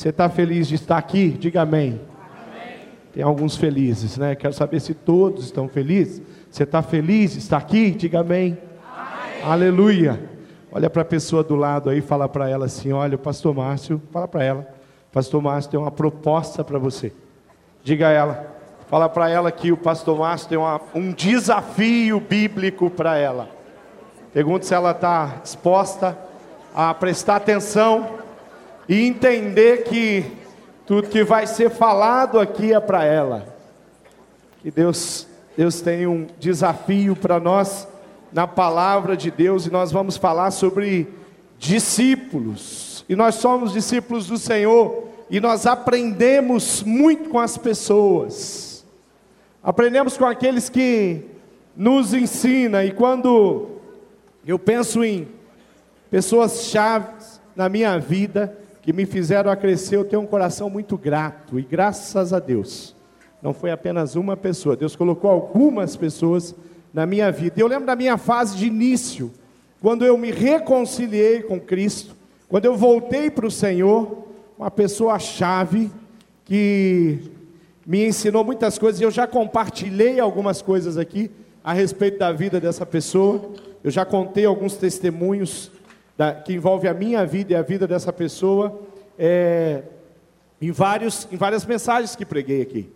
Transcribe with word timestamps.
Você 0.00 0.08
está 0.08 0.30
feliz 0.30 0.66
de 0.66 0.76
estar 0.76 0.96
aqui? 0.96 1.28
Diga 1.28 1.60
amém. 1.60 2.00
amém. 2.48 2.88
Tem 3.12 3.22
alguns 3.22 3.58
felizes, 3.58 4.16
né? 4.16 4.34
Quero 4.34 4.54
saber 4.54 4.80
se 4.80 4.94
todos 4.94 5.44
estão 5.44 5.68
felizes. 5.68 6.22
Você 6.50 6.62
está 6.62 6.80
feliz 6.80 7.32
de 7.32 7.38
estar 7.40 7.58
aqui? 7.58 7.90
Diga 7.90 8.20
amém. 8.20 8.56
amém. 8.96 9.42
Aleluia. 9.44 10.18
Olha 10.72 10.88
para 10.88 11.02
a 11.02 11.04
pessoa 11.04 11.44
do 11.44 11.54
lado 11.54 11.90
aí, 11.90 12.00
fala 12.00 12.26
para 12.30 12.48
ela 12.48 12.64
assim: 12.64 12.92
olha, 12.92 13.16
o 13.16 13.18
pastor 13.18 13.54
Márcio, 13.54 14.00
fala 14.10 14.26
para 14.26 14.42
ela, 14.42 14.74
pastor 15.12 15.42
Márcio 15.42 15.70
tem 15.70 15.78
uma 15.78 15.90
proposta 15.90 16.64
para 16.64 16.78
você. 16.78 17.12
Diga 17.84 18.08
a 18.08 18.10
ela, 18.10 18.56
fala 18.88 19.06
para 19.06 19.28
ela 19.28 19.52
que 19.52 19.70
o 19.70 19.76
pastor 19.76 20.18
Márcio 20.18 20.48
tem 20.48 20.56
uma, 20.56 20.80
um 20.94 21.12
desafio 21.12 22.18
bíblico 22.20 22.88
para 22.88 23.18
ela. 23.18 23.50
Pergunta 24.32 24.64
se 24.64 24.72
ela 24.72 24.92
está 24.92 25.40
disposta 25.42 26.16
a 26.74 26.94
prestar 26.94 27.36
atenção 27.36 28.19
e 28.90 29.06
entender 29.06 29.84
que 29.84 30.24
tudo 30.84 31.08
que 31.08 31.22
vai 31.22 31.46
ser 31.46 31.70
falado 31.70 32.40
aqui 32.40 32.74
é 32.74 32.80
para 32.80 33.04
ela. 33.04 33.56
Que 34.60 34.68
Deus, 34.68 35.28
Deus 35.56 35.80
tem 35.80 36.08
um 36.08 36.26
desafio 36.40 37.14
para 37.14 37.38
nós 37.38 37.86
na 38.32 38.48
palavra 38.48 39.16
de 39.16 39.30
Deus 39.30 39.64
e 39.64 39.70
nós 39.70 39.92
vamos 39.92 40.16
falar 40.16 40.50
sobre 40.50 41.06
discípulos. 41.56 43.04
E 43.08 43.14
nós 43.14 43.36
somos 43.36 43.72
discípulos 43.72 44.26
do 44.26 44.36
Senhor 44.36 45.04
e 45.30 45.38
nós 45.38 45.66
aprendemos 45.66 46.82
muito 46.82 47.30
com 47.30 47.38
as 47.38 47.56
pessoas. 47.56 48.84
Aprendemos 49.62 50.16
com 50.16 50.26
aqueles 50.26 50.68
que 50.68 51.26
nos 51.76 52.12
ensinam 52.12 52.82
e 52.82 52.90
quando 52.90 53.68
eu 54.44 54.58
penso 54.58 55.04
em 55.04 55.28
pessoas 56.10 56.64
chaves 56.64 57.40
na 57.54 57.68
minha 57.68 57.96
vida 57.96 58.58
que 58.82 58.92
me 58.92 59.04
fizeram 59.04 59.54
crescer, 59.56 59.96
eu 59.96 60.04
tenho 60.04 60.22
um 60.22 60.26
coração 60.26 60.70
muito 60.70 60.96
grato 60.96 61.58
e 61.58 61.62
graças 61.62 62.32
a 62.32 62.38
Deus. 62.38 62.94
Não 63.42 63.52
foi 63.52 63.70
apenas 63.70 64.16
uma 64.16 64.36
pessoa, 64.36 64.76
Deus 64.76 64.96
colocou 64.96 65.30
algumas 65.30 65.96
pessoas 65.96 66.54
na 66.92 67.06
minha 67.06 67.30
vida. 67.30 67.60
Eu 67.60 67.66
lembro 67.66 67.86
da 67.86 67.96
minha 67.96 68.16
fase 68.18 68.56
de 68.56 68.66
início, 68.66 69.30
quando 69.80 70.04
eu 70.04 70.16
me 70.18 70.30
reconciliei 70.30 71.42
com 71.42 71.60
Cristo, 71.60 72.14
quando 72.48 72.64
eu 72.64 72.76
voltei 72.76 73.30
para 73.30 73.46
o 73.46 73.50
Senhor, 73.50 74.26
uma 74.58 74.70
pessoa 74.70 75.18
chave 75.18 75.90
que 76.44 77.30
me 77.86 78.06
ensinou 78.06 78.44
muitas 78.44 78.78
coisas, 78.78 79.00
eu 79.00 79.10
já 79.10 79.26
compartilhei 79.26 80.20
algumas 80.20 80.60
coisas 80.60 80.98
aqui 80.98 81.30
a 81.62 81.72
respeito 81.72 82.18
da 82.18 82.32
vida 82.32 82.60
dessa 82.60 82.84
pessoa. 82.84 83.50
Eu 83.82 83.90
já 83.90 84.04
contei 84.04 84.44
alguns 84.44 84.76
testemunhos 84.76 85.70
da, 86.20 86.34
que 86.34 86.52
envolvem 86.52 86.90
a 86.90 86.92
minha 86.92 87.24
vida 87.24 87.54
e 87.54 87.56
a 87.56 87.62
vida 87.62 87.86
dessa 87.86 88.12
pessoa 88.12 88.78
é, 89.18 89.84
em, 90.60 90.70
vários, 90.70 91.26
em 91.32 91.36
várias 91.38 91.64
mensagens 91.64 92.14
que 92.14 92.26
preguei 92.26 92.60
aqui. 92.60 92.92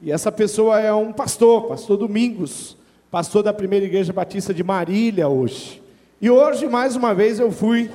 E 0.00 0.10
essa 0.10 0.32
pessoa 0.32 0.80
é 0.80 0.92
um 0.92 1.12
pastor, 1.12 1.68
pastor 1.68 1.96
Domingos, 1.96 2.76
pastor 3.12 3.44
da 3.44 3.52
primeira 3.52 3.86
igreja 3.86 4.12
batista 4.12 4.52
de 4.52 4.64
Marília 4.64 5.28
hoje. 5.28 5.80
E 6.20 6.28
hoje, 6.28 6.66
mais 6.66 6.96
uma 6.96 7.14
vez, 7.14 7.38
eu 7.38 7.52
fui 7.52 7.88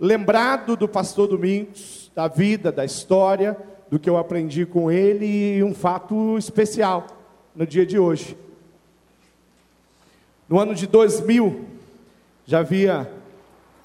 lembrado 0.00 0.78
do 0.78 0.88
pastor 0.88 1.28
Domingos, 1.28 2.10
da 2.14 2.26
vida, 2.26 2.72
da 2.72 2.86
história, 2.86 3.54
do 3.90 3.98
que 3.98 4.08
eu 4.08 4.16
aprendi 4.16 4.64
com 4.64 4.90
ele 4.90 5.58
e 5.58 5.62
um 5.62 5.74
fato 5.74 6.38
especial 6.38 7.06
no 7.54 7.66
dia 7.66 7.84
de 7.84 7.98
hoje. 7.98 8.34
No 10.48 10.58
ano 10.58 10.74
de 10.74 10.86
2000, 10.86 11.66
já 12.46 12.60
havia 12.60 13.22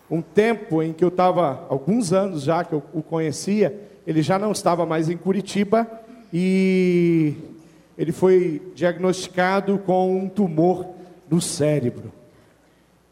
um 0.10 0.22
tempo 0.22 0.82
em 0.82 0.92
que 0.92 1.04
eu 1.04 1.10
estava, 1.10 1.66
alguns 1.70 2.12
anos 2.12 2.44
já 2.44 2.64
que 2.64 2.74
eu 2.74 2.84
o 2.94 3.04
conhecia, 3.04 3.80
ele 4.08 4.22
já 4.22 4.40
não 4.40 4.52
estava 4.52 4.86
mais 4.86 5.10
em 5.10 5.18
Curitiba 5.18 5.88
e 6.34 7.36
ele 7.98 8.12
foi 8.12 8.62
diagnosticado 8.74 9.78
com 9.80 10.18
um 10.18 10.28
tumor 10.28 10.88
no 11.30 11.40
cérebro. 11.40 12.12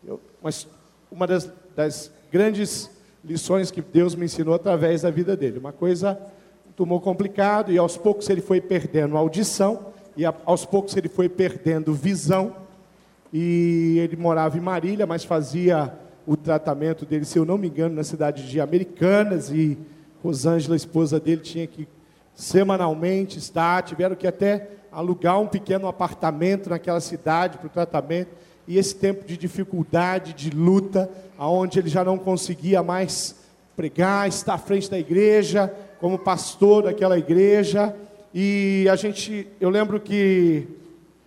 Eu, 0.05 0.19
mas 0.41 0.67
uma 1.11 1.27
das, 1.27 1.51
das, 1.75 2.11
grandes 2.31 2.89
lições 3.23 3.69
que 3.69 3.81
Deus 3.81 4.15
me 4.15 4.25
ensinou 4.25 4.53
através 4.53 5.01
da 5.01 5.11
vida 5.11 5.35
dele, 5.35 5.59
uma 5.59 5.71
coisa, 5.71 6.19
um 6.67 6.71
tumor 6.71 7.01
complicado, 7.01 7.71
e 7.71 7.77
aos 7.77 7.97
poucos 7.97 8.29
ele 8.29 8.41
foi 8.41 8.59
perdendo 8.59 9.17
audição, 9.17 9.87
e 10.15 10.25
aos 10.25 10.65
poucos 10.65 10.95
ele 10.97 11.09
foi 11.09 11.29
perdendo 11.29 11.93
visão, 11.93 12.55
e 13.31 13.99
ele 13.99 14.15
morava 14.15 14.57
em 14.57 14.61
Marília, 14.61 15.05
mas 15.05 15.23
fazia 15.23 15.93
o 16.27 16.35
tratamento 16.35 17.05
dele, 17.05 17.23
se 17.23 17.39
eu 17.39 17.45
não 17.45 17.57
me 17.57 17.69
engano, 17.69 17.95
na 17.95 18.03
cidade 18.03 18.49
de 18.49 18.59
Americanas, 18.59 19.49
e 19.49 19.77
Rosângela, 20.21 20.75
esposa 20.75 21.21
dele, 21.21 21.39
tinha 21.39 21.65
que 21.65 21.87
semanalmente 22.35 23.39
estar, 23.39 23.81
tiveram 23.81 24.13
que 24.13 24.27
até 24.27 24.69
alugar 24.91 25.39
um 25.39 25.47
pequeno 25.47 25.87
apartamento 25.87 26.69
naquela 26.69 26.99
cidade 26.99 27.57
para 27.57 27.67
o 27.67 27.69
tratamento, 27.69 28.31
e 28.67 28.77
esse 28.77 28.93
tempo 28.93 29.25
de 29.25 29.37
dificuldade, 29.37 30.33
de 30.33 30.49
luta, 30.49 31.09
aonde 31.37 31.79
ele 31.79 31.87
já 31.87 32.03
não 32.03 32.17
conseguia 32.17 32.83
mais 32.83 33.33
pregar, 33.77 34.27
estar 34.27 34.55
à 34.55 34.57
frente 34.57 34.91
da 34.91 34.99
igreja, 34.99 35.73
como 35.97 36.19
pastor 36.19 36.83
daquela 36.83 37.17
igreja, 37.17 37.95
e 38.33 38.85
a 38.91 38.97
gente, 38.97 39.47
eu 39.61 39.69
lembro 39.69 39.97
que 39.97 40.67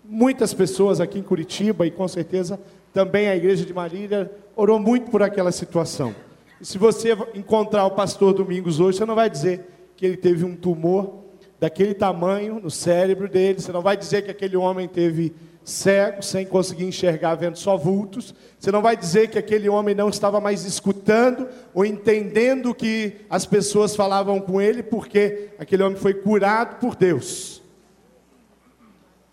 muitas 0.04 0.52
pessoas 0.52 1.00
aqui 1.00 1.18
em 1.18 1.22
Curitiba, 1.22 1.86
e 1.86 1.90
com 1.90 2.06
certeza 2.06 2.60
também 2.92 3.28
a 3.28 3.36
igreja 3.36 3.64
de 3.64 3.72
Marília, 3.72 4.30
orou 4.60 4.78
muito 4.78 5.10
por 5.10 5.22
aquela 5.22 5.50
situação. 5.50 6.14
E 6.60 6.66
se 6.66 6.76
você 6.76 7.16
encontrar 7.34 7.86
o 7.86 7.92
pastor 7.92 8.34
Domingos 8.34 8.78
hoje, 8.78 8.98
você 8.98 9.06
não 9.06 9.14
vai 9.14 9.30
dizer 9.30 9.66
que 9.96 10.04
ele 10.04 10.18
teve 10.18 10.44
um 10.44 10.54
tumor 10.54 11.20
daquele 11.58 11.94
tamanho 11.94 12.60
no 12.60 12.70
cérebro 12.70 13.26
dele. 13.26 13.58
Você 13.58 13.72
não 13.72 13.80
vai 13.80 13.96
dizer 13.96 14.20
que 14.22 14.30
aquele 14.30 14.58
homem 14.58 14.86
teve 14.86 15.34
cego, 15.64 16.22
sem 16.22 16.44
conseguir 16.44 16.84
enxergar, 16.84 17.36
vendo 17.36 17.56
só 17.56 17.74
vultos. 17.74 18.34
Você 18.58 18.70
não 18.70 18.82
vai 18.82 18.98
dizer 18.98 19.30
que 19.30 19.38
aquele 19.38 19.66
homem 19.66 19.94
não 19.94 20.10
estava 20.10 20.40
mais 20.42 20.66
escutando 20.66 21.48
ou 21.72 21.86
entendendo 21.86 22.70
o 22.70 22.74
que 22.74 23.14
as 23.30 23.46
pessoas 23.46 23.96
falavam 23.96 24.40
com 24.40 24.60
ele, 24.60 24.82
porque 24.82 25.48
aquele 25.58 25.82
homem 25.82 25.96
foi 25.96 26.12
curado 26.12 26.78
por 26.78 26.94
Deus. 26.94 27.62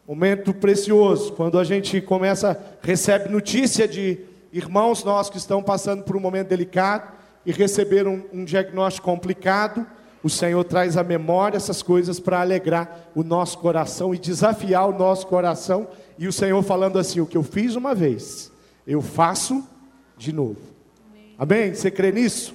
Momento 0.08 0.54
precioso, 0.54 1.34
quando 1.34 1.60
a 1.60 1.66
gente 1.66 2.00
começa, 2.00 2.58
recebe 2.82 3.28
notícia 3.28 3.86
de 3.86 4.20
irmãos 4.52 5.04
nossos 5.04 5.32
que 5.32 5.38
estão 5.38 5.62
passando 5.62 6.04
por 6.04 6.16
um 6.16 6.20
momento 6.20 6.48
delicado 6.48 7.12
e 7.46 7.52
receberam 7.52 8.24
um, 8.34 8.42
um 8.42 8.46
diagnóstico 8.46 9.06
complicado 9.06 9.86
o 10.28 10.30
Senhor 10.30 10.64
traz 10.64 10.98
à 10.98 11.04
memória 11.04 11.58
essas 11.58 11.82
coisas 11.82 12.20
para 12.20 12.42
alegrar 12.42 13.10
o 13.16 13.24
nosso 13.24 13.60
coração 13.60 14.14
e 14.14 14.18
desafiar 14.18 14.90
o 14.90 14.92
nosso 14.92 15.28
coração. 15.28 15.88
E 16.18 16.28
o 16.28 16.34
Senhor 16.34 16.62
falando 16.64 17.00
assim: 17.00 17.20
o 17.20 17.26
que 17.26 17.38
eu 17.38 17.44
fiz 17.44 17.76
uma 17.76 17.94
vez, 17.94 18.52
eu 18.86 19.02
faço 19.02 19.66
de 20.18 20.34
novo. 20.34 20.60
Amém? 21.38 21.64
Amém? 21.64 21.74
Você 21.74 21.92
crê 21.92 22.12
nisso? 22.12 22.54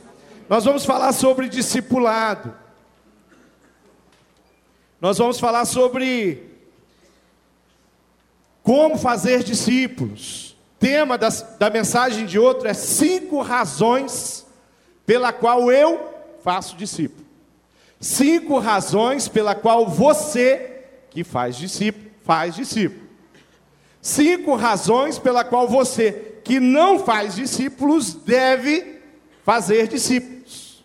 Nós 0.48 0.64
vamos 0.64 0.84
falar 0.84 1.12
sobre 1.12 1.48
discipulado. 1.48 2.54
Nós 5.00 5.18
vamos 5.18 5.40
falar 5.40 5.64
sobre 5.64 6.50
como 8.62 8.98
fazer 8.98 9.42
discípulos. 9.42 10.51
Tema 10.82 11.16
das, 11.16 11.42
da 11.60 11.70
mensagem 11.70 12.26
de 12.26 12.40
outro 12.40 12.66
é 12.66 12.74
cinco 12.74 13.40
razões 13.40 14.44
pela 15.06 15.32
qual 15.32 15.70
eu 15.70 16.12
faço 16.42 16.74
discípulo. 16.74 17.24
Cinco 18.00 18.58
razões 18.58 19.28
pela 19.28 19.54
qual 19.54 19.86
você, 19.86 20.82
que 21.08 21.22
faz 21.22 21.54
discípulo, 21.54 22.10
faz 22.24 22.56
discípulo. 22.56 23.00
Cinco 24.00 24.56
razões 24.56 25.20
pela 25.20 25.44
qual 25.44 25.68
você, 25.68 26.40
que 26.42 26.58
não 26.58 26.98
faz 26.98 27.36
discípulos, 27.36 28.12
deve 28.14 29.00
fazer 29.44 29.86
discípulos. 29.86 30.84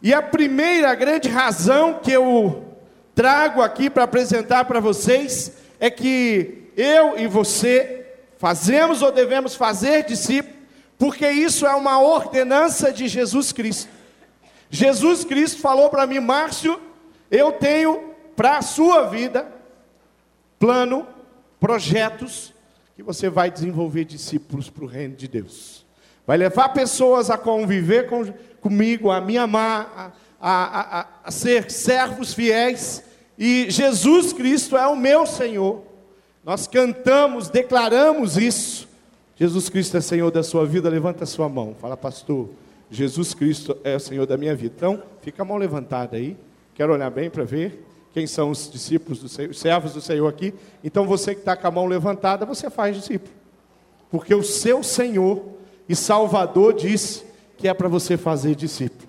E 0.00 0.14
a 0.14 0.22
primeira 0.22 0.94
grande 0.94 1.28
razão 1.28 1.94
que 1.94 2.12
eu 2.12 2.72
trago 3.16 3.62
aqui 3.62 3.90
para 3.90 4.04
apresentar 4.04 4.64
para 4.66 4.78
vocês 4.78 5.54
é 5.80 5.90
que 5.90 6.70
eu 6.76 7.18
e 7.18 7.26
você 7.26 7.98
fazemos 8.38 9.02
ou 9.02 9.12
devemos 9.12 9.54
fazer 9.54 10.04
discípulos, 10.04 10.56
porque 10.96 11.28
isso 11.28 11.66
é 11.66 11.74
uma 11.74 12.00
ordenança 12.00 12.92
de 12.92 13.06
Jesus 13.06 13.52
Cristo. 13.52 13.90
Jesus 14.70 15.24
Cristo 15.24 15.60
falou 15.60 15.90
para 15.90 16.06
mim, 16.06 16.20
Márcio, 16.20 16.80
eu 17.30 17.52
tenho 17.52 18.14
para 18.34 18.58
a 18.58 18.62
sua 18.62 19.08
vida 19.08 19.46
plano, 20.58 21.06
projetos 21.60 22.52
que 22.96 23.02
você 23.02 23.28
vai 23.28 23.50
desenvolver 23.50 24.04
discípulos 24.04 24.68
para 24.68 24.84
o 24.84 24.88
reino 24.88 25.14
de 25.14 25.28
Deus. 25.28 25.86
Vai 26.26 26.36
levar 26.36 26.70
pessoas 26.70 27.30
a 27.30 27.38
conviver 27.38 28.08
com, 28.08 28.24
comigo, 28.60 29.10
a 29.10 29.20
me 29.20 29.38
amar, 29.38 30.14
a, 30.40 30.50
a, 30.50 31.00
a, 31.00 31.06
a 31.24 31.30
ser 31.30 31.70
servos 31.70 32.34
fiéis. 32.34 33.02
E 33.38 33.70
Jesus 33.70 34.32
Cristo 34.32 34.76
é 34.76 34.86
o 34.86 34.96
meu 34.96 35.26
Senhor. 35.26 35.87
Nós 36.48 36.66
cantamos, 36.66 37.50
declaramos 37.50 38.38
isso. 38.38 38.88
Jesus 39.36 39.68
Cristo 39.68 39.98
é 39.98 40.00
Senhor 40.00 40.30
da 40.30 40.42
sua 40.42 40.64
vida. 40.64 40.88
Levanta 40.88 41.24
a 41.24 41.26
sua 41.26 41.46
mão. 41.46 41.76
Fala, 41.78 41.94
pastor. 41.94 42.48
Jesus 42.90 43.34
Cristo 43.34 43.76
é 43.84 43.96
o 43.96 44.00
Senhor 44.00 44.24
da 44.24 44.38
minha 44.38 44.56
vida. 44.56 44.72
Então, 44.74 45.02
fica 45.20 45.42
a 45.42 45.44
mão 45.44 45.58
levantada 45.58 46.16
aí. 46.16 46.38
Quero 46.74 46.94
olhar 46.94 47.10
bem 47.10 47.28
para 47.28 47.44
ver 47.44 47.84
quem 48.14 48.26
são 48.26 48.50
os 48.50 48.70
discípulos 48.70 49.18
do 49.18 49.28
Senhor, 49.28 49.50
os 49.50 49.58
servos 49.58 49.92
do 49.92 50.00
Senhor 50.00 50.26
aqui. 50.26 50.54
Então, 50.82 51.06
você 51.06 51.34
que 51.34 51.40
está 51.40 51.54
com 51.54 51.66
a 51.66 51.70
mão 51.70 51.84
levantada, 51.84 52.46
você 52.46 52.70
faz 52.70 52.96
discípulo. 52.96 53.34
Porque 54.10 54.34
o 54.34 54.42
seu 54.42 54.82
Senhor 54.82 55.44
e 55.86 55.94
Salvador 55.94 56.72
disse 56.72 57.24
que 57.58 57.68
é 57.68 57.74
para 57.74 57.88
você 57.88 58.16
fazer 58.16 58.54
discípulo. 58.54 59.06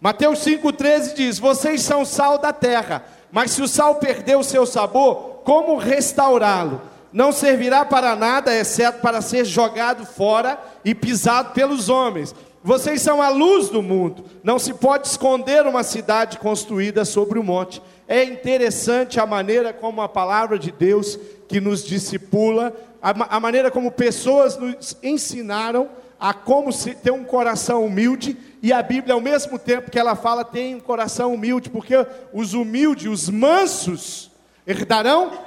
Mateus 0.00 0.38
5,13 0.38 1.14
diz: 1.14 1.40
Vocês 1.40 1.82
são 1.82 2.04
sal 2.04 2.38
da 2.38 2.52
terra, 2.52 3.04
mas 3.32 3.50
se 3.50 3.60
o 3.60 3.66
sal 3.66 3.96
perder 3.96 4.36
o 4.36 4.44
seu 4.44 4.64
sabor, 4.64 5.35
como 5.46 5.76
restaurá-lo? 5.76 6.82
Não 7.12 7.30
servirá 7.30 7.84
para 7.84 8.16
nada, 8.16 8.52
exceto 8.52 9.00
para 9.00 9.20
ser 9.20 9.44
jogado 9.44 10.04
fora 10.04 10.58
e 10.84 10.92
pisado 10.92 11.52
pelos 11.52 11.88
homens. 11.88 12.34
Vocês 12.64 13.00
são 13.00 13.22
a 13.22 13.28
luz 13.28 13.68
do 13.68 13.80
mundo. 13.80 14.24
Não 14.42 14.58
se 14.58 14.74
pode 14.74 15.06
esconder 15.06 15.64
uma 15.64 15.84
cidade 15.84 16.36
construída 16.36 17.04
sobre 17.04 17.38
o 17.38 17.42
um 17.42 17.44
monte. 17.44 17.80
É 18.08 18.24
interessante 18.24 19.20
a 19.20 19.24
maneira 19.24 19.72
como 19.72 20.02
a 20.02 20.08
palavra 20.08 20.58
de 20.58 20.72
Deus 20.72 21.16
que 21.46 21.60
nos 21.60 21.84
discipula, 21.84 22.74
a, 23.00 23.36
a 23.36 23.38
maneira 23.38 23.70
como 23.70 23.92
pessoas 23.92 24.58
nos 24.58 24.96
ensinaram 25.00 25.88
a 26.18 26.34
como 26.34 26.72
se, 26.72 26.92
ter 26.92 27.12
um 27.12 27.22
coração 27.22 27.84
humilde, 27.84 28.36
e 28.60 28.72
a 28.72 28.82
Bíblia, 28.82 29.14
ao 29.14 29.20
mesmo 29.20 29.60
tempo 29.60 29.92
que 29.92 29.98
ela 29.98 30.16
fala, 30.16 30.44
tem 30.44 30.74
um 30.74 30.80
coração 30.80 31.32
humilde, 31.32 31.70
porque 31.70 31.94
os 32.32 32.52
humildes, 32.52 33.06
os 33.06 33.30
mansos, 33.30 34.34
herdarão 34.66 35.44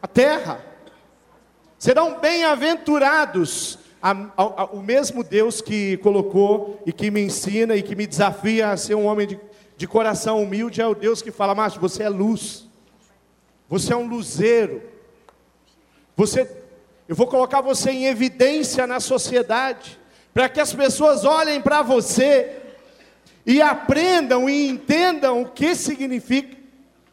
a 0.00 0.06
terra, 0.06 0.64
serão 1.78 2.20
bem-aventurados. 2.20 3.78
O 4.72 4.80
mesmo 4.80 5.24
Deus 5.24 5.60
que 5.60 5.96
colocou 5.96 6.80
e 6.86 6.92
que 6.92 7.10
me 7.10 7.22
ensina 7.22 7.74
e 7.74 7.82
que 7.82 7.96
me 7.96 8.06
desafia 8.06 8.70
a 8.70 8.76
ser 8.76 8.94
um 8.94 9.06
homem 9.06 9.26
de, 9.26 9.40
de 9.76 9.86
coração 9.86 10.42
humilde 10.42 10.80
é 10.80 10.86
o 10.86 10.94
Deus 10.94 11.22
que 11.22 11.32
fala, 11.32 11.54
mas 11.54 11.74
você 11.74 12.04
é 12.04 12.08
luz, 12.08 12.68
você 13.68 13.92
é 13.92 13.96
um 13.96 14.06
luzeiro, 14.06 14.82
você 16.14 16.64
eu 17.08 17.14
vou 17.14 17.28
colocar 17.28 17.60
você 17.60 17.90
em 17.90 18.06
evidência 18.06 18.84
na 18.86 18.98
sociedade, 18.98 19.98
para 20.34 20.48
que 20.48 20.60
as 20.60 20.74
pessoas 20.74 21.24
olhem 21.24 21.60
para 21.60 21.80
você 21.80 22.60
e 23.44 23.62
aprendam 23.62 24.48
e 24.48 24.68
entendam 24.68 25.42
o 25.42 25.48
que 25.48 25.74
significa 25.76 26.56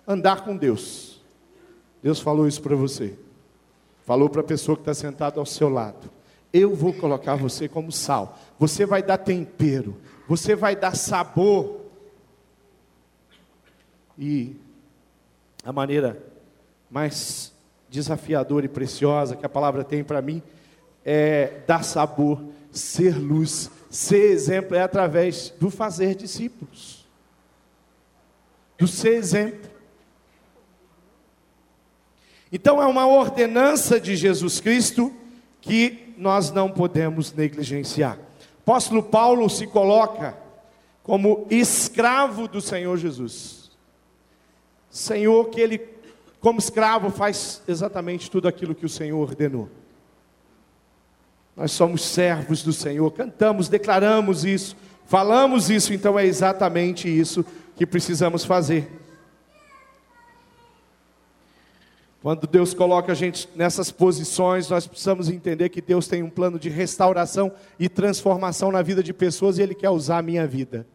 andar 0.08 0.42
com 0.42 0.58
Deus. 0.58 1.13
Deus 2.04 2.20
falou 2.20 2.46
isso 2.46 2.62
para 2.62 2.76
você, 2.76 3.18
falou 4.06 4.30
para 4.30 4.42
a 4.42 4.44
pessoa 4.44 4.76
que 4.76 4.82
está 4.82 4.94
sentada 4.94 5.40
ao 5.40 5.46
seu 5.46 5.70
lado. 5.70 6.12
Eu 6.52 6.76
vou 6.76 6.94
colocar 6.94 7.36
você 7.36 7.70
como 7.70 7.94
sal, 7.94 8.38
você 8.60 8.86
vai 8.86 9.02
dar 9.02 9.18
tempero, 9.18 9.96
você 10.28 10.54
vai 10.54 10.76
dar 10.76 10.98
sabor. 10.98 11.80
E 14.20 14.58
a 15.64 15.72
maneira 15.72 16.22
mais 16.92 17.54
desafiadora 17.90 18.66
e 18.66 18.70
preciosa 18.70 19.38
que 19.38 19.46
a 19.46 19.50
palavra 19.50 19.84
tem 19.84 20.04
para 20.04 20.22
mim 20.22 20.44
é 21.06 21.62
dar 21.66 21.84
sabor, 21.84 22.44
ser 22.70 23.18
luz, 23.18 23.72
ser 23.90 24.32
exemplo, 24.32 24.76
é 24.76 24.82
através 24.82 25.54
do 25.58 25.70
fazer 25.70 26.16
discípulos, 26.16 27.08
do 28.78 28.88
ser 28.88 29.14
exemplo. 29.16 29.73
Então 32.54 32.82
é 32.82 32.86
uma 32.86 33.08
ordenança 33.08 34.00
de 34.00 34.16
Jesus 34.16 34.62
Cristo 34.62 35.12
que 35.60 36.14
nós 36.18 36.52
não 36.52 36.70
podemos 36.70 37.34
negligenciar. 37.34 38.18
Apóstolo 38.62 39.04
Paulo 39.04 39.50
se 39.50 39.68
coloca 39.68 40.38
como 41.02 41.48
escravo 41.50 42.48
do 42.48 42.62
Senhor 42.62 42.96
Jesus. 42.98 43.72
Senhor 44.90 45.50
que 45.50 45.60
ele 45.60 45.94
como 46.44 46.60
escravo, 46.60 47.10
faz 47.10 47.62
exatamente 47.66 48.30
tudo 48.30 48.50
aquilo 48.50 48.76
que 48.76 48.86
o 48.86 48.90
Senhor 48.90 49.18
ordenou. 49.18 49.70
Nós 51.56 51.72
somos 51.72 52.04
servos 52.04 52.62
do 52.62 52.74
Senhor, 52.74 53.10
cantamos, 53.12 53.70
declaramos 53.70 54.44
isso, 54.44 54.76
falamos 55.06 55.70
isso, 55.70 55.94
então 55.94 56.20
é 56.20 56.26
exatamente 56.26 57.08
isso 57.08 57.46
que 57.78 57.86
precisamos 57.86 58.44
fazer. 58.44 58.92
Quando 62.24 62.48
Deus 62.48 62.74
coloca 62.74 63.12
a 63.12 63.16
gente 63.16 63.50
nessas 63.54 63.92
posições, 63.92 64.70
nós 64.70 64.88
precisamos 64.88 65.28
entender 65.28 65.68
que 65.68 65.82
Deus 65.82 66.08
tem 66.08 66.24
um 66.24 66.30
plano 66.30 66.58
de 66.58 66.70
restauração 66.70 67.52
e 67.78 67.90
transformação 67.90 68.72
na 68.72 68.82
vida 68.82 69.04
de 69.04 69.14
pessoas 69.14 69.58
e 69.58 69.62
Ele 69.62 69.76
quer 69.76 69.90
usar 69.90 70.20
a 70.20 70.22
minha 70.22 70.48
vida. 70.48 70.88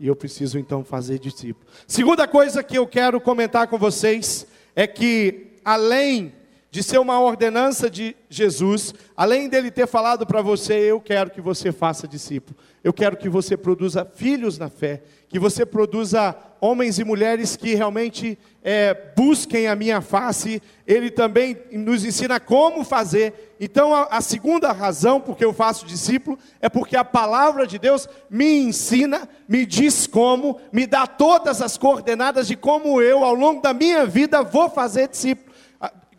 E 0.00 0.06
eu 0.06 0.16
preciso 0.16 0.58
então 0.58 0.82
fazer 0.82 1.18
discípulo. 1.18 1.66
Segunda 1.86 2.26
coisa 2.26 2.62
que 2.62 2.78
eu 2.78 2.86
quero 2.86 3.20
comentar 3.20 3.68
com 3.68 3.76
vocês 3.76 4.46
é 4.74 4.86
que, 4.86 5.58
além 5.62 6.32
de 6.72 6.82
ser 6.82 6.96
uma 6.96 7.20
ordenança 7.20 7.90
de 7.90 8.16
Jesus, 8.30 8.94
além 9.14 9.46
dele 9.46 9.70
ter 9.70 9.86
falado 9.86 10.26
para 10.26 10.40
você, 10.40 10.72
eu 10.72 10.98
quero 11.02 11.30
que 11.30 11.38
você 11.38 11.70
faça 11.70 12.08
discípulo, 12.08 12.56
eu 12.82 12.94
quero 12.94 13.14
que 13.18 13.28
você 13.28 13.58
produza 13.58 14.06
filhos 14.14 14.56
na 14.56 14.70
fé, 14.70 15.02
que 15.28 15.38
você 15.38 15.66
produza 15.66 16.34
homens 16.62 16.98
e 16.98 17.04
mulheres 17.04 17.56
que 17.56 17.74
realmente 17.74 18.38
é, 18.64 18.94
busquem 19.14 19.66
a 19.66 19.76
minha 19.76 20.00
face, 20.00 20.62
ele 20.86 21.10
também 21.10 21.58
nos 21.72 22.06
ensina 22.06 22.40
como 22.40 22.84
fazer. 22.84 23.54
Então, 23.60 23.94
a, 23.94 24.04
a 24.04 24.22
segunda 24.22 24.72
razão 24.72 25.20
porque 25.20 25.44
eu 25.44 25.52
faço 25.52 25.84
discípulo 25.84 26.38
é 26.58 26.70
porque 26.70 26.96
a 26.96 27.04
palavra 27.04 27.66
de 27.66 27.78
Deus 27.78 28.08
me 28.30 28.60
ensina, 28.60 29.28
me 29.46 29.66
diz 29.66 30.06
como, 30.06 30.58
me 30.72 30.86
dá 30.86 31.06
todas 31.06 31.60
as 31.60 31.76
coordenadas 31.76 32.48
de 32.48 32.56
como 32.56 33.02
eu, 33.02 33.22
ao 33.22 33.34
longo 33.34 33.60
da 33.60 33.74
minha 33.74 34.06
vida, 34.06 34.42
vou 34.42 34.70
fazer 34.70 35.08
discípulo 35.08 35.51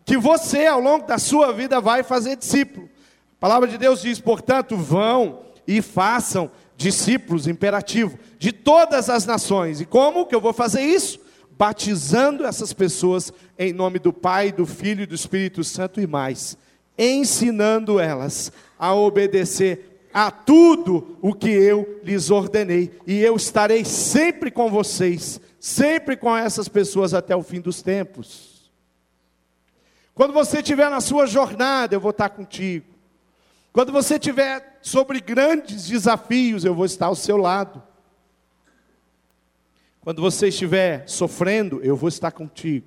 que 0.04 0.16
você, 0.16 0.66
ao 0.66 0.80
longo 0.80 1.06
da 1.06 1.18
sua 1.18 1.52
vida, 1.52 1.80
vai 1.80 2.02
fazer 2.02 2.36
discípulo. 2.36 2.88
A 3.38 3.40
palavra 3.40 3.68
de 3.68 3.78
Deus 3.78 4.02
diz, 4.02 4.20
portanto, 4.20 4.76
vão 4.76 5.40
e 5.66 5.80
façam 5.80 6.50
discípulos, 6.76 7.46
imperativo, 7.46 8.18
de 8.38 8.52
todas 8.52 9.08
as 9.08 9.24
nações. 9.24 9.80
E 9.80 9.86
como 9.86 10.26
que 10.26 10.34
eu 10.34 10.40
vou 10.40 10.52
fazer 10.52 10.82
isso? 10.82 11.20
Batizando 11.56 12.44
essas 12.44 12.72
pessoas 12.72 13.32
em 13.58 13.72
nome 13.72 13.98
do 13.98 14.12
Pai, 14.12 14.50
do 14.52 14.66
Filho 14.66 15.02
e 15.02 15.06
do 15.06 15.14
Espírito 15.14 15.62
Santo 15.62 16.00
e 16.00 16.06
mais, 16.06 16.56
ensinando 16.98 17.98
elas 18.00 18.52
a 18.78 18.94
obedecer 18.94 20.08
a 20.12 20.30
tudo 20.30 21.18
o 21.20 21.34
que 21.34 21.50
eu 21.50 22.00
lhes 22.04 22.30
ordenei, 22.30 22.92
e 23.04 23.18
eu 23.20 23.34
estarei 23.34 23.84
sempre 23.84 24.48
com 24.48 24.70
vocês, 24.70 25.40
sempre 25.58 26.16
com 26.16 26.36
essas 26.36 26.68
pessoas 26.68 27.12
até 27.12 27.34
o 27.34 27.42
fim 27.42 27.60
dos 27.60 27.82
tempos. 27.82 28.53
Quando 30.14 30.32
você 30.32 30.58
estiver 30.58 30.88
na 30.88 31.00
sua 31.00 31.26
jornada, 31.26 31.94
eu 31.94 32.00
vou 32.00 32.12
estar 32.12 32.28
contigo. 32.28 32.86
Quando 33.72 33.90
você 33.90 34.14
estiver 34.14 34.78
sobre 34.80 35.20
grandes 35.20 35.88
desafios, 35.88 36.64
eu 36.64 36.72
vou 36.72 36.84
estar 36.84 37.06
ao 37.06 37.16
seu 37.16 37.36
lado. 37.36 37.82
Quando 40.00 40.22
você 40.22 40.48
estiver 40.48 41.08
sofrendo, 41.08 41.80
eu 41.82 41.96
vou 41.96 42.08
estar 42.08 42.30
contigo. 42.30 42.86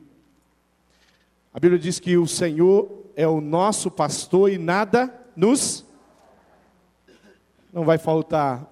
A 1.54 1.60
Bíblia 1.60 1.78
diz 1.78 2.00
que 2.00 2.16
o 2.16 2.26
Senhor 2.28 3.06
é 3.16 3.28
o 3.28 3.42
nosso 3.42 3.92
pastor 3.92 4.50
e 4.50 4.58
nada 4.58 5.14
nos 5.36 5.86
não 7.74 7.84
vai 7.84 7.98
faltar 7.98 8.66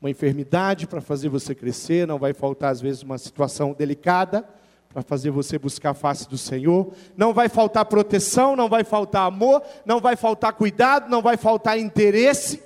uma 0.00 0.10
enfermidade 0.10 0.86
para 0.86 1.00
fazer 1.00 1.28
você 1.28 1.54
crescer, 1.54 2.06
não 2.06 2.18
vai 2.18 2.32
faltar 2.32 2.72
às 2.72 2.80
vezes 2.80 3.02
uma 3.02 3.18
situação 3.18 3.72
delicada 3.72 4.48
para 4.92 5.02
fazer 5.02 5.30
você 5.30 5.56
buscar 5.56 5.90
a 5.90 5.94
face 5.94 6.28
do 6.28 6.36
Senhor. 6.36 6.92
Não 7.16 7.32
vai 7.32 7.48
faltar 7.48 7.84
proteção, 7.84 8.56
não 8.56 8.68
vai 8.68 8.82
faltar 8.82 9.26
amor, 9.26 9.62
não 9.86 10.00
vai 10.00 10.16
faltar 10.16 10.52
cuidado, 10.52 11.08
não 11.08 11.22
vai 11.22 11.36
faltar 11.36 11.78
interesse 11.78 12.60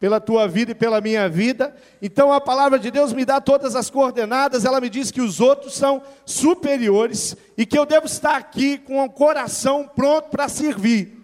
pela 0.00 0.18
tua 0.18 0.48
vida 0.48 0.72
e 0.72 0.74
pela 0.74 1.00
minha 1.00 1.28
vida. 1.28 1.76
Então 2.00 2.32
a 2.32 2.40
palavra 2.40 2.78
de 2.78 2.90
Deus 2.90 3.12
me 3.12 3.24
dá 3.24 3.38
todas 3.38 3.76
as 3.76 3.90
coordenadas, 3.90 4.64
ela 4.64 4.80
me 4.80 4.88
diz 4.88 5.10
que 5.10 5.20
os 5.20 5.40
outros 5.40 5.74
são 5.74 6.02
superiores 6.24 7.36
e 7.56 7.66
que 7.66 7.78
eu 7.78 7.84
devo 7.84 8.06
estar 8.06 8.36
aqui 8.36 8.78
com 8.78 9.04
o 9.04 9.10
coração 9.10 9.86
pronto 9.86 10.30
para 10.30 10.48
servir. 10.48 11.18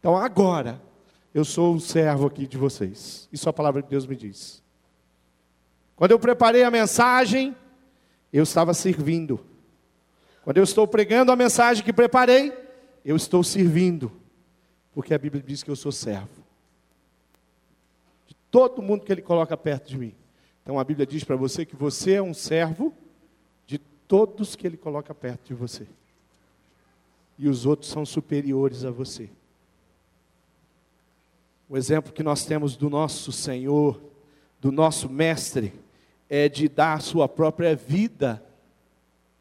Então 0.00 0.16
agora, 0.16 0.80
eu 1.32 1.44
sou 1.44 1.74
o 1.74 1.80
servo 1.80 2.26
aqui 2.26 2.46
de 2.46 2.56
vocês. 2.56 3.28
Isso 3.32 3.48
a 3.48 3.52
palavra 3.52 3.82
de 3.82 3.88
Deus 3.88 4.04
me 4.06 4.16
diz. 4.16 4.60
Quando 5.94 6.10
eu 6.10 6.18
preparei 6.18 6.64
a 6.64 6.70
mensagem, 6.70 7.54
eu 8.32 8.42
estava 8.42 8.74
servindo. 8.74 9.38
Quando 10.46 10.58
eu 10.58 10.62
estou 10.62 10.86
pregando 10.86 11.32
a 11.32 11.34
mensagem 11.34 11.82
que 11.82 11.92
preparei, 11.92 12.52
eu 13.04 13.16
estou 13.16 13.42
servindo, 13.42 14.12
porque 14.94 15.12
a 15.12 15.18
Bíblia 15.18 15.42
diz 15.44 15.64
que 15.64 15.68
eu 15.72 15.74
sou 15.74 15.90
servo 15.90 16.40
de 18.28 18.36
todo 18.48 18.80
mundo 18.80 19.04
que 19.04 19.10
Ele 19.10 19.22
coloca 19.22 19.56
perto 19.56 19.88
de 19.88 19.98
mim. 19.98 20.14
Então 20.62 20.78
a 20.78 20.84
Bíblia 20.84 21.04
diz 21.04 21.24
para 21.24 21.34
você 21.34 21.66
que 21.66 21.74
você 21.74 22.12
é 22.12 22.22
um 22.22 22.32
servo 22.32 22.94
de 23.66 23.76
todos 24.06 24.54
que 24.54 24.64
Ele 24.64 24.76
coloca 24.76 25.12
perto 25.12 25.48
de 25.48 25.54
você, 25.54 25.84
e 27.36 27.48
os 27.48 27.66
outros 27.66 27.90
são 27.90 28.06
superiores 28.06 28.84
a 28.84 28.90
você. 28.92 29.28
O 31.68 31.76
exemplo 31.76 32.12
que 32.12 32.22
nós 32.22 32.44
temos 32.44 32.76
do 32.76 32.88
nosso 32.88 33.32
Senhor 33.32 34.00
do 34.60 34.70
nosso 34.70 35.08
Mestre 35.08 35.72
é 36.30 36.48
de 36.48 36.68
dar 36.68 36.92
a 36.94 37.00
sua 37.00 37.28
própria 37.28 37.74
vida 37.74 38.45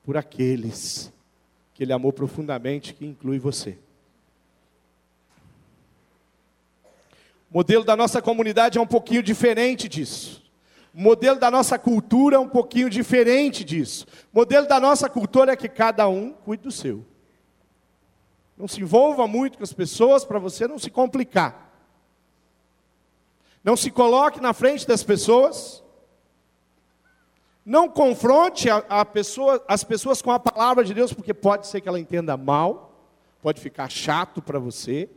por 0.06 0.16
aqueles 0.16 1.12
que 1.74 1.84
Ele 1.84 1.92
amou 1.92 2.14
profundamente, 2.14 2.94
que 2.94 3.06
inclui 3.06 3.40
você. 3.40 3.78
O 7.52 7.58
modelo 7.58 7.84
da 7.84 7.96
nossa 7.96 8.22
comunidade 8.22 8.78
é 8.78 8.82
um 8.82 8.88
pouquinho 8.88 9.24
diferente 9.24 9.90
disso. 9.90 10.44
O 10.94 11.02
modelo 11.02 11.40
da 11.40 11.52
nossa 11.52 11.78
cultura 11.78 12.38
é 12.38 12.40
um 12.40 12.48
pouquinho 12.48 12.90
diferente 12.90 13.64
disso. 13.64 14.06
O 14.32 14.40
modelo 14.40 14.68
da 14.68 14.80
nossa 14.80 15.10
cultura 15.10 15.54
é 15.54 15.56
que 15.56 15.68
cada 15.68 16.08
um 16.08 16.32
cuide 16.32 16.64
do 16.64 16.72
seu. 16.72 17.04
Não 18.58 18.68
se 18.68 18.80
envolva 18.80 19.28
muito 19.28 19.58
com 19.58 19.64
as 19.64 19.74
pessoas 19.74 20.24
para 20.24 20.40
você 20.40 20.68
não 20.68 20.80
se 20.80 20.90
complicar. 20.90 21.74
Não 23.64 23.76
se 23.76 23.92
coloque 23.92 24.40
na 24.40 24.54
frente 24.54 24.88
das 24.88 25.04
pessoas. 25.04 25.84
Não 27.66 27.90
confronte 27.90 28.70
a, 28.70 28.78
a 28.88 29.04
pessoa, 29.04 29.64
as 29.68 29.84
pessoas 29.84 30.22
com 30.22 30.32
a 30.32 30.40
palavra 30.40 30.84
de 30.84 30.94
Deus, 30.94 31.12
porque 31.12 31.34
pode 31.34 31.66
ser 31.66 31.82
que 31.82 31.90
ela 31.90 32.00
entenda 32.00 32.38
mal, 32.38 33.10
pode 33.42 33.60
ficar 33.60 33.90
chato 33.90 34.42
para 34.42 34.60
você, 34.60 35.10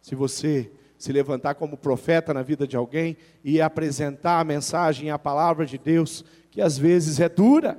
se 0.00 0.14
você 0.14 0.70
se 0.96 1.12
levantar 1.12 1.54
como 1.56 1.76
profeta 1.76 2.32
na 2.32 2.40
vida 2.40 2.66
de 2.66 2.76
alguém 2.76 3.18
e 3.44 3.60
apresentar 3.60 4.40
a 4.40 4.44
mensagem, 4.44 5.10
a 5.10 5.18
palavra 5.18 5.66
de 5.66 5.76
Deus, 5.76 6.24
que 6.50 6.62
às 6.62 6.78
vezes 6.78 7.20
é 7.20 7.28
dura. 7.28 7.78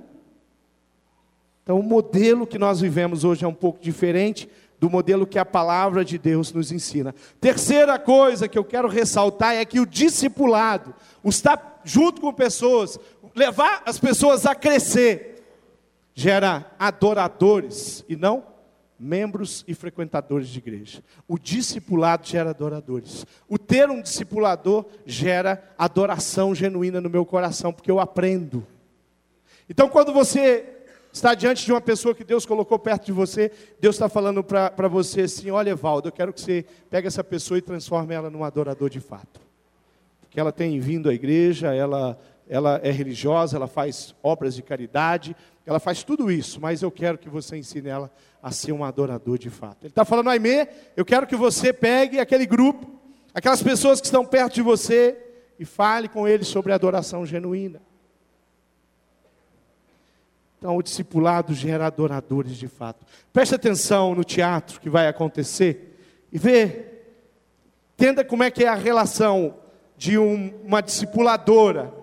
Então, 1.63 1.79
o 1.79 1.83
modelo 1.83 2.45
que 2.45 2.59
nós 2.59 2.79
vivemos 2.79 3.23
hoje 3.23 3.43
é 3.43 3.47
um 3.47 3.53
pouco 3.53 3.79
diferente 3.81 4.47
do 4.79 4.89
modelo 4.89 5.25
que 5.25 5.39
a 5.39 5.45
palavra 5.45 6.05
de 6.05 6.17
Deus 6.17 6.53
nos 6.53 6.71
ensina. 6.71 7.15
Terceira 7.41 7.97
coisa 7.97 8.47
que 8.47 8.57
eu 8.57 8.63
quero 8.63 8.87
ressaltar 8.87 9.55
é 9.55 9.65
que 9.65 9.79
o 9.79 9.85
discipulado, 9.85 10.93
o 11.23 11.29
estar 11.29 11.81
junto 11.83 12.21
com 12.21 12.33
pessoas, 12.33 12.99
levar 13.35 13.83
as 13.85 13.99
pessoas 13.99 14.45
a 14.45 14.55
crescer, 14.55 15.43
gera 16.13 16.73
adoradores 16.79 18.03
e 18.07 18.15
não 18.15 18.55
membros 18.97 19.63
e 19.67 19.73
frequentadores 19.73 20.47
de 20.47 20.59
igreja. 20.59 21.03
O 21.27 21.37
discipulado 21.37 22.25
gera 22.25 22.51
adoradores. 22.51 23.25
O 23.47 23.57
ter 23.57 23.89
um 23.89 24.01
discipulador 24.01 24.85
gera 25.05 25.61
adoração 25.77 26.55
genuína 26.55 27.01
no 27.01 27.09
meu 27.09 27.25
coração, 27.25 27.73
porque 27.73 27.91
eu 27.91 27.99
aprendo. 27.99 28.65
Então, 29.69 29.89
quando 29.89 30.13
você 30.13 30.65
está 31.11 31.33
diante 31.33 31.65
de 31.65 31.71
uma 31.71 31.81
pessoa 31.81 32.15
que 32.15 32.23
Deus 32.23 32.45
colocou 32.45 32.77
perto 32.77 33.05
de 33.05 33.11
você, 33.11 33.51
Deus 33.79 33.95
está 33.95 34.07
falando 34.07 34.43
para 34.43 34.87
você 34.87 35.21
assim: 35.21 35.51
olha, 35.51 35.71
Evaldo, 35.71 36.07
eu 36.07 36.13
quero 36.13 36.31
que 36.31 36.41
você 36.41 36.65
pegue 36.89 37.07
essa 37.07 37.23
pessoa 37.23 37.57
e 37.57 37.61
transforme 37.61 38.13
ela 38.13 38.29
num 38.29 38.43
adorador 38.43 38.89
de 38.89 38.99
fato. 38.99 39.41
Porque 40.21 40.39
ela 40.39 40.51
tem 40.51 40.79
vindo 40.79 41.09
à 41.09 41.13
igreja, 41.13 41.73
ela, 41.73 42.17
ela 42.47 42.79
é 42.83 42.91
religiosa, 42.91 43.57
ela 43.57 43.67
faz 43.67 44.13
obras 44.21 44.55
de 44.55 44.61
caridade, 44.61 45.35
ela 45.65 45.79
faz 45.79 46.03
tudo 46.03 46.31
isso, 46.31 46.61
mas 46.61 46.81
eu 46.81 46.91
quero 46.91 47.17
que 47.17 47.29
você 47.29 47.57
ensine 47.57 47.89
ela 47.89 48.11
a 48.41 48.51
ser 48.51 48.71
um 48.71 48.83
adorador 48.83 49.37
de 49.37 49.49
fato. 49.49 49.77
Ele 49.81 49.89
está 49.89 50.05
falando, 50.05 50.29
Aimee, 50.29 50.67
eu 50.95 51.03
quero 51.03 51.25
que 51.25 51.35
você 51.35 51.73
pegue 51.73 52.19
aquele 52.19 52.45
grupo, 52.45 52.87
aquelas 53.33 53.63
pessoas 53.63 53.99
que 53.99 54.05
estão 54.05 54.23
perto 54.25 54.55
de 54.55 54.61
você, 54.61 55.17
e 55.57 55.65
fale 55.65 56.07
com 56.07 56.27
eles 56.27 56.47
sobre 56.47 56.73
adoração 56.73 57.25
genuína. 57.25 57.81
Então, 60.57 60.77
o 60.77 60.83
discipulado 60.83 61.53
gera 61.53 61.85
adoradores 61.85 62.57
de 62.57 62.67
fato. 62.67 63.05
Preste 63.31 63.55
atenção 63.55 64.15
no 64.15 64.23
teatro 64.23 64.79
que 64.79 64.89
vai 64.89 65.07
acontecer 65.07 65.97
e 66.31 66.37
vê, 66.37 66.85
entenda 67.93 68.25
como 68.25 68.43
é 68.43 68.51
que 68.51 68.63
é 68.63 68.67
a 68.67 68.75
relação 68.75 69.55
de 69.97 70.17
um, 70.17 70.53
uma 70.63 70.81
discipuladora 70.81 71.93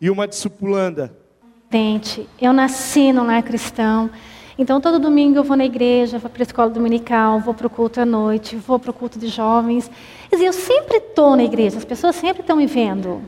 e 0.00 0.10
uma 0.10 0.26
discipulanda. 0.26 1.14
Gente, 1.70 2.28
eu 2.40 2.52
nasci 2.52 3.12
no 3.12 3.24
lar 3.24 3.42
cristão. 3.42 4.10
Então, 4.58 4.80
todo 4.80 4.98
domingo 4.98 5.38
eu 5.38 5.44
vou 5.44 5.56
na 5.56 5.64
igreja, 5.64 6.18
vou 6.18 6.28
para 6.28 6.42
a 6.42 6.44
escola 6.44 6.70
dominical, 6.70 7.40
vou 7.40 7.54
para 7.54 7.66
o 7.66 7.70
culto 7.70 8.00
à 8.00 8.04
noite, 8.04 8.56
vou 8.56 8.78
para 8.78 8.90
o 8.90 8.94
culto 8.94 9.18
de 9.18 9.28
jovens. 9.28 9.90
Quer 10.28 10.36
dizer, 10.36 10.48
eu 10.48 10.52
sempre 10.52 10.96
estou 10.98 11.36
na 11.36 11.44
igreja, 11.44 11.78
as 11.78 11.84
pessoas 11.84 12.16
sempre 12.16 12.42
estão 12.42 12.56
me 12.56 12.66
vendo. 12.66 13.22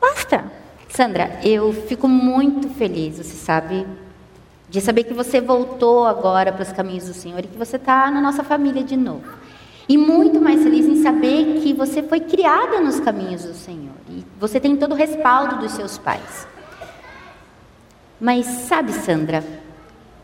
Basta. 0.00 0.44
Sandra, 0.88 1.38
eu 1.44 1.72
fico 1.72 2.08
muito 2.08 2.68
feliz, 2.70 3.18
você 3.18 3.36
sabe, 3.36 3.86
de 4.70 4.80
saber 4.80 5.04
que 5.04 5.12
você 5.12 5.40
voltou 5.40 6.06
agora 6.06 6.50
para 6.50 6.62
os 6.62 6.72
caminhos 6.72 7.06
do 7.06 7.14
Senhor 7.14 7.40
e 7.40 7.46
que 7.46 7.58
você 7.58 7.76
está 7.76 8.10
na 8.10 8.20
nossa 8.20 8.42
família 8.42 8.82
de 8.82 8.96
novo. 8.96 9.22
E 9.88 9.96
muito 9.96 10.40
mais 10.40 10.62
feliz 10.62 10.86
em 10.86 11.02
saber 11.02 11.60
que 11.62 11.72
você 11.72 12.02
foi 12.02 12.20
criada 12.20 12.80
nos 12.80 13.00
caminhos 13.00 13.44
do 13.44 13.54
Senhor 13.54 13.94
e 14.10 14.22
você 14.38 14.60
tem 14.60 14.76
todo 14.76 14.92
o 14.92 14.94
respaldo 14.94 15.56
dos 15.56 15.72
seus 15.72 15.96
pais. 15.96 16.46
Mas 18.20 18.44
sabe, 18.46 18.92
Sandra, 18.92 19.42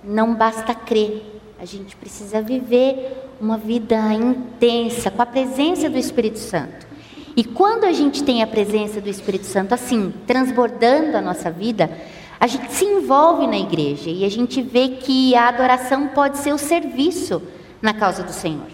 não 0.02 0.34
basta 0.34 0.74
crer. 0.74 1.40
A 1.58 1.64
gente 1.64 1.96
precisa 1.96 2.42
viver 2.42 3.30
uma 3.40 3.56
vida 3.56 3.96
intensa 4.12 5.10
com 5.10 5.22
a 5.22 5.26
presença 5.26 5.88
do 5.88 5.96
Espírito 5.96 6.38
Santo. 6.38 6.86
E 7.34 7.42
quando 7.42 7.84
a 7.84 7.92
gente 7.92 8.22
tem 8.22 8.42
a 8.42 8.46
presença 8.46 9.00
do 9.00 9.08
Espírito 9.08 9.46
Santo 9.46 9.72
assim, 9.72 10.12
transbordando 10.26 11.16
a 11.16 11.22
nossa 11.22 11.50
vida, 11.50 11.90
a 12.38 12.46
gente 12.46 12.70
se 12.72 12.84
envolve 12.84 13.46
na 13.46 13.56
igreja 13.56 14.10
e 14.10 14.24
a 14.24 14.28
gente 14.28 14.60
vê 14.60 14.88
que 14.88 15.34
a 15.34 15.48
adoração 15.48 16.08
pode 16.08 16.36
ser 16.38 16.52
o 16.52 16.58
serviço 16.58 17.42
na 17.80 17.94
causa 17.94 18.22
do 18.22 18.32
Senhor. 18.32 18.73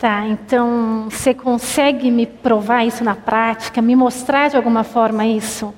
Tá, 0.00 0.26
então 0.26 1.08
você 1.10 1.32
consegue 1.32 2.10
me 2.10 2.26
provar 2.26 2.84
isso 2.84 3.04
na 3.04 3.14
prática, 3.14 3.80
me 3.80 3.94
mostrar 3.94 4.48
de 4.48 4.56
alguma 4.56 4.82
forma 4.82 5.24
isso? 5.26 5.72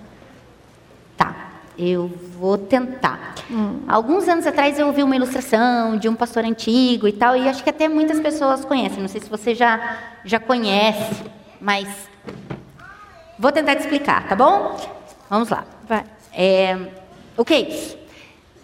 Eu 1.79 2.09
vou 2.39 2.59
tentar. 2.59 3.35
Hum. 3.51 3.81
Alguns 3.89 4.29
anos 4.29 4.47
atrás 4.47 4.79
eu 4.79 4.87
ouvi 4.87 5.03
uma 5.03 5.17
ilustração 5.17 5.97
de 5.97 6.09
um 6.09 6.15
pastor 6.15 6.45
antigo 6.45 7.09
e 7.09 7.13
tal, 7.13 7.37
e 7.37 7.49
acho 7.49 7.65
que 7.65 7.71
até 7.71 7.89
muitas 7.89 8.21
pessoas 8.21 8.65
conhecem. 8.65 9.01
Não 9.01 9.09
sei 9.09 9.21
se 9.21 9.29
você 9.29 9.55
já, 9.55 9.99
já 10.25 10.39
conhece, 10.39 11.25
mas 11.61 11.89
vou 13.39 13.51
tentar 13.51 13.75
te 13.75 13.81
explicar, 13.81 14.29
tá 14.29 14.37
bom? 14.37 14.79
Vamos 15.31 15.49
lá. 15.49 15.65
Vai. 15.89 16.05
É, 16.33 16.79
o 17.37 17.45
que 17.45 17.55
é 17.55 17.61
isso? 17.61 17.99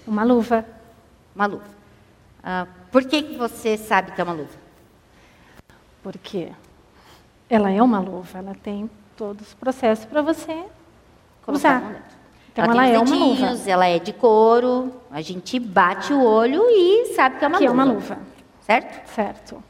Uma 0.07 0.23
luva. 0.23 0.65
Uma 1.35 1.47
luva. 1.47 1.65
Ah, 2.45 2.67
por 2.93 3.05
que, 3.05 3.23
que 3.23 3.37
você 3.37 3.77
sabe 3.77 4.13
que 4.13 4.21
é 4.21 4.25
uma 4.25 4.35
luva? 4.35 4.68
Porque 6.03 6.51
ela 7.49 7.71
é 7.71 7.83
uma 7.83 7.99
luva, 8.01 8.39
ela 8.39 8.55
tem 8.55 8.91
todos 9.17 9.49
os 9.49 9.55
processos 9.55 10.05
para 10.05 10.23
você 10.23 10.65
usar. 11.47 12.03
Então 12.53 12.65
ela, 12.65 12.87
ela 12.87 12.87
é 12.87 12.99
uma 12.99 13.17
luva. 13.17 13.57
Ela 13.67 13.87
é 13.87 13.99
de 13.99 14.13
couro, 14.13 14.93
a 15.11 15.21
gente 15.21 15.59
bate 15.59 16.13
o 16.13 16.23
olho 16.23 16.65
e 16.69 17.15
sabe 17.15 17.39
que 17.39 17.45
é 17.45 17.49
uma 17.49 17.59
que 17.59 17.67
luva. 17.67 17.81
é 17.81 17.85
uma 17.85 17.93
luva. 17.93 18.19
Certo? 18.61 19.09
Certo. 19.15 19.65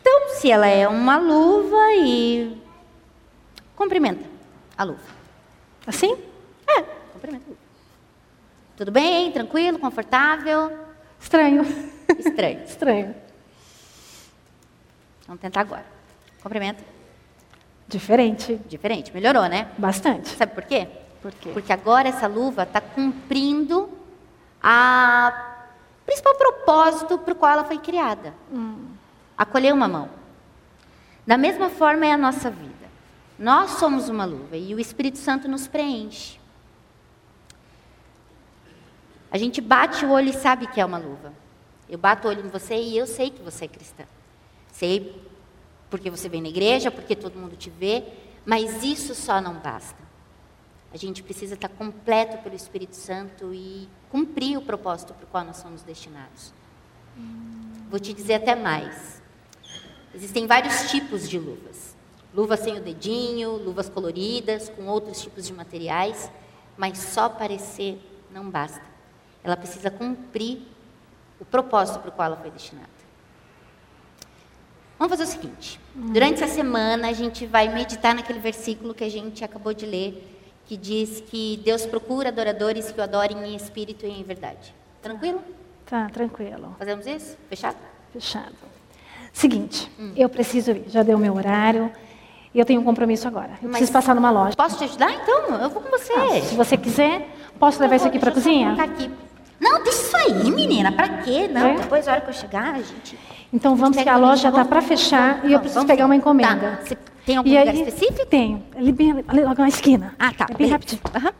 Então, 0.00 0.28
se 0.36 0.50
ela 0.50 0.66
é 0.66 0.86
uma 0.86 1.18
luva 1.18 1.94
e 1.98 2.56
cumprimenta 3.74 4.24
a 4.78 4.84
luva. 4.84 5.00
Assim? 5.86 6.16
É, 6.66 6.82
cumprimenta 7.12 7.44
a 7.44 7.48
luva. 7.48 7.60
Tudo 8.76 8.92
bem? 8.92 9.32
Tranquilo? 9.32 9.78
Confortável? 9.78 10.70
Estranho. 11.18 11.64
Estranho. 12.18 12.62
Estranho. 12.68 13.14
Vamos 15.26 15.40
tentar 15.40 15.60
agora. 15.60 15.84
Cumprimenta. 16.42 16.82
Diferente. 17.88 18.60
Diferente. 18.68 19.12
Melhorou, 19.12 19.46
né? 19.46 19.70
Bastante. 19.78 20.28
Sabe 20.30 20.54
por 20.54 20.64
quê? 20.64 20.88
Por 21.20 21.32
quê? 21.32 21.50
Porque 21.52 21.72
agora 21.72 22.08
essa 22.08 22.26
luva 22.26 22.62
está 22.62 22.80
cumprindo 22.80 23.90
a 24.62 25.56
principal 26.04 26.34
propósito 26.36 27.18
para 27.18 27.32
o 27.32 27.36
qual 27.36 27.52
ela 27.52 27.64
foi 27.64 27.78
criada. 27.78 28.32
Hum. 28.52 28.88
Acolher 29.36 29.72
uma 29.72 29.88
mão. 29.88 30.08
Da 31.26 31.36
mesma 31.36 31.68
forma 31.68 32.06
é 32.06 32.12
a 32.12 32.16
nossa 32.16 32.50
vida. 32.50 32.86
Nós 33.38 33.72
somos 33.72 34.08
uma 34.08 34.24
luva 34.24 34.56
e 34.56 34.74
o 34.74 34.80
Espírito 34.80 35.18
Santo 35.18 35.48
nos 35.48 35.66
preenche. 35.66 36.38
A 39.30 39.36
gente 39.36 39.60
bate 39.60 40.06
o 40.06 40.10
olho 40.10 40.30
e 40.30 40.32
sabe 40.32 40.66
que 40.66 40.80
é 40.80 40.84
uma 40.84 40.98
luva. 40.98 41.32
Eu 41.88 41.98
bato 41.98 42.26
o 42.26 42.30
olho 42.30 42.46
em 42.46 42.48
você 42.48 42.76
e 42.76 42.96
eu 42.96 43.06
sei 43.06 43.30
que 43.30 43.42
você 43.42 43.66
é 43.66 43.68
cristã. 43.68 44.04
Sei 44.76 45.22
porque 45.88 46.10
você 46.10 46.28
vem 46.28 46.42
na 46.42 46.48
igreja, 46.48 46.90
porque 46.90 47.16
todo 47.16 47.38
mundo 47.38 47.56
te 47.56 47.70
vê, 47.70 48.04
mas 48.44 48.82
isso 48.82 49.14
só 49.14 49.40
não 49.40 49.54
basta. 49.54 49.96
A 50.92 50.98
gente 50.98 51.22
precisa 51.22 51.54
estar 51.54 51.70
completo 51.70 52.36
pelo 52.42 52.54
Espírito 52.54 52.94
Santo 52.94 53.54
e 53.54 53.88
cumprir 54.10 54.58
o 54.58 54.62
propósito 54.62 55.14
para 55.14 55.24
o 55.24 55.28
qual 55.28 55.44
nós 55.44 55.56
somos 55.56 55.82
destinados. 55.82 56.52
Vou 57.88 57.98
te 57.98 58.12
dizer 58.12 58.34
até 58.34 58.54
mais. 58.54 59.22
Existem 60.14 60.46
vários 60.46 60.90
tipos 60.90 61.26
de 61.26 61.38
luvas. 61.38 61.96
Luvas 62.34 62.60
sem 62.60 62.76
o 62.76 62.82
dedinho, 62.82 63.52
luvas 63.56 63.88
coloridas, 63.88 64.68
com 64.68 64.86
outros 64.88 65.22
tipos 65.22 65.46
de 65.46 65.54
materiais, 65.54 66.30
mas 66.76 66.98
só 66.98 67.30
parecer 67.30 67.98
não 68.30 68.50
basta. 68.50 68.84
Ela 69.42 69.56
precisa 69.56 69.90
cumprir 69.90 70.60
o 71.40 71.46
propósito 71.46 71.98
para 72.00 72.10
o 72.10 72.12
qual 72.12 72.26
ela 72.26 72.36
foi 72.36 72.50
destinada. 72.50 72.95
Vamos 74.98 75.16
fazer 75.16 75.24
o 75.24 75.26
seguinte: 75.32 75.80
durante 75.94 76.42
essa 76.42 76.52
semana 76.54 77.08
a 77.08 77.12
gente 77.12 77.46
vai 77.46 77.68
meditar 77.68 78.14
naquele 78.14 78.38
versículo 78.38 78.94
que 78.94 79.04
a 79.04 79.10
gente 79.10 79.44
acabou 79.44 79.72
de 79.74 79.84
ler, 79.86 80.36
que 80.66 80.76
diz 80.76 81.20
que 81.26 81.60
Deus 81.64 81.84
procura 81.86 82.28
adoradores 82.30 82.90
que 82.90 82.98
o 83.00 83.02
adorem 83.02 83.36
em 83.46 83.56
espírito 83.56 84.06
e 84.06 84.10
em 84.10 84.22
verdade. 84.22 84.74
Tranquilo? 85.02 85.40
Tá, 85.84 86.08
tranquilo. 86.12 86.74
Fazemos 86.78 87.06
isso? 87.06 87.36
Fechado? 87.48 87.76
Fechado. 88.12 88.54
Seguinte, 89.32 89.90
eu 90.16 90.28
preciso 90.28 90.70
ir. 90.72 90.84
Já 90.88 91.02
deu 91.02 91.18
meu 91.18 91.34
horário. 91.36 91.92
E 92.54 92.58
eu 92.58 92.64
tenho 92.64 92.80
um 92.80 92.84
compromisso 92.84 93.28
agora. 93.28 93.50
Eu 93.62 93.68
Mas- 93.68 93.72
preciso 93.72 93.92
passar 93.92 94.14
numa 94.14 94.30
loja. 94.30 94.56
Posso 94.56 94.78
te 94.78 94.84
ajudar 94.84 95.12
então? 95.12 95.60
Eu 95.60 95.68
vou 95.68 95.82
com 95.82 95.90
você. 95.90 96.10
Ah, 96.14 96.40
se 96.40 96.54
você 96.54 96.74
quiser, 96.78 97.28
posso 97.58 97.78
levar 97.82 97.96
isso 97.96 98.06
aqui 98.08 98.18
para 98.18 98.30
a 98.30 98.32
cozinha? 98.32 98.72
aqui. 98.82 99.10
Não, 99.60 99.82
deixa 99.82 100.00
isso 100.00 100.16
aí, 100.16 100.50
menina. 100.50 100.90
Pra 100.90 101.18
quê? 101.18 101.48
Não, 101.48 101.66
É? 101.66 101.74
depois, 101.76 102.08
a 102.08 102.12
hora 102.12 102.20
que 102.22 102.30
eu 102.30 102.32
chegar, 102.34 102.74
a 102.74 102.78
gente. 102.82 103.18
Então 103.52 103.76
vamos, 103.76 103.96
que 103.96 104.08
a 104.08 104.16
loja 104.16 104.42
tá 104.42 104.48
está 104.48 104.62
bom? 104.64 104.68
para 104.68 104.82
fechar 104.82 105.44
e 105.44 105.52
eu 105.52 105.58
Vamos, 105.58 105.58
preciso 105.60 105.74
vamos 105.74 105.90
pegar 105.90 106.06
uma 106.06 106.16
encomenda. 106.16 106.76
Tá. 106.76 106.84
Você 106.84 106.98
tem 107.24 107.36
algum 107.36 107.48
e 107.48 107.58
lugar 107.58 107.74
aí, 107.74 107.82
específico? 107.82 108.26
Tenho. 108.26 108.62
Ali, 108.76 108.92
bem, 108.92 109.24
ali 109.26 109.42
logo 109.42 109.60
na 109.60 109.68
esquina. 109.68 110.14
Ah, 110.18 110.32
tá. 110.32 110.44
É 110.44 110.54
bem 110.54 110.68
beleza. 110.68 110.72
rapidinho. 110.74 111.02
Aham. 111.14 111.32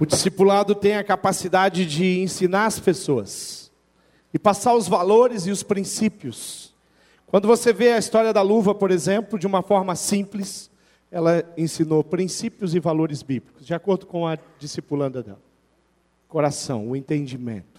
O 0.00 0.06
discipulado 0.06 0.74
tem 0.74 0.96
a 0.96 1.04
capacidade 1.04 1.86
de 1.86 2.20
ensinar 2.20 2.66
as 2.66 2.80
pessoas 2.80 3.70
e 4.34 4.38
passar 4.38 4.74
os 4.74 4.88
valores 4.88 5.46
e 5.46 5.50
os 5.50 5.62
princípios. 5.62 6.74
Quando 7.26 7.46
você 7.46 7.72
vê 7.72 7.92
a 7.92 7.98
história 7.98 8.32
da 8.32 8.42
luva, 8.42 8.74
por 8.74 8.90
exemplo, 8.90 9.38
de 9.38 9.46
uma 9.46 9.62
forma 9.62 9.94
simples, 9.94 10.70
ela 11.10 11.44
ensinou 11.56 12.02
princípios 12.02 12.74
e 12.74 12.80
valores 12.80 13.22
bíblicos, 13.22 13.64
de 13.64 13.74
acordo 13.74 14.06
com 14.06 14.26
a 14.26 14.36
discipulanda 14.58 15.22
dela. 15.22 15.40
Coração, 16.26 16.88
o 16.88 16.96
entendimento. 16.96 17.71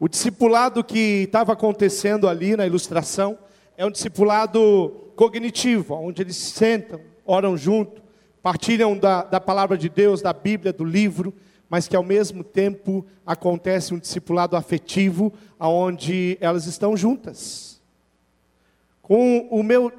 O 0.00 0.08
discipulado 0.08 0.84
que 0.84 1.24
estava 1.24 1.54
acontecendo 1.54 2.28
ali 2.28 2.56
na 2.56 2.64
ilustração 2.64 3.36
é 3.76 3.84
um 3.84 3.90
discipulado 3.90 5.10
cognitivo, 5.16 5.94
onde 5.94 6.22
eles 6.22 6.36
sentam, 6.36 7.00
oram 7.26 7.56
junto, 7.56 8.00
partilham 8.40 8.96
da, 8.96 9.24
da 9.24 9.40
palavra 9.40 9.76
de 9.76 9.88
Deus, 9.88 10.22
da 10.22 10.32
Bíblia, 10.32 10.72
do 10.72 10.84
livro, 10.84 11.34
mas 11.68 11.88
que 11.88 11.96
ao 11.96 12.04
mesmo 12.04 12.44
tempo 12.44 13.04
acontece 13.26 13.92
um 13.92 13.98
discipulado 13.98 14.54
afetivo, 14.54 15.32
onde 15.58 16.38
elas 16.40 16.66
estão 16.66 16.96
juntas. 16.96 17.80
Com 19.02 19.48
o 19.50 19.64
meu 19.64 19.92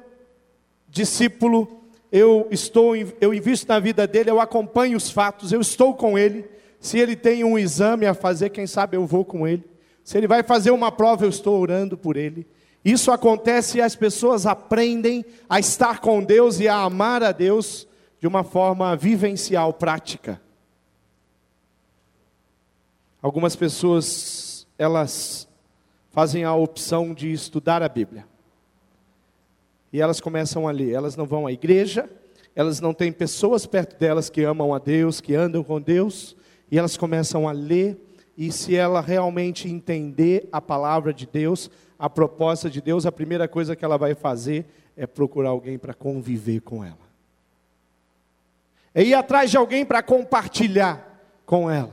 discípulo, 0.88 1.82
eu 2.10 2.48
estou, 2.50 2.94
eu 2.96 3.34
invisto 3.34 3.68
na 3.68 3.78
vida 3.78 4.06
dele, 4.06 4.30
eu 4.30 4.40
acompanho 4.40 4.96
os 4.96 5.10
fatos, 5.10 5.52
eu 5.52 5.60
estou 5.60 5.94
com 5.94 6.18
ele. 6.18 6.48
Se 6.80 6.98
ele 6.98 7.14
tem 7.14 7.44
um 7.44 7.58
exame 7.58 8.06
a 8.06 8.14
fazer, 8.14 8.48
quem 8.48 8.66
sabe 8.66 8.96
eu 8.96 9.06
vou 9.06 9.26
com 9.26 9.46
ele. 9.46 9.68
Se 10.04 10.18
ele 10.18 10.26
vai 10.26 10.42
fazer 10.42 10.70
uma 10.70 10.90
prova, 10.90 11.24
eu 11.24 11.28
estou 11.28 11.60
orando 11.60 11.96
por 11.96 12.16
ele. 12.16 12.46
Isso 12.84 13.10
acontece 13.10 13.78
e 13.78 13.82
as 13.82 13.94
pessoas 13.94 14.46
aprendem 14.46 15.24
a 15.48 15.60
estar 15.60 16.00
com 16.00 16.22
Deus 16.22 16.60
e 16.60 16.68
a 16.68 16.76
amar 16.76 17.22
a 17.22 17.32
Deus 17.32 17.86
de 18.18 18.26
uma 18.26 18.42
forma 18.42 18.96
vivencial, 18.96 19.72
prática. 19.72 20.40
Algumas 23.22 23.54
pessoas, 23.54 24.66
elas 24.78 25.46
fazem 26.10 26.44
a 26.44 26.54
opção 26.54 27.12
de 27.12 27.30
estudar 27.32 27.82
a 27.82 27.88
Bíblia. 27.88 28.26
E 29.92 30.00
elas 30.00 30.20
começam 30.20 30.66
a 30.66 30.70
ler. 30.70 30.92
Elas 30.92 31.16
não 31.16 31.26
vão 31.26 31.46
à 31.46 31.52
igreja, 31.52 32.08
elas 32.54 32.80
não 32.80 32.94
têm 32.94 33.12
pessoas 33.12 33.66
perto 33.66 33.98
delas 33.98 34.30
que 34.30 34.42
amam 34.42 34.72
a 34.72 34.78
Deus, 34.78 35.20
que 35.20 35.34
andam 35.34 35.62
com 35.62 35.80
Deus, 35.80 36.36
e 36.70 36.78
elas 36.78 36.96
começam 36.96 37.48
a 37.48 37.52
ler. 37.52 37.98
E 38.40 38.50
se 38.50 38.74
ela 38.74 39.02
realmente 39.02 39.68
entender 39.68 40.48
a 40.50 40.62
palavra 40.62 41.12
de 41.12 41.26
Deus, 41.26 41.70
a 41.98 42.08
proposta 42.08 42.70
de 42.70 42.80
Deus, 42.80 43.04
a 43.04 43.12
primeira 43.12 43.46
coisa 43.46 43.76
que 43.76 43.84
ela 43.84 43.98
vai 43.98 44.14
fazer 44.14 44.64
é 44.96 45.06
procurar 45.06 45.50
alguém 45.50 45.78
para 45.78 45.92
conviver 45.92 46.60
com 46.60 46.82
ela. 46.82 46.96
É 48.94 49.02
ir 49.02 49.12
atrás 49.12 49.50
de 49.50 49.58
alguém 49.58 49.84
para 49.84 50.02
compartilhar 50.02 51.22
com 51.44 51.70
ela. 51.70 51.92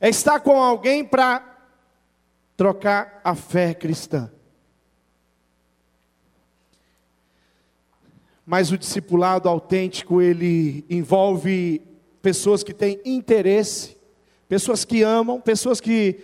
É 0.00 0.08
estar 0.08 0.40
com 0.40 0.60
alguém 0.60 1.04
para 1.04 1.60
trocar 2.56 3.20
a 3.22 3.36
fé 3.36 3.72
cristã. 3.72 4.32
Mas 8.44 8.72
o 8.72 8.76
discipulado 8.76 9.48
autêntico, 9.48 10.20
ele 10.20 10.84
envolve 10.90 11.80
pessoas 12.20 12.64
que 12.64 12.74
têm 12.74 13.00
interesse, 13.04 14.01
pessoas 14.52 14.84
que 14.84 15.02
amam, 15.02 15.40
pessoas 15.40 15.80
que 15.80 16.18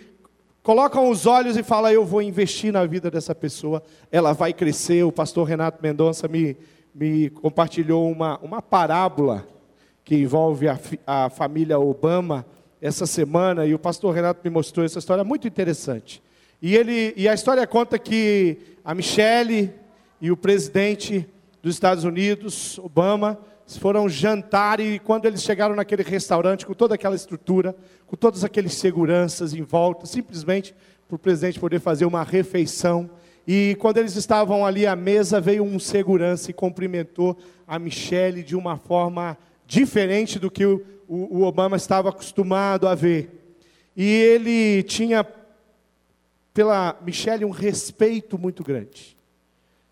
colocam 0.61 1.09
os 1.09 1.25
olhos 1.25 1.57
e 1.57 1.63
falam: 1.63 1.91
Eu 1.91 2.05
vou 2.05 2.21
investir 2.21 2.71
na 2.71 2.85
vida 2.85 3.09
dessa 3.09 3.33
pessoa, 3.33 3.81
ela 4.11 4.33
vai 4.33 4.53
crescer. 4.53 5.01
O 5.01 5.11
pastor 5.11 5.47
Renato 5.47 5.81
Mendonça 5.81 6.27
me, 6.27 6.55
me 6.93 7.31
compartilhou 7.31 8.07
uma, 8.07 8.37
uma 8.37 8.61
parábola 8.61 9.47
que 10.03 10.15
envolve 10.15 10.67
a, 10.67 10.79
a 11.07 11.31
família 11.31 11.79
Obama 11.79 12.45
essa 12.79 13.07
semana, 13.07 13.65
e 13.65 13.73
o 13.73 13.79
pastor 13.79 14.13
Renato 14.13 14.41
me 14.43 14.51
mostrou 14.51 14.85
essa 14.85 14.99
história 14.99 15.23
muito 15.23 15.47
interessante. 15.47 16.21
E, 16.61 16.75
ele, 16.75 17.15
e 17.17 17.27
a 17.27 17.33
história 17.33 17.65
conta 17.65 17.97
que 17.97 18.59
a 18.85 18.93
Michelle 18.93 19.73
e 20.21 20.29
o 20.29 20.37
presidente 20.37 21.27
dos 21.63 21.73
Estados 21.73 22.03
Unidos, 22.03 22.77
Obama, 22.77 23.39
foram 23.77 24.09
jantar 24.09 24.79
e 24.79 24.99
quando 24.99 25.25
eles 25.25 25.43
chegaram 25.43 25.75
naquele 25.75 26.03
restaurante 26.03 26.65
com 26.65 26.73
toda 26.73 26.95
aquela 26.95 27.15
estrutura, 27.15 27.75
com 28.07 28.15
todas 28.15 28.43
aqueles 28.43 28.73
seguranças 28.73 29.53
em 29.53 29.61
volta, 29.61 30.05
simplesmente 30.05 30.73
para 31.07 31.15
o 31.15 31.19
presidente 31.19 31.59
poder 31.59 31.79
fazer 31.79 32.05
uma 32.05 32.23
refeição. 32.23 33.09
E 33.47 33.75
quando 33.79 33.97
eles 33.97 34.15
estavam 34.15 34.65
ali 34.65 34.85
à 34.85 34.95
mesa, 34.95 35.41
veio 35.41 35.63
um 35.63 35.79
segurança 35.79 36.51
e 36.51 36.53
cumprimentou 36.53 37.37
a 37.67 37.77
Michelle 37.77 38.43
de 38.43 38.55
uma 38.55 38.77
forma 38.77 39.37
diferente 39.65 40.39
do 40.39 40.49
que 40.49 40.65
o, 40.65 40.83
o, 41.07 41.39
o 41.39 41.43
Obama 41.43 41.77
estava 41.77 42.09
acostumado 42.09 42.87
a 42.87 42.95
ver. 42.95 43.55
E 43.95 44.03
ele 44.03 44.83
tinha 44.83 45.25
pela 46.53 46.97
Michelle 47.05 47.45
um 47.45 47.51
respeito 47.51 48.37
muito 48.37 48.63
grande. 48.63 49.17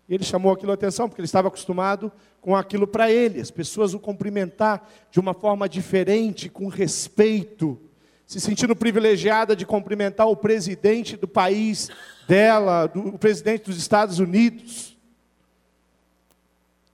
Ele 0.08 0.24
chamou 0.24 0.52
aquilo 0.52 0.70
a 0.70 0.74
atenção, 0.74 1.08
porque 1.08 1.20
ele 1.20 1.26
estava 1.26 1.48
acostumado 1.48 2.10
com 2.40 2.56
aquilo 2.56 2.86
para 2.86 3.10
ele, 3.10 3.40
as 3.40 3.50
pessoas 3.50 3.94
o 3.94 3.98
cumprimentar 3.98 4.88
de 5.10 5.20
uma 5.20 5.34
forma 5.34 5.68
diferente, 5.68 6.48
com 6.48 6.68
respeito, 6.68 7.78
se 8.26 8.40
sentindo 8.40 8.76
privilegiada 8.76 9.56
de 9.56 9.66
cumprimentar 9.66 10.28
o 10.28 10.36
presidente 10.36 11.16
do 11.16 11.26
país 11.26 11.88
dela, 12.28 12.86
do, 12.86 13.08
o 13.08 13.18
presidente 13.18 13.64
dos 13.64 13.78
Estados 13.78 14.18
Unidos. 14.18 14.96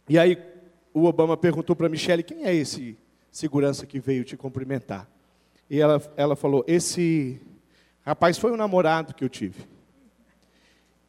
E 0.08 0.18
aí 0.18 0.38
o 0.92 1.04
Obama 1.04 1.36
perguntou 1.36 1.74
para 1.74 1.88
Michelle, 1.88 2.22
quem 2.22 2.44
é 2.44 2.54
esse 2.54 2.96
segurança 3.32 3.84
que 3.84 3.98
veio 3.98 4.24
te 4.24 4.36
cumprimentar? 4.36 5.08
E 5.68 5.80
ela, 5.80 6.00
ela 6.16 6.36
falou, 6.36 6.64
esse 6.68 7.40
rapaz 8.04 8.38
foi 8.38 8.52
um 8.52 8.56
namorado 8.56 9.14
que 9.14 9.24
eu 9.24 9.28
tive. 9.28 9.64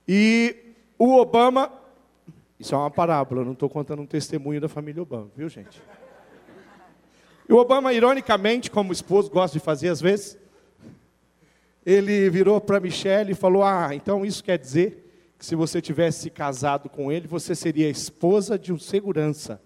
E 0.07 0.55
o 0.97 1.17
Obama, 1.17 1.71
isso 2.65 2.73
é 2.73 2.77
uma 2.79 2.89
parábola, 2.89 3.45
não 3.45 3.53
estou 3.53 3.69
contando 3.69 4.01
um 4.01 4.07
testemunho 4.07 4.59
da 4.59 4.67
família 4.67 4.99
Obama, 4.99 5.29
viu 5.35 5.47
gente? 5.47 5.79
E 7.47 7.53
o 7.53 7.57
Obama, 7.57 7.93
ironicamente, 7.93 8.71
como 8.71 8.91
esposo 8.91 9.29
gosta 9.29 9.55
de 9.59 9.63
fazer 9.63 9.89
às 9.89 10.01
vezes, 10.01 10.35
ele 11.85 12.27
virou 12.27 12.59
para 12.59 12.79
Michelle 12.79 13.33
e 13.33 13.35
falou: 13.35 13.63
Ah, 13.63 13.89
então 13.93 14.25
isso 14.25 14.43
quer 14.43 14.57
dizer 14.57 15.35
que 15.37 15.45
se 15.45 15.53
você 15.53 15.79
tivesse 15.79 16.21
se 16.21 16.29
casado 16.31 16.89
com 16.89 17.11
ele, 17.11 17.27
você 17.27 17.53
seria 17.53 17.87
esposa 17.87 18.57
de 18.57 18.73
um 18.73 18.79
segurança. 18.79 19.61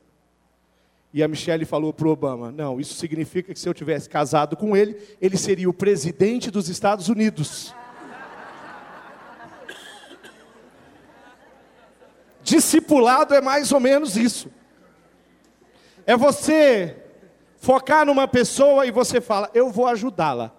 E 1.13 1.23
a 1.23 1.27
Michelle 1.29 1.63
falou 1.63 1.93
para 1.93 2.05
o 2.05 2.11
Obama: 2.11 2.51
Não, 2.51 2.81
isso 2.81 2.95
significa 2.95 3.53
que 3.53 3.59
se 3.61 3.69
eu 3.69 3.73
tivesse 3.73 4.09
casado 4.09 4.57
com 4.57 4.75
ele, 4.75 4.97
ele 5.21 5.37
seria 5.37 5.69
o 5.69 5.73
presidente 5.73 6.51
dos 6.51 6.67
Estados 6.67 7.07
Unidos. 7.07 7.73
Discipulado 12.49 13.35
é 13.35 13.41
mais 13.41 13.71
ou 13.71 13.79
menos 13.79 14.17
isso. 14.17 14.49
É 16.03 16.17
você 16.17 16.97
focar 17.57 18.07
numa 18.07 18.27
pessoa 18.27 18.87
e 18.87 18.91
você 18.91 19.21
fala: 19.21 19.51
Eu 19.53 19.69
vou 19.69 19.85
ajudá-la 19.85 20.51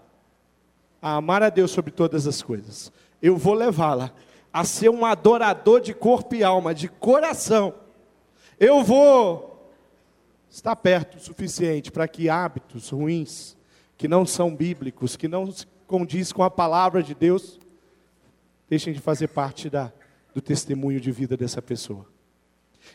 a 1.03 1.17
amar 1.17 1.43
a 1.43 1.51
Deus 1.51 1.73
sobre 1.73 1.91
todas 1.91 2.29
as 2.29 2.41
coisas. 2.43 2.93
Eu 3.21 3.37
vou 3.37 3.55
levá-la 3.55 4.13
a 4.53 4.63
ser 4.63 4.89
um 4.89 5.05
adorador 5.05 5.81
de 5.81 5.93
corpo 5.93 6.37
e 6.37 6.45
alma, 6.45 6.73
de 6.73 6.89
coração. 6.89 7.75
Eu 8.61 8.85
vou 8.85 9.69
estar 10.49 10.77
perto 10.77 11.17
o 11.17 11.21
suficiente 11.21 11.91
para 11.91 12.07
que 12.07 12.31
hábitos 12.31 12.91
ruins, 12.91 13.57
que 13.97 14.07
não 14.07 14.25
são 14.25 14.55
bíblicos, 14.55 15.17
que 15.17 15.27
não 15.27 15.51
se 15.51 15.67
condiz 15.89 16.33
com 16.33 16.45
a 16.45 16.51
palavra 16.51 17.03
de 17.03 17.17
Deus, 17.17 17.59
deixem 18.69 18.93
de 18.93 19.01
fazer 19.01 19.27
parte 19.27 19.69
da, 19.69 19.93
do 20.35 20.41
testemunho 20.41 21.01
de 21.01 21.11
vida 21.11 21.37
dessa 21.37 21.61
pessoa. 21.61 22.07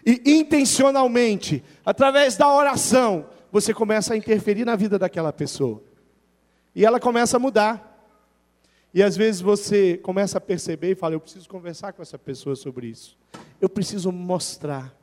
E 0.06 0.22
intencionalmente, 0.26 1.64
através 1.86 2.36
da 2.36 2.52
oração, 2.54 3.26
você 3.52 3.74
começa 3.74 4.14
a 4.14 4.18
interferir 4.18 4.66
na 4.66 4.76
vida 4.76 5.00
daquela 5.00 5.32
pessoa. 5.32 5.82
E 6.76 6.86
ela 6.86 7.00
começa 7.00 7.38
a 7.38 7.40
mudar. 7.40 7.94
E 8.94 9.02
às 9.02 9.16
vezes 9.16 9.42
você 9.42 9.98
começa 9.98 10.38
a 10.38 10.42
perceber 10.42 10.92
e 10.92 10.96
fala: 10.96 11.16
Eu 11.16 11.20
preciso 11.20 11.48
conversar 11.48 11.94
com 11.94 12.02
essa 12.02 12.18
pessoa 12.18 12.56
sobre 12.56 12.88
isso. 12.88 13.18
Eu 13.60 13.70
preciso 13.70 14.12
mostrar 14.12 14.94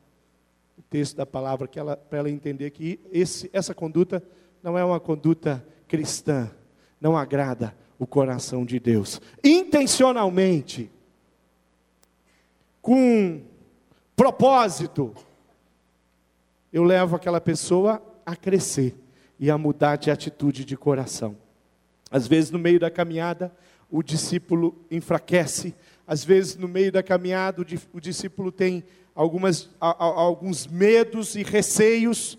o 0.79 0.83
texto 0.83 1.17
da 1.17 1.27
palavra 1.27 1.69
para 1.69 2.19
ela 2.19 2.31
entender 2.31 2.71
que 2.71 3.01
esse, 3.11 3.51
essa 3.53 3.75
conduta 3.75 4.23
não 4.63 4.79
é 4.79 4.85
uma 4.85 5.01
conduta 5.01 5.65
cristã, 5.89 6.51
não 7.01 7.17
agrada 7.17 7.75
o 7.99 8.07
coração 8.07 8.65
de 8.65 8.79
Deus. 8.79 9.21
Intencionalmente, 9.43 10.91
com 12.83 13.41
propósito, 14.17 15.15
eu 16.73 16.83
levo 16.83 17.15
aquela 17.15 17.41
pessoa 17.41 18.03
a 18.27 18.35
crescer 18.35 18.95
e 19.39 19.51
a 19.51 19.57
mudar 19.57 19.97
de 19.97 20.11
atitude 20.11 20.65
de 20.65 20.77
coração. 20.77 21.37
Às 22.11 22.27
vezes, 22.27 22.51
no 22.51 22.59
meio 22.59 22.81
da 22.81 22.91
caminhada, 22.91 23.55
o 23.91 24.03
discípulo 24.03 24.85
enfraquece, 24.91 25.75
às 26.07 26.25
vezes, 26.25 26.57
no 26.57 26.67
meio 26.67 26.91
da 26.91 27.03
caminhada, 27.03 27.65
o 27.93 28.01
discípulo 28.01 28.51
tem 28.51 28.85
algumas, 29.15 29.71
alguns 29.81 30.67
medos 30.67 31.37
e 31.37 31.43
receios. 31.43 32.37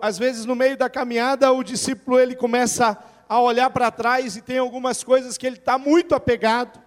Às 0.00 0.18
vezes, 0.18 0.46
no 0.46 0.56
meio 0.56 0.76
da 0.76 0.88
caminhada, 0.88 1.52
o 1.52 1.62
discípulo 1.62 2.18
ele 2.18 2.34
começa 2.34 2.98
a 3.28 3.40
olhar 3.40 3.70
para 3.70 3.90
trás 3.90 4.36
e 4.36 4.42
tem 4.42 4.58
algumas 4.58 5.04
coisas 5.04 5.36
que 5.36 5.46
ele 5.46 5.56
está 5.56 5.78
muito 5.78 6.14
apegado. 6.14 6.81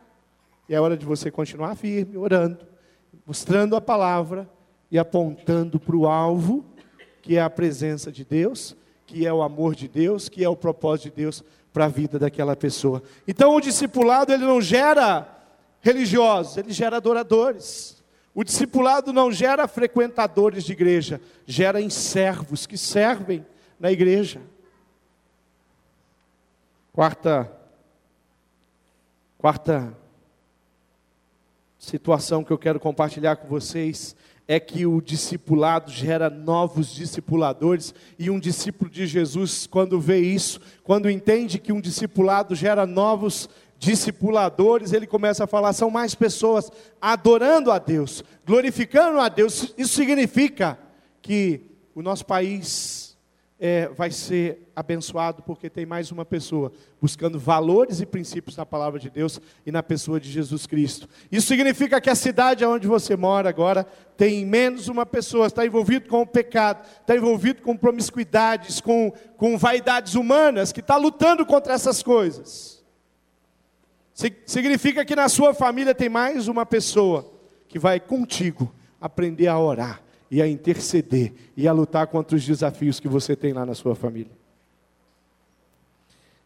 E 0.67 0.73
é 0.73 0.81
hora 0.81 0.97
de 0.97 1.05
você 1.05 1.29
continuar 1.29 1.75
firme, 1.75 2.17
orando, 2.17 2.65
mostrando 3.25 3.75
a 3.75 3.81
palavra 3.81 4.49
e 4.89 4.97
apontando 4.97 5.79
para 5.79 5.95
o 5.95 6.07
alvo, 6.07 6.65
que 7.21 7.37
é 7.37 7.41
a 7.41 7.49
presença 7.49 8.11
de 8.11 8.23
Deus, 8.23 8.75
que 9.05 9.25
é 9.25 9.33
o 9.33 9.41
amor 9.41 9.75
de 9.75 9.87
Deus, 9.87 10.27
que 10.29 10.43
é 10.43 10.49
o 10.49 10.55
propósito 10.55 11.09
de 11.09 11.15
Deus 11.17 11.43
para 11.71 11.85
a 11.85 11.89
vida 11.89 12.17
daquela 12.17 12.55
pessoa. 12.55 13.03
Então 13.27 13.55
o 13.55 13.61
discipulado 13.61 14.31
ele 14.31 14.45
não 14.45 14.61
gera 14.61 15.27
religiosos, 15.81 16.57
ele 16.57 16.71
gera 16.71 16.97
adoradores. 16.97 18.03
O 18.33 18.43
discipulado 18.43 19.13
não 19.13 19.31
gera 19.31 19.67
frequentadores 19.67 20.63
de 20.63 20.73
igreja, 20.73 21.21
gera 21.45 21.79
em 21.79 21.89
servos 21.89 22.65
que 22.65 22.77
servem 22.77 23.45
na 23.79 23.91
igreja. 23.91 24.41
Quarta 26.91 27.51
quarta 29.37 29.95
situação 31.85 32.43
que 32.43 32.51
eu 32.51 32.57
quero 32.57 32.79
compartilhar 32.79 33.35
com 33.35 33.47
vocês 33.47 34.15
é 34.47 34.59
que 34.59 34.87
o 34.87 34.99
discipulado 34.99 35.91
gera 35.91 36.29
novos 36.31 36.91
discipuladores, 36.93 37.93
e 38.17 38.29
um 38.29 38.39
discípulo 38.39 38.89
de 38.89 39.05
Jesus, 39.05 39.67
quando 39.67 39.99
vê 39.99 40.19
isso, 40.19 40.59
quando 40.83 41.09
entende 41.09 41.59
que 41.59 41.71
um 41.71 41.79
discipulado 41.79 42.55
gera 42.55 42.87
novos 42.87 43.47
discipuladores, 43.77 44.93
ele 44.93 45.05
começa 45.05 45.43
a 45.43 45.47
falar: 45.47 45.73
são 45.73 45.91
mais 45.91 46.15
pessoas 46.15 46.71
adorando 46.99 47.71
a 47.71 47.77
Deus, 47.77 48.23
glorificando 48.45 49.19
a 49.19 49.29
Deus. 49.29 49.73
Isso 49.77 49.93
significa 49.93 50.79
que 51.21 51.61
o 51.93 52.01
nosso 52.01 52.25
país 52.25 53.04
é, 53.59 53.87
vai 53.87 54.11
ser 54.11 54.69
abençoado 54.75 55.41
porque 55.43 55.69
tem 55.69 55.85
mais 55.85 56.11
uma 56.11 56.25
pessoa 56.25 56.73
buscando 57.01 57.39
valores 57.39 58.01
e 58.01 58.05
princípios 58.05 58.57
na 58.57 58.65
palavra 58.65 58.99
de 58.99 59.09
Deus 59.09 59.39
e 59.65 59.71
na 59.71 59.81
pessoa 59.81 60.19
de 60.19 60.29
Jesus 60.29 60.65
Cristo. 60.65 61.07
Isso 61.31 61.47
significa 61.47 62.01
que 62.01 62.09
a 62.09 62.15
cidade 62.15 62.65
onde 62.65 62.87
você 62.87 63.15
mora 63.15 63.49
agora 63.49 63.85
tem 64.17 64.45
menos 64.45 64.89
uma 64.89 65.05
pessoa, 65.05 65.47
está 65.47 65.65
envolvido 65.65 66.09
com 66.09 66.21
o 66.21 66.27
pecado, 66.27 66.85
está 66.99 67.15
envolvido 67.15 67.61
com 67.61 67.77
promiscuidades, 67.77 68.81
com, 68.81 69.13
com 69.37 69.57
vaidades 69.57 70.15
humanas, 70.15 70.73
que 70.73 70.81
está 70.81 70.97
lutando 70.97 71.45
contra 71.45 71.73
essas 71.73 72.03
coisas. 72.03 72.83
Significa 74.45 75.03
que 75.03 75.15
na 75.15 75.27
sua 75.27 75.53
família 75.53 75.95
tem 75.95 76.09
mais 76.09 76.47
uma 76.47 76.65
pessoa 76.65 77.33
que 77.67 77.79
vai 77.79 77.99
contigo 77.99 78.73
aprender 78.99 79.47
a 79.47 79.59
orar 79.59 80.04
e 80.35 80.41
a 80.41 80.47
interceder 80.49 81.31
e 81.55 81.65
a 81.65 81.71
lutar 81.71 82.07
contra 82.07 82.35
os 82.35 82.45
desafios 82.45 82.99
que 82.99 83.07
você 83.07 83.37
tem 83.37 83.53
lá 83.53 83.65
na 83.65 83.73
sua 83.73 83.95
família. 83.95 84.33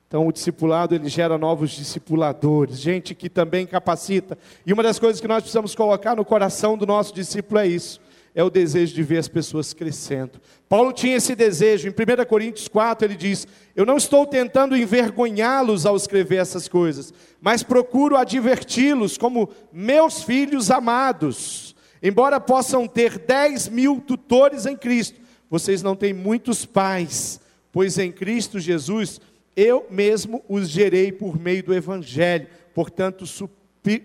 Então, 0.07 0.27
o 0.27 0.31
discipulado 0.31 0.93
ele 0.93 1.09
gera 1.09 1.39
novos 1.39 1.71
discipuladores, 1.71 2.79
gente 2.79 3.15
que 3.15 3.27
também 3.27 3.65
capacita. 3.65 4.37
E 4.63 4.71
uma 4.71 4.83
das 4.83 4.99
coisas 4.99 5.19
que 5.19 5.27
nós 5.27 5.41
precisamos 5.41 5.73
colocar 5.73 6.15
no 6.15 6.23
coração 6.23 6.77
do 6.77 6.85
nosso 6.85 7.11
discípulo 7.15 7.61
é 7.61 7.65
isso: 7.65 7.99
é 8.35 8.43
o 8.43 8.49
desejo 8.51 8.93
de 8.93 9.01
ver 9.01 9.17
as 9.17 9.27
pessoas 9.27 9.73
crescendo. 9.73 10.39
Paulo 10.67 10.93
tinha 10.93 11.17
esse 11.17 11.35
desejo. 11.35 11.87
Em 11.87 11.91
1 11.91 12.25
Coríntios 12.25 12.67
4, 12.67 13.07
ele 13.07 13.15
diz: 13.15 13.47
Eu 13.75 13.87
não 13.87 13.97
estou 13.97 14.23
tentando 14.27 14.77
envergonhá-los 14.77 15.87
ao 15.87 15.95
escrever 15.95 16.35
essas 16.37 16.67
coisas, 16.67 17.11
mas 17.41 17.63
procuro 17.63 18.15
adverti-los 18.17 19.17
como 19.17 19.49
meus 19.73 20.21
filhos 20.21 20.69
amados. 20.69 21.75
Embora 22.01 22.39
possam 22.39 22.87
ter 22.87 23.19
10 23.19 23.69
mil 23.69 23.99
tutores 23.99 24.65
em 24.65 24.75
Cristo, 24.75 25.19
vocês 25.49 25.81
não 25.81 25.95
têm 25.95 26.13
muitos 26.13 26.65
pais, 26.65 27.39
pois 27.71 27.97
em 27.97 28.11
Cristo 28.11 28.59
Jesus 28.59 29.19
eu 29.55 29.85
mesmo 29.89 30.43
os 30.47 30.69
gerei 30.69 31.11
por 31.11 31.37
meio 31.37 31.63
do 31.63 31.73
Evangelho. 31.73 32.47
Portanto, 32.73 33.25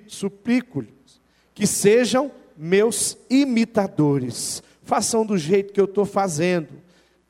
suplico-lhes 0.08 1.20
que 1.54 1.66
sejam 1.66 2.32
meus 2.56 3.16
imitadores. 3.30 4.62
Façam 4.82 5.24
do 5.24 5.38
jeito 5.38 5.72
que 5.72 5.80
eu 5.80 5.84
estou 5.84 6.04
fazendo. 6.04 6.68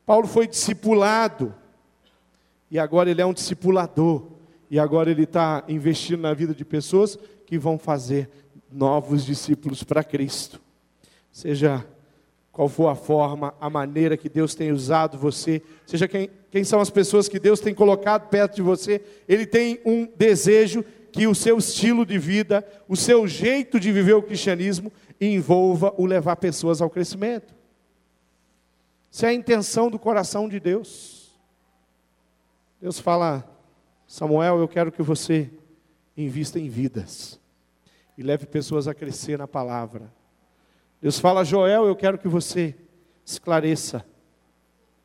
Paulo 0.06 0.26
foi 0.26 0.46
discipulado, 0.46 1.54
e 2.70 2.78
agora 2.78 3.10
ele 3.10 3.20
é 3.20 3.26
um 3.26 3.32
discipulador, 3.32 4.26
e 4.70 4.78
agora 4.78 5.10
ele 5.10 5.24
está 5.24 5.64
investindo 5.68 6.20
na 6.20 6.34
vida 6.34 6.54
de 6.54 6.64
pessoas 6.64 7.18
que 7.46 7.58
vão 7.58 7.78
fazer 7.78 8.28
novos 8.74 9.24
discípulos 9.24 9.84
para 9.84 10.02
Cristo. 10.02 10.60
Seja 11.30 11.86
qual 12.50 12.68
for 12.68 12.88
a 12.88 12.94
forma, 12.94 13.54
a 13.60 13.70
maneira 13.70 14.16
que 14.16 14.28
Deus 14.28 14.54
tem 14.54 14.72
usado 14.72 15.16
você, 15.16 15.62
seja 15.86 16.06
quem, 16.06 16.28
quem 16.50 16.62
são 16.62 16.80
as 16.80 16.90
pessoas 16.90 17.28
que 17.28 17.38
Deus 17.38 17.60
tem 17.60 17.74
colocado 17.74 18.28
perto 18.28 18.56
de 18.56 18.62
você, 18.62 19.00
Ele 19.28 19.46
tem 19.46 19.80
um 19.84 20.06
desejo 20.16 20.84
que 21.10 21.26
o 21.26 21.34
seu 21.34 21.58
estilo 21.58 22.04
de 22.04 22.18
vida, 22.18 22.66
o 22.88 22.96
seu 22.96 23.26
jeito 23.26 23.78
de 23.78 23.92
viver 23.92 24.14
o 24.14 24.22
cristianismo, 24.22 24.92
envolva 25.20 25.94
o 25.96 26.06
levar 26.06 26.36
pessoas 26.36 26.80
ao 26.80 26.90
crescimento. 26.90 27.54
Isso 29.10 29.24
é 29.24 29.28
a 29.28 29.34
intenção 29.34 29.90
do 29.90 29.98
coração 29.98 30.48
de 30.48 30.58
Deus. 30.58 31.32
Deus 32.80 32.98
fala, 32.98 33.48
Samuel, 34.06 34.58
eu 34.58 34.68
quero 34.68 34.90
que 34.90 35.02
você 35.02 35.50
invista 36.16 36.58
em 36.58 36.68
vidas 36.68 37.40
e 38.16 38.22
leve 38.22 38.46
pessoas 38.46 38.86
a 38.86 38.94
crescer 38.94 39.38
na 39.38 39.48
palavra. 39.48 40.12
Deus 41.00 41.18
fala, 41.18 41.44
Joel, 41.44 41.86
eu 41.86 41.96
quero 41.96 42.18
que 42.18 42.28
você 42.28 42.74
esclareça 43.24 44.04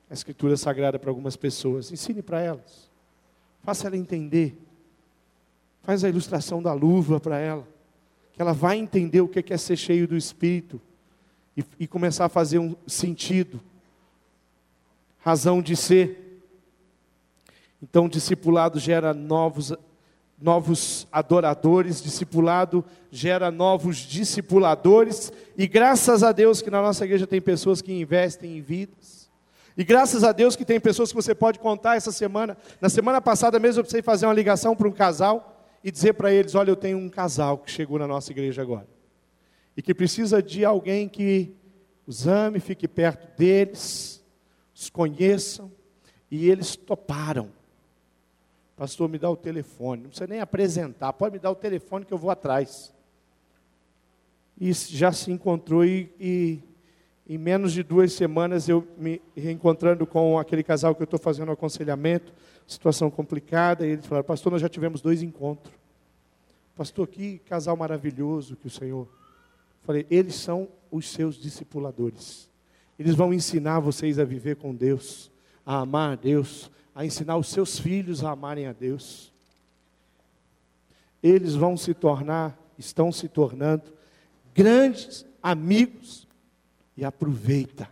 a 0.09 0.13
Escritura 0.13 0.55
Sagrada 0.57 0.97
para 0.97 1.09
algumas 1.09 1.35
pessoas. 1.35 1.91
Ensine 1.91 2.21
para 2.21 2.41
elas. 2.41 2.89
Faça 3.63 3.87
ela 3.87 3.97
entender. 3.97 4.57
Faz 5.83 6.03
a 6.03 6.09
ilustração 6.09 6.61
da 6.61 6.73
luva 6.73 7.19
para 7.19 7.37
ela. 7.37 7.67
Que 8.33 8.41
ela 8.41 8.53
vai 8.53 8.77
entender 8.77 9.21
o 9.21 9.27
que 9.27 9.53
é 9.53 9.57
ser 9.57 9.77
cheio 9.77 10.07
do 10.07 10.15
Espírito. 10.15 10.81
E, 11.55 11.63
e 11.81 11.87
começar 11.87 12.25
a 12.25 12.29
fazer 12.29 12.59
um 12.59 12.75
sentido. 12.87 13.59
Razão 15.19 15.61
de 15.61 15.75
ser. 15.75 16.41
Então, 17.81 18.09
discipulado 18.09 18.79
gera 18.79 19.13
novos 19.13 19.73
novos 20.41 21.07
adoradores, 21.11 22.01
discipulado 22.01 22.83
gera 23.11 23.49
novos 23.49 23.97
discipuladores, 23.97 25.31
e 25.57 25.67
graças 25.67 26.23
a 26.23 26.31
Deus 26.31 26.61
que 26.61 26.69
na 26.69 26.81
nossa 26.81 27.05
igreja 27.05 27.25
tem 27.25 27.41
pessoas 27.41 27.81
que 27.81 27.91
investem 27.91 28.57
em 28.57 28.61
vidas. 28.61 29.29
E 29.75 29.83
graças 29.83 30.23
a 30.23 30.31
Deus 30.31 30.55
que 30.55 30.65
tem 30.65 30.79
pessoas 30.79 31.09
que 31.09 31.15
você 31.15 31.33
pode 31.33 31.57
contar 31.57 31.95
essa 31.95 32.11
semana. 32.11 32.57
Na 32.81 32.89
semana 32.89 33.21
passada 33.21 33.57
mesmo 33.59 33.79
eu 33.79 33.83
precisei 33.83 34.01
fazer 34.01 34.25
uma 34.25 34.33
ligação 34.33 34.75
para 34.75 34.87
um 34.87 34.91
casal 34.91 35.65
e 35.83 35.89
dizer 35.89 36.13
para 36.13 36.33
eles: 36.33 36.53
olha, 36.53 36.69
eu 36.69 36.75
tenho 36.75 36.97
um 36.97 37.09
casal 37.09 37.57
que 37.57 37.71
chegou 37.71 37.97
na 37.97 38.07
nossa 38.07 38.31
igreja 38.31 38.61
agora. 38.61 38.87
E 39.77 39.81
que 39.81 39.93
precisa 39.93 40.43
de 40.43 40.65
alguém 40.65 41.07
que 41.07 41.55
os 42.05 42.27
ame, 42.27 42.59
fique 42.59 42.87
perto 42.87 43.37
deles, 43.37 44.21
os 44.75 44.89
conheçam. 44.89 45.71
E 46.29 46.49
eles 46.49 46.75
toparam. 46.75 47.49
Pastor, 48.79 49.09
me 49.09 49.19
dá 49.19 49.29
o 49.29 49.35
telefone. 49.35 50.03
Não 50.03 50.09
precisa 50.09 50.25
nem 50.25 50.39
apresentar, 50.39 51.11
pode 51.11 51.33
me 51.33 51.39
dar 51.39 51.51
o 51.51 51.55
telefone 51.55 52.05
que 52.05 52.13
eu 52.13 52.17
vou 52.17 52.31
atrás. 52.31 52.93
E 54.57 54.71
já 54.71 55.11
se 55.11 55.29
encontrou 55.29 55.83
e, 55.83 56.09
e 56.17 56.63
em 57.27 57.37
menos 57.37 57.73
de 57.73 57.83
duas 57.83 58.13
semanas 58.13 58.69
eu 58.69 58.87
me 58.97 59.21
reencontrando 59.35 60.07
com 60.07 60.39
aquele 60.39 60.63
casal 60.63 60.95
que 60.95 61.01
eu 61.01 61.03
estou 61.03 61.19
fazendo 61.19 61.51
aconselhamento, 61.51 62.31
situação 62.65 63.11
complicada, 63.11 63.85
e 63.85 63.91
eles 63.91 64.05
falaram, 64.05 64.25
pastor, 64.25 64.49
nós 64.49 64.61
já 64.61 64.69
tivemos 64.69 65.01
dois 65.01 65.21
encontros. 65.21 65.73
Pastor, 66.73 67.05
que 67.05 67.39
casal 67.39 67.75
maravilhoso 67.75 68.55
que 68.55 68.67
o 68.67 68.71
Senhor. 68.71 69.09
Falei, 69.83 70.07
eles 70.09 70.35
são 70.35 70.69
os 70.89 71.09
seus 71.09 71.35
discipuladores. 71.35 72.49
Eles 72.97 73.13
vão 73.13 73.33
ensinar 73.33 73.81
vocês 73.81 74.17
a 74.19 74.23
viver 74.23 74.55
com 74.55 74.73
Deus, 74.73 75.29
a 75.65 75.79
amar 75.79 76.13
a 76.13 76.15
Deus, 76.15 76.71
a 76.99 77.05
ensinar 77.05 77.37
os 77.37 77.47
seus 77.47 77.79
filhos 77.79 78.25
a 78.25 78.31
amarem 78.31 78.67
a 78.67 78.73
Deus. 78.73 79.31
eles 81.23 81.55
vão 81.55 81.77
se 81.77 81.93
tornar, 81.93 82.59
estão 82.77 83.09
se 83.09 83.29
tornando 83.29 83.93
grandes 84.53 85.25
amigos. 85.41 86.27
E 86.97 87.05
aproveita, 87.05 87.89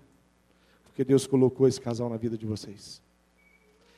porque 0.84 1.06
Deus 1.06 1.26
colocou 1.26 1.66
esse 1.66 1.80
casal 1.80 2.10
na 2.10 2.18
vida 2.18 2.38
de 2.38 2.46
vocês. 2.46 3.02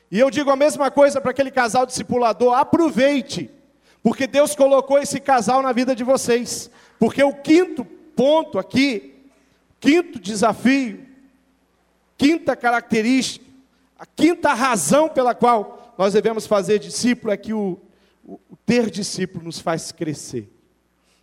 E 0.08 0.20
eu 0.20 0.30
digo 0.30 0.48
a 0.48 0.54
mesma 0.54 0.88
coisa 0.92 1.20
para 1.20 1.32
aquele 1.32 1.50
casal 1.50 1.84
discipulador: 1.84 2.54
aproveite, 2.54 3.50
porque 4.04 4.28
Deus 4.28 4.54
colocou 4.54 4.96
esse 4.96 5.18
casal 5.18 5.60
na 5.60 5.72
vida 5.72 5.96
de 5.96 6.04
vocês. 6.04 6.70
Porque 7.00 7.20
o 7.20 7.34
quinto 7.34 7.84
ponto 7.84 8.60
aqui, 8.60 9.12
quinto 9.80 10.20
desafio, 10.20 11.04
quinta 12.16 12.54
característica, 12.54 13.49
a 14.00 14.06
quinta 14.06 14.54
razão 14.54 15.10
pela 15.10 15.34
qual 15.34 15.94
nós 15.98 16.14
devemos 16.14 16.46
fazer 16.46 16.78
discípulo 16.78 17.34
é 17.34 17.36
que 17.36 17.52
o, 17.52 17.78
o, 18.24 18.40
o 18.48 18.56
ter 18.64 18.88
discípulo 18.88 19.44
nos 19.44 19.60
faz 19.60 19.92
crescer. 19.92 20.50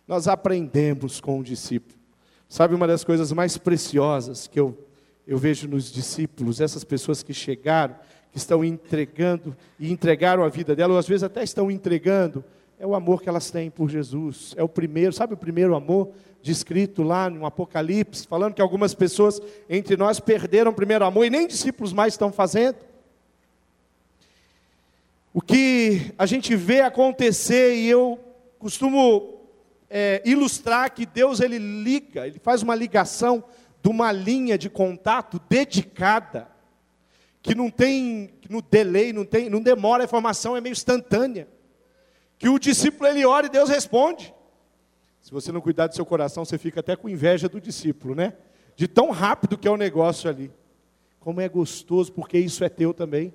Nós 0.06 0.28
aprendemos 0.28 1.20
com 1.20 1.40
o 1.40 1.42
discípulo. 1.42 1.98
Sabe 2.48 2.76
uma 2.76 2.86
das 2.86 3.02
coisas 3.02 3.32
mais 3.32 3.58
preciosas 3.58 4.46
que 4.46 4.60
eu, 4.60 4.78
eu 5.26 5.36
vejo 5.36 5.66
nos 5.66 5.90
discípulos, 5.90 6.60
essas 6.60 6.84
pessoas 6.84 7.20
que 7.20 7.34
chegaram, 7.34 7.96
que 8.30 8.38
estão 8.38 8.64
entregando 8.64 9.56
e 9.76 9.90
entregaram 9.90 10.44
a 10.44 10.48
vida 10.48 10.76
dela, 10.76 10.92
ou 10.92 11.00
às 11.00 11.08
vezes 11.08 11.24
até 11.24 11.42
estão 11.42 11.72
entregando, 11.72 12.44
é 12.78 12.86
o 12.86 12.94
amor 12.94 13.20
que 13.22 13.28
elas 13.28 13.50
têm 13.50 13.70
por 13.70 13.90
Jesus. 13.90 14.54
É 14.56 14.62
o 14.62 14.68
primeiro, 14.68 15.12
sabe 15.12 15.34
o 15.34 15.36
primeiro 15.36 15.74
amor? 15.74 16.12
Descrito 16.42 17.02
lá 17.02 17.28
no 17.28 17.44
Apocalipse, 17.44 18.26
falando 18.26 18.54
que 18.54 18.62
algumas 18.62 18.94
pessoas 18.94 19.40
entre 19.68 19.96
nós 19.96 20.20
perderam 20.20 20.70
o 20.70 20.74
primeiro 20.74 21.04
amor 21.04 21.24
e 21.24 21.30
nem 21.30 21.46
discípulos 21.46 21.92
mais 21.92 22.14
estão 22.14 22.32
fazendo. 22.32 22.76
O 25.32 25.40
que 25.40 26.12
a 26.18 26.26
gente 26.26 26.56
vê 26.56 26.80
acontecer, 26.80 27.74
e 27.76 27.86
eu 27.88 28.18
costumo 28.58 29.40
é, 29.90 30.22
ilustrar 30.24 30.92
que 30.92 31.06
Deus 31.06 31.40
ele 31.40 31.58
liga, 31.58 32.26
ele 32.26 32.38
faz 32.38 32.62
uma 32.62 32.74
ligação 32.74 33.44
de 33.82 33.88
uma 33.88 34.10
linha 34.10 34.58
de 34.58 34.68
contato 34.68 35.40
dedicada, 35.48 36.48
que 37.40 37.54
não 37.54 37.70
tem, 37.70 38.30
no 38.48 38.60
delay, 38.60 39.12
não, 39.12 39.24
tem, 39.24 39.48
não 39.48 39.60
demora, 39.60 40.02
a 40.02 40.06
informação 40.06 40.56
é 40.56 40.60
meio 40.60 40.72
instantânea. 40.72 41.48
Que 42.38 42.48
o 42.48 42.58
discípulo 42.58 43.08
ele 43.08 43.24
ora 43.24 43.46
e 43.46 43.50
Deus 43.50 43.68
responde. 43.68 44.34
Se 45.28 45.34
você 45.34 45.52
não 45.52 45.60
cuidar 45.60 45.88
do 45.88 45.94
seu 45.94 46.06
coração, 46.06 46.42
você 46.42 46.56
fica 46.56 46.80
até 46.80 46.96
com 46.96 47.06
inveja 47.06 47.50
do 47.50 47.60
discípulo, 47.60 48.14
né? 48.14 48.32
De 48.74 48.88
tão 48.88 49.10
rápido 49.10 49.58
que 49.58 49.68
é 49.68 49.70
o 49.70 49.76
negócio 49.76 50.30
ali. 50.30 50.50
Como 51.20 51.38
é 51.38 51.46
gostoso, 51.46 52.10
porque 52.10 52.38
isso 52.38 52.64
é 52.64 52.68
teu 52.70 52.94
também. 52.94 53.34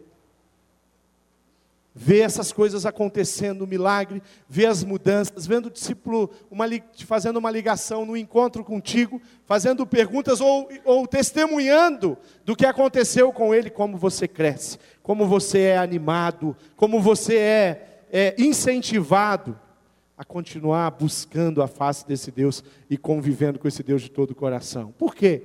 Ver 1.93 2.21
essas 2.21 2.51
coisas 2.51 2.88
acontecendo, 2.88 3.62
o 3.62 3.67
milagre, 3.67 4.23
ver 4.49 4.65
as 4.65 4.84
mudanças, 4.84 5.45
vendo 5.45 5.67
o 5.67 5.69
discípulo 5.69 6.32
uma, 6.49 6.65
fazendo 7.06 7.38
uma 7.38 7.51
ligação 7.51 8.08
no 8.08 8.17
encontro 8.17 8.63
contigo, 8.63 9.21
fazendo 9.45 9.86
perguntas 9.86 10.41
ou, 10.41 10.67
ou 10.84 11.06
testemunhando 11.06 12.17
do 12.43 12.56
que 12.56 12.65
aconteceu 12.65 13.32
com 13.32 13.53
ele, 13.53 13.69
como 13.69 13.99
você 13.99 14.27
cresce, 14.27 14.79
como 15.03 15.27
você 15.27 15.60
é 15.60 15.77
animado, 15.77 16.58
como 16.75 16.99
você 16.99 17.36
é, 17.38 18.03
é 18.12 18.36
incentivado 18.39 19.62
a 20.24 20.26
continuar 20.26 20.90
buscando 20.92 21.62
a 21.62 21.68
face 21.68 22.08
desse 22.08 22.32
Deus 22.32 22.64
e 22.90 22.98
convivendo 22.98 23.60
com 23.60 23.68
esse 23.68 23.84
Deus 23.84 24.02
de 24.02 24.10
todo 24.10 24.32
o 24.32 24.36
coração. 24.36 24.94
Por 24.98 25.14
quê? 25.14 25.44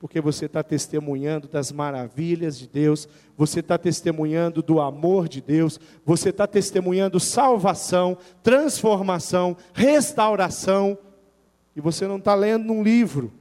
Porque 0.00 0.20
você 0.20 0.46
está 0.46 0.64
testemunhando 0.64 1.46
das 1.46 1.70
maravilhas 1.70 2.58
de 2.58 2.66
Deus, 2.66 3.08
você 3.36 3.60
está 3.60 3.78
testemunhando 3.78 4.62
do 4.62 4.80
amor 4.80 5.28
de 5.28 5.40
Deus, 5.40 5.78
você 6.04 6.30
está 6.30 6.44
testemunhando 6.44 7.20
salvação, 7.20 8.18
transformação, 8.42 9.56
restauração, 9.72 10.98
e 11.76 11.80
você 11.80 12.08
não 12.08 12.16
está 12.16 12.34
lendo 12.34 12.72
um 12.72 12.82
livro 12.82 13.32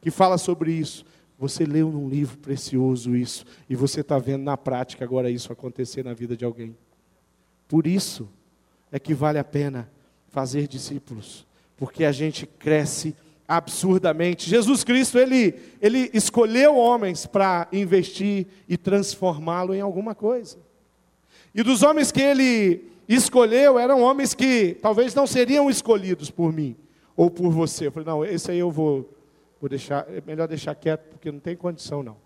que 0.00 0.10
fala 0.10 0.38
sobre 0.38 0.72
isso. 0.72 1.04
Você 1.38 1.64
leu 1.64 1.92
num 1.92 2.08
livro 2.08 2.36
precioso 2.38 3.14
isso, 3.14 3.44
e 3.70 3.76
você 3.76 4.00
está 4.00 4.18
vendo 4.18 4.42
na 4.42 4.56
prática 4.56 5.04
agora 5.04 5.30
isso 5.30 5.52
acontecer 5.52 6.04
na 6.04 6.14
vida 6.14 6.36
de 6.36 6.44
alguém. 6.44 6.76
Por 7.68 7.86
isso 7.86 8.28
é 8.90 8.98
que 8.98 9.14
vale 9.14 9.38
a 9.38 9.44
pena 9.44 9.88
fazer 10.36 10.68
discípulos, 10.68 11.46
porque 11.78 12.04
a 12.04 12.12
gente 12.12 12.44
cresce 12.44 13.16
absurdamente. 13.48 14.50
Jesus 14.50 14.84
Cristo, 14.84 15.18
ele, 15.18 15.54
ele 15.80 16.10
escolheu 16.12 16.76
homens 16.76 17.24
para 17.24 17.66
investir 17.72 18.46
e 18.68 18.76
transformá-lo 18.76 19.74
em 19.74 19.80
alguma 19.80 20.14
coisa. 20.14 20.58
E 21.54 21.62
dos 21.62 21.82
homens 21.82 22.12
que 22.12 22.20
ele 22.20 22.84
escolheu, 23.08 23.78
eram 23.78 24.02
homens 24.02 24.34
que 24.34 24.76
talvez 24.82 25.14
não 25.14 25.26
seriam 25.26 25.70
escolhidos 25.70 26.30
por 26.30 26.52
mim 26.52 26.76
ou 27.16 27.30
por 27.30 27.50
você. 27.50 27.86
Eu 27.86 27.92
falei, 27.92 28.06
não, 28.06 28.22
esse 28.22 28.50
aí 28.50 28.58
eu 28.58 28.70
vou, 28.70 29.08
vou 29.58 29.70
deixar, 29.70 30.06
é 30.10 30.22
melhor 30.26 30.46
deixar 30.46 30.74
quieto, 30.74 31.08
porque 31.12 31.32
não 31.32 31.40
tem 31.40 31.56
condição 31.56 32.02
não. 32.02 32.18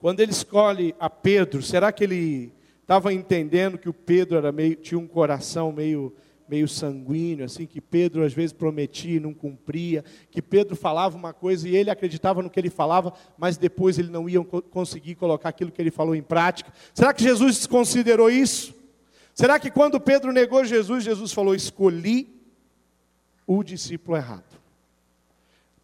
Quando 0.00 0.18
ele 0.18 0.32
escolhe 0.32 0.96
a 0.98 1.08
Pedro, 1.08 1.62
será 1.62 1.92
que 1.92 2.02
ele 2.02 2.52
estava 2.88 3.12
entendendo 3.12 3.76
que 3.76 3.90
o 3.90 3.92
Pedro 3.92 4.38
era 4.38 4.50
meio, 4.50 4.74
tinha 4.74 4.98
um 4.98 5.06
coração 5.06 5.70
meio, 5.70 6.16
meio 6.48 6.66
sanguíneo, 6.66 7.44
assim, 7.44 7.66
que 7.66 7.82
Pedro 7.82 8.24
às 8.24 8.32
vezes 8.32 8.54
prometia 8.54 9.18
e 9.18 9.20
não 9.20 9.34
cumpria, 9.34 10.02
que 10.30 10.40
Pedro 10.40 10.74
falava 10.74 11.14
uma 11.14 11.34
coisa 11.34 11.68
e 11.68 11.76
ele 11.76 11.90
acreditava 11.90 12.42
no 12.42 12.48
que 12.48 12.58
ele 12.58 12.70
falava, 12.70 13.12
mas 13.36 13.58
depois 13.58 13.98
ele 13.98 14.08
não 14.08 14.26
ia 14.26 14.42
conseguir 14.42 15.16
colocar 15.16 15.50
aquilo 15.50 15.70
que 15.70 15.82
ele 15.82 15.90
falou 15.90 16.14
em 16.14 16.22
prática. 16.22 16.72
Será 16.94 17.12
que 17.12 17.22
Jesus 17.22 17.66
considerou 17.66 18.30
isso? 18.30 18.74
Será 19.34 19.60
que 19.60 19.70
quando 19.70 20.00
Pedro 20.00 20.32
negou 20.32 20.64
Jesus, 20.64 21.04
Jesus 21.04 21.30
falou: 21.30 21.54
Escolhi 21.54 22.26
o 23.46 23.62
discípulo 23.62 24.16
errado? 24.16 24.58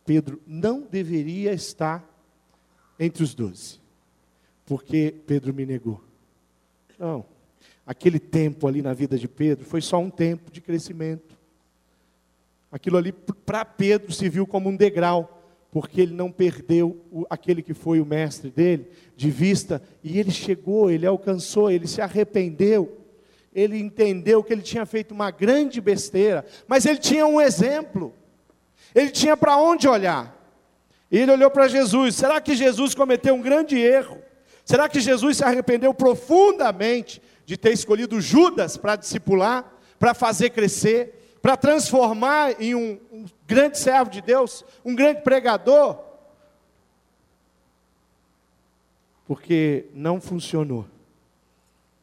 Pedro 0.06 0.40
não 0.46 0.80
deveria 0.80 1.52
estar 1.52 2.02
entre 2.98 3.22
os 3.22 3.34
doze, 3.34 3.78
porque 4.64 5.14
Pedro 5.26 5.52
me 5.52 5.66
negou. 5.66 6.00
Não. 6.98 7.24
Aquele 7.86 8.18
tempo 8.18 8.66
ali 8.66 8.80
na 8.80 8.94
vida 8.94 9.18
de 9.18 9.28
Pedro 9.28 9.64
foi 9.64 9.80
só 9.80 9.98
um 9.98 10.10
tempo 10.10 10.50
de 10.50 10.60
crescimento. 10.60 11.36
Aquilo 12.70 12.96
ali, 12.96 13.12
para 13.12 13.64
Pedro, 13.64 14.12
se 14.12 14.28
viu 14.28 14.46
como 14.46 14.68
um 14.68 14.76
degrau, 14.76 15.42
porque 15.70 16.00
ele 16.00 16.14
não 16.14 16.30
perdeu 16.30 17.00
o, 17.10 17.24
aquele 17.28 17.62
que 17.62 17.74
foi 17.74 18.00
o 18.00 18.06
mestre 18.06 18.50
dele 18.50 18.88
de 19.16 19.30
vista, 19.30 19.82
e 20.02 20.18
ele 20.18 20.30
chegou, 20.30 20.90
ele 20.90 21.06
alcançou, 21.06 21.70
ele 21.70 21.86
se 21.86 22.00
arrependeu, 22.00 22.96
ele 23.54 23.78
entendeu 23.78 24.42
que 24.42 24.52
ele 24.52 24.62
tinha 24.62 24.84
feito 24.86 25.12
uma 25.12 25.30
grande 25.30 25.80
besteira, 25.80 26.44
mas 26.66 26.86
ele 26.86 26.98
tinha 26.98 27.26
um 27.26 27.40
exemplo, 27.40 28.12
ele 28.94 29.10
tinha 29.10 29.36
para 29.36 29.56
onde 29.56 29.86
olhar. 29.86 30.34
Ele 31.10 31.30
olhou 31.30 31.50
para 31.50 31.68
Jesus. 31.68 32.16
Será 32.16 32.40
que 32.40 32.56
Jesus 32.56 32.94
cometeu 32.94 33.34
um 33.34 33.40
grande 33.40 33.78
erro? 33.78 34.18
Será 34.64 34.88
que 34.88 35.00
Jesus 35.00 35.36
se 35.36 35.44
arrependeu 35.44 35.92
profundamente 35.92 37.20
de 37.44 37.56
ter 37.56 37.72
escolhido 37.72 38.20
Judas 38.20 38.76
para 38.76 38.96
discipular, 38.96 39.78
para 39.98 40.14
fazer 40.14 40.50
crescer, 40.50 41.38
para 41.42 41.56
transformar 41.56 42.60
em 42.60 42.74
um, 42.74 42.98
um 43.12 43.26
grande 43.46 43.78
servo 43.78 44.10
de 44.10 44.22
Deus, 44.22 44.64
um 44.84 44.94
grande 44.94 45.20
pregador? 45.20 46.02
Porque 49.26 49.86
não 49.92 50.20
funcionou. 50.20 50.86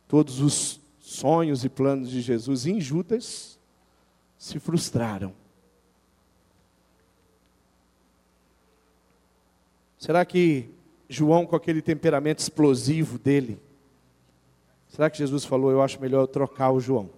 Todos 0.08 0.40
os 0.40 0.80
sonhos 1.00 1.66
e 1.66 1.70
planos 1.70 2.10
de 2.12 2.22
Jesus 2.22 2.68
em 2.68 2.80
Judas 2.80 3.60
se 4.38 4.60
frustraram. 4.60 5.34
Será 9.98 10.26
que 10.26 10.70
João 11.12 11.46
com 11.46 11.58
aquele 11.58 11.82
temperamento 11.82 12.40
explosivo 12.40 13.20
dele. 13.20 13.60
Será 14.88 15.10
que 15.10 15.18
Jesus 15.18 15.44
falou, 15.44 15.70
eu 15.70 15.82
acho 15.82 16.00
melhor 16.00 16.22
eu 16.22 16.28
trocar 16.28 16.72
o 16.72 16.80
João? 16.80 17.10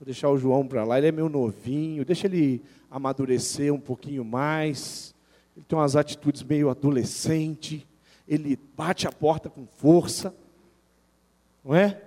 Vou 0.00 0.06
deixar 0.06 0.30
o 0.30 0.38
João 0.38 0.66
para 0.66 0.82
lá, 0.82 0.96
ele 0.96 1.08
é 1.08 1.12
meu 1.12 1.28
novinho, 1.28 2.02
deixa 2.02 2.26
ele 2.26 2.62
amadurecer 2.90 3.72
um 3.72 3.78
pouquinho 3.78 4.24
mais. 4.24 5.14
Ele 5.54 5.66
tem 5.66 5.78
umas 5.78 5.96
atitudes 5.96 6.42
meio 6.42 6.70
adolescente, 6.70 7.86
ele 8.26 8.58
bate 8.74 9.06
a 9.06 9.12
porta 9.12 9.50
com 9.50 9.66
força, 9.66 10.34
não 11.62 11.74
é? 11.74 12.02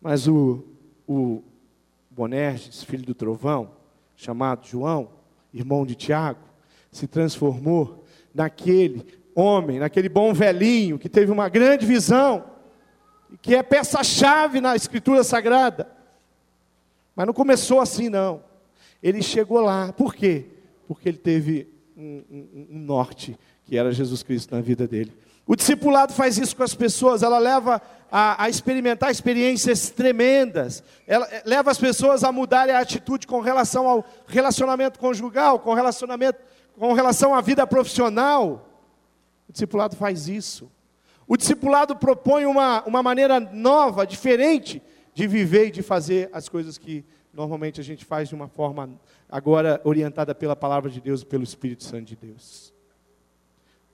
Mas 0.00 0.26
o, 0.26 0.64
o 1.06 1.40
Bonerges, 2.10 2.82
filho 2.82 3.04
do 3.04 3.14
trovão, 3.14 3.70
chamado 4.16 4.66
João, 4.66 5.08
irmão 5.54 5.86
de 5.86 5.94
Tiago, 5.94 6.40
se 6.90 7.06
transformou 7.06 8.00
naquele 8.34 9.06
homem, 9.34 9.78
naquele 9.78 10.08
bom 10.08 10.32
velhinho 10.32 10.98
que 10.98 11.08
teve 11.08 11.30
uma 11.30 11.48
grande 11.48 11.86
visão, 11.86 12.44
que 13.40 13.54
é 13.54 13.62
peça-chave 13.62 14.60
na 14.60 14.74
Escritura 14.74 15.22
Sagrada. 15.22 15.88
Mas 17.14 17.26
não 17.26 17.34
começou 17.34 17.80
assim, 17.80 18.08
não. 18.08 18.42
Ele 19.02 19.22
chegou 19.22 19.60
lá. 19.60 19.92
Por 19.92 20.14
quê? 20.14 20.46
Porque 20.86 21.08
ele 21.08 21.18
teve 21.18 21.68
um, 21.96 22.22
um, 22.30 22.66
um 22.70 22.78
norte, 22.78 23.38
que 23.64 23.76
era 23.76 23.92
Jesus 23.92 24.22
Cristo 24.22 24.54
na 24.54 24.60
vida 24.60 24.86
dele. 24.86 25.12
O 25.46 25.56
discipulado 25.56 26.12
faz 26.12 26.38
isso 26.38 26.54
com 26.54 26.62
as 26.62 26.74
pessoas, 26.74 27.24
ela 27.24 27.38
leva 27.38 27.82
a, 28.10 28.44
a, 28.44 28.48
experimentar 28.48 29.10
experiências 29.10 29.90
tremendas, 29.90 30.82
ela 31.06 31.26
eh, 31.30 31.42
leva 31.44 31.70
as 31.72 31.78
pessoas 31.78 32.22
a 32.22 32.30
mudarem 32.30 32.72
a 32.72 32.78
atitude 32.78 33.26
com 33.26 33.40
relação 33.40 33.88
ao 33.88 34.04
relacionamento 34.28 34.98
conjugal, 34.98 35.58
com 35.58 35.74
relacionamento, 35.74 36.38
com 36.78 36.92
relação 36.92 37.34
à 37.34 37.40
vida 37.40 37.66
profissional. 37.66 38.68
O 39.48 39.52
discipulado 39.52 39.96
faz 39.96 40.28
isso. 40.28 40.70
O 41.26 41.36
discipulado 41.36 41.94
propõe 41.94 42.44
uma, 42.46 42.82
uma 42.84 43.02
maneira 43.02 43.38
nova, 43.38 44.06
diferente 44.06 44.82
de 45.14 45.26
viver 45.26 45.68
e 45.68 45.70
de 45.70 45.82
fazer 45.82 46.28
as 46.32 46.48
coisas 46.48 46.78
que 46.78 47.04
normalmente 47.32 47.80
a 47.80 47.84
gente 47.84 48.04
faz 48.04 48.28
de 48.28 48.34
uma 48.34 48.48
forma 48.48 48.90
agora 49.28 49.80
orientada 49.84 50.34
pela 50.34 50.56
palavra 50.56 50.90
de 50.90 51.00
Deus 51.00 51.22
e 51.22 51.26
pelo 51.26 51.44
Espírito 51.44 51.84
Santo 51.84 52.04
de 52.04 52.16
Deus. 52.16 52.72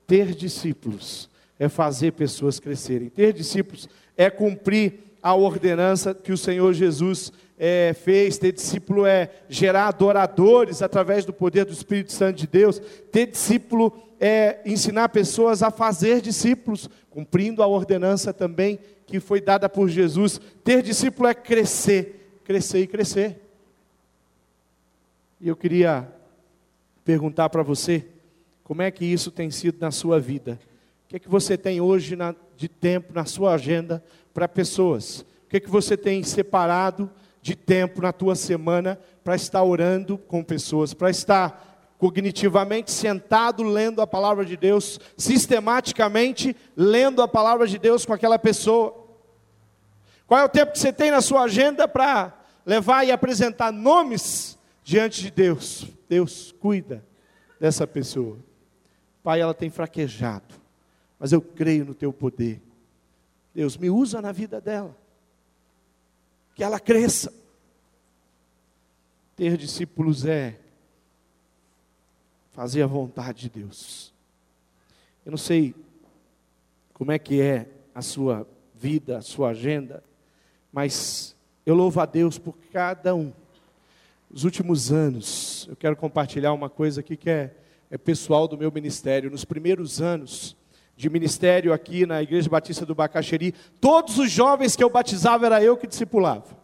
Ter 0.06 0.34
discípulos 0.34 1.28
é 1.58 1.68
fazer 1.68 2.12
pessoas 2.12 2.60
crescerem. 2.60 3.08
Ter 3.08 3.32
discípulos 3.32 3.88
é 4.16 4.30
cumprir 4.30 5.00
a 5.22 5.34
ordenança 5.34 6.14
que 6.14 6.32
o 6.32 6.38
Senhor 6.38 6.72
Jesus 6.72 7.32
é, 7.58 7.94
fez. 7.94 8.38
Ter 8.38 8.52
discípulo 8.52 9.06
é 9.06 9.30
gerar 9.48 9.88
adoradores 9.88 10.82
através 10.82 11.24
do 11.24 11.32
poder 11.32 11.64
do 11.64 11.72
Espírito 11.72 12.12
Santo 12.12 12.36
de 12.36 12.46
Deus. 12.46 12.80
Ter 13.10 13.26
discípulo 13.26 13.92
é 14.20 14.60
ensinar 14.64 15.08
pessoas 15.10 15.62
a 15.62 15.70
fazer 15.70 16.20
discípulos, 16.20 16.88
cumprindo 17.10 17.62
a 17.62 17.66
ordenança 17.66 18.32
também 18.32 18.78
que 19.06 19.20
foi 19.20 19.40
dada 19.40 19.68
por 19.68 19.88
Jesus. 19.88 20.40
Ter 20.64 20.82
discípulo 20.82 21.28
é 21.28 21.34
crescer, 21.34 22.40
crescer 22.44 22.80
e 22.80 22.86
crescer. 22.86 23.40
E 25.40 25.48
eu 25.48 25.56
queria 25.56 26.08
perguntar 27.04 27.48
para 27.50 27.62
você, 27.62 28.04
como 28.64 28.82
é 28.82 28.90
que 28.90 29.04
isso 29.04 29.30
tem 29.30 29.50
sido 29.50 29.78
na 29.80 29.90
sua 29.90 30.18
vida? 30.18 30.58
O 31.04 31.08
que 31.08 31.16
é 31.16 31.18
que 31.18 31.28
você 31.28 31.56
tem 31.56 31.80
hoje 31.80 32.16
na, 32.16 32.34
de 32.56 32.68
tempo 32.68 33.12
na 33.14 33.24
sua 33.24 33.54
agenda 33.54 34.02
para 34.34 34.48
pessoas? 34.48 35.20
O 35.20 35.48
que 35.50 35.58
é 35.58 35.60
que 35.60 35.70
você 35.70 35.96
tem 35.96 36.22
separado 36.24 37.08
de 37.46 37.54
tempo 37.54 38.02
na 38.02 38.12
tua 38.12 38.34
semana 38.34 38.98
para 39.22 39.36
estar 39.36 39.62
orando 39.62 40.18
com 40.18 40.42
pessoas, 40.42 40.92
para 40.92 41.10
estar 41.10 41.94
cognitivamente 41.96 42.90
sentado 42.90 43.62
lendo 43.62 44.02
a 44.02 44.06
palavra 44.06 44.44
de 44.44 44.56
Deus, 44.56 44.98
sistematicamente 45.16 46.56
lendo 46.76 47.22
a 47.22 47.28
palavra 47.28 47.68
de 47.68 47.78
Deus 47.78 48.04
com 48.04 48.12
aquela 48.12 48.36
pessoa? 48.36 49.06
Qual 50.26 50.40
é 50.40 50.44
o 50.44 50.48
tempo 50.48 50.72
que 50.72 50.78
você 50.80 50.92
tem 50.92 51.12
na 51.12 51.20
sua 51.20 51.42
agenda 51.42 51.86
para 51.86 52.36
levar 52.66 53.04
e 53.04 53.12
apresentar 53.12 53.70
nomes 53.70 54.58
diante 54.82 55.22
de 55.22 55.30
Deus? 55.30 55.86
Deus 56.08 56.50
cuida 56.58 57.06
dessa 57.60 57.86
pessoa. 57.86 58.38
Pai, 59.22 59.40
ela 59.40 59.54
tem 59.54 59.70
fraquejado 59.70 60.66
mas 61.18 61.32
eu 61.32 61.40
creio 61.40 61.84
no 61.84 61.94
teu 61.94 62.12
poder. 62.12 62.62
Deus, 63.54 63.76
me 63.76 63.88
usa 63.88 64.20
na 64.20 64.32
vida 64.32 64.60
dela, 64.60 64.96
que 66.56 66.64
ela 66.64 66.80
cresça. 66.80 67.32
Ter 69.36 69.58
discípulos 69.58 70.24
é 70.24 70.58
fazer 72.52 72.82
a 72.82 72.86
vontade 72.86 73.42
de 73.42 73.60
Deus. 73.60 74.12
Eu 75.24 75.30
não 75.30 75.38
sei 75.38 75.74
como 76.94 77.12
é 77.12 77.18
que 77.18 77.42
é 77.42 77.68
a 77.94 78.00
sua 78.00 78.48
vida, 78.74 79.18
a 79.18 79.22
sua 79.22 79.50
agenda, 79.50 80.02
mas 80.72 81.36
eu 81.66 81.74
louvo 81.74 82.00
a 82.00 82.06
Deus 82.06 82.38
por 82.38 82.56
cada 82.72 83.14
um. 83.14 83.30
Os 84.30 84.44
últimos 84.44 84.90
anos, 84.90 85.66
eu 85.68 85.76
quero 85.76 85.94
compartilhar 85.94 86.54
uma 86.54 86.70
coisa 86.70 87.00
aqui 87.00 87.18
que 87.18 87.28
é, 87.28 87.54
é 87.90 87.98
pessoal 87.98 88.48
do 88.48 88.56
meu 88.56 88.72
ministério. 88.72 89.30
Nos 89.30 89.44
primeiros 89.44 90.00
anos, 90.00 90.56
de 90.96 91.10
ministério 91.10 91.72
aqui 91.72 92.06
na 92.06 92.22
Igreja 92.22 92.48
Batista 92.48 92.86
do 92.86 92.94
Bacaxeri, 92.94 93.54
todos 93.80 94.18
os 94.18 94.30
jovens 94.30 94.74
que 94.74 94.82
eu 94.82 94.88
batizava 94.88 95.46
era 95.46 95.62
eu 95.62 95.76
que 95.76 95.86
discipulava. 95.86 96.56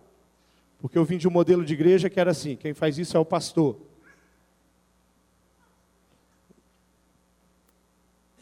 Porque 0.80 0.96
eu 0.96 1.04
vim 1.04 1.18
de 1.18 1.28
um 1.28 1.30
modelo 1.30 1.64
de 1.64 1.74
igreja 1.74 2.08
que 2.08 2.18
era 2.18 2.30
assim, 2.30 2.56
quem 2.56 2.72
faz 2.72 2.98
isso 2.98 3.16
é 3.16 3.20
o 3.20 3.24
pastor. 3.24 3.76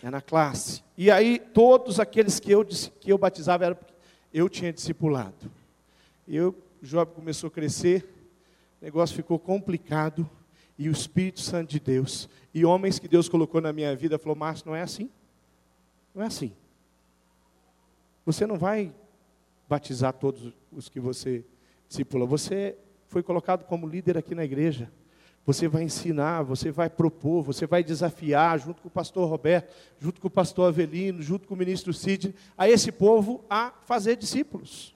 É 0.03 0.09
na 0.09 0.23
classe. 0.23 0.83
E 0.97 1.11
aí 1.11 1.39
todos 1.39 1.99
aqueles 1.99 2.39
que 2.39 2.51
eu, 2.51 2.65
que 2.65 3.13
eu 3.13 3.19
batizava 3.19 3.67
era 3.67 3.79
eu 4.33 4.49
tinha 4.49 4.73
discipulado. 4.73 5.51
Eu, 6.27 6.57
o 6.81 6.87
jovem 6.87 7.13
começou 7.13 7.49
a 7.49 7.51
crescer, 7.51 8.09
o 8.81 8.85
negócio 8.85 9.17
ficou 9.17 9.39
complicado, 9.39 10.29
e 10.79 10.89
o 10.89 10.93
Espírito 10.93 11.41
Santo 11.41 11.69
de 11.69 11.81
Deus, 11.81 12.29
e 12.55 12.65
homens 12.65 12.99
que 12.99 13.09
Deus 13.09 13.29
colocou 13.29 13.61
na 13.61 13.73
minha 13.73 13.95
vida, 13.95 14.19
falou, 14.19 14.37
Márcio, 14.37 14.69
não 14.69 14.75
é 14.75 14.81
assim? 14.81 15.11
Não 16.15 16.23
é 16.23 16.27
assim. 16.27 16.53
Você 18.27 18.47
não 18.47 18.59
vai 18.59 18.93
batizar 19.69 20.13
todos 20.13 20.53
os 20.73 20.89
que 20.89 21.01
você 21.01 21.45
discipula. 21.89 22.27
Você 22.27 22.77
foi 23.09 23.23
colocado 23.23 23.65
como 23.65 23.87
líder 23.87 24.19
aqui 24.19 24.35
na 24.35 24.45
igreja. 24.45 24.91
Você 25.47 25.67
vai 25.67 25.83
ensinar, 25.83 26.43
você 26.43 26.71
vai 26.71 26.91
propor, 26.91 27.43
você 27.43 27.67
vai 27.67 27.83
desafiar, 27.83 28.59
junto 28.59 28.83
com 28.83 28.89
o 28.89 28.91
pastor 28.91 29.29
Roberto, 29.29 29.75
junto 29.99 30.21
com 30.21 30.29
o 30.29 30.31
pastor 30.31 30.69
Avelino, 30.69 31.23
junto 31.23 31.49
com 31.49 31.55
o 31.55 31.57
ministro 31.57 31.93
Sidney, 31.93 32.35
a 32.57 32.69
esse 32.69 32.93
povo 32.93 33.43
a 33.49 33.73
fazer 33.85 34.17
discípulos. 34.17 34.95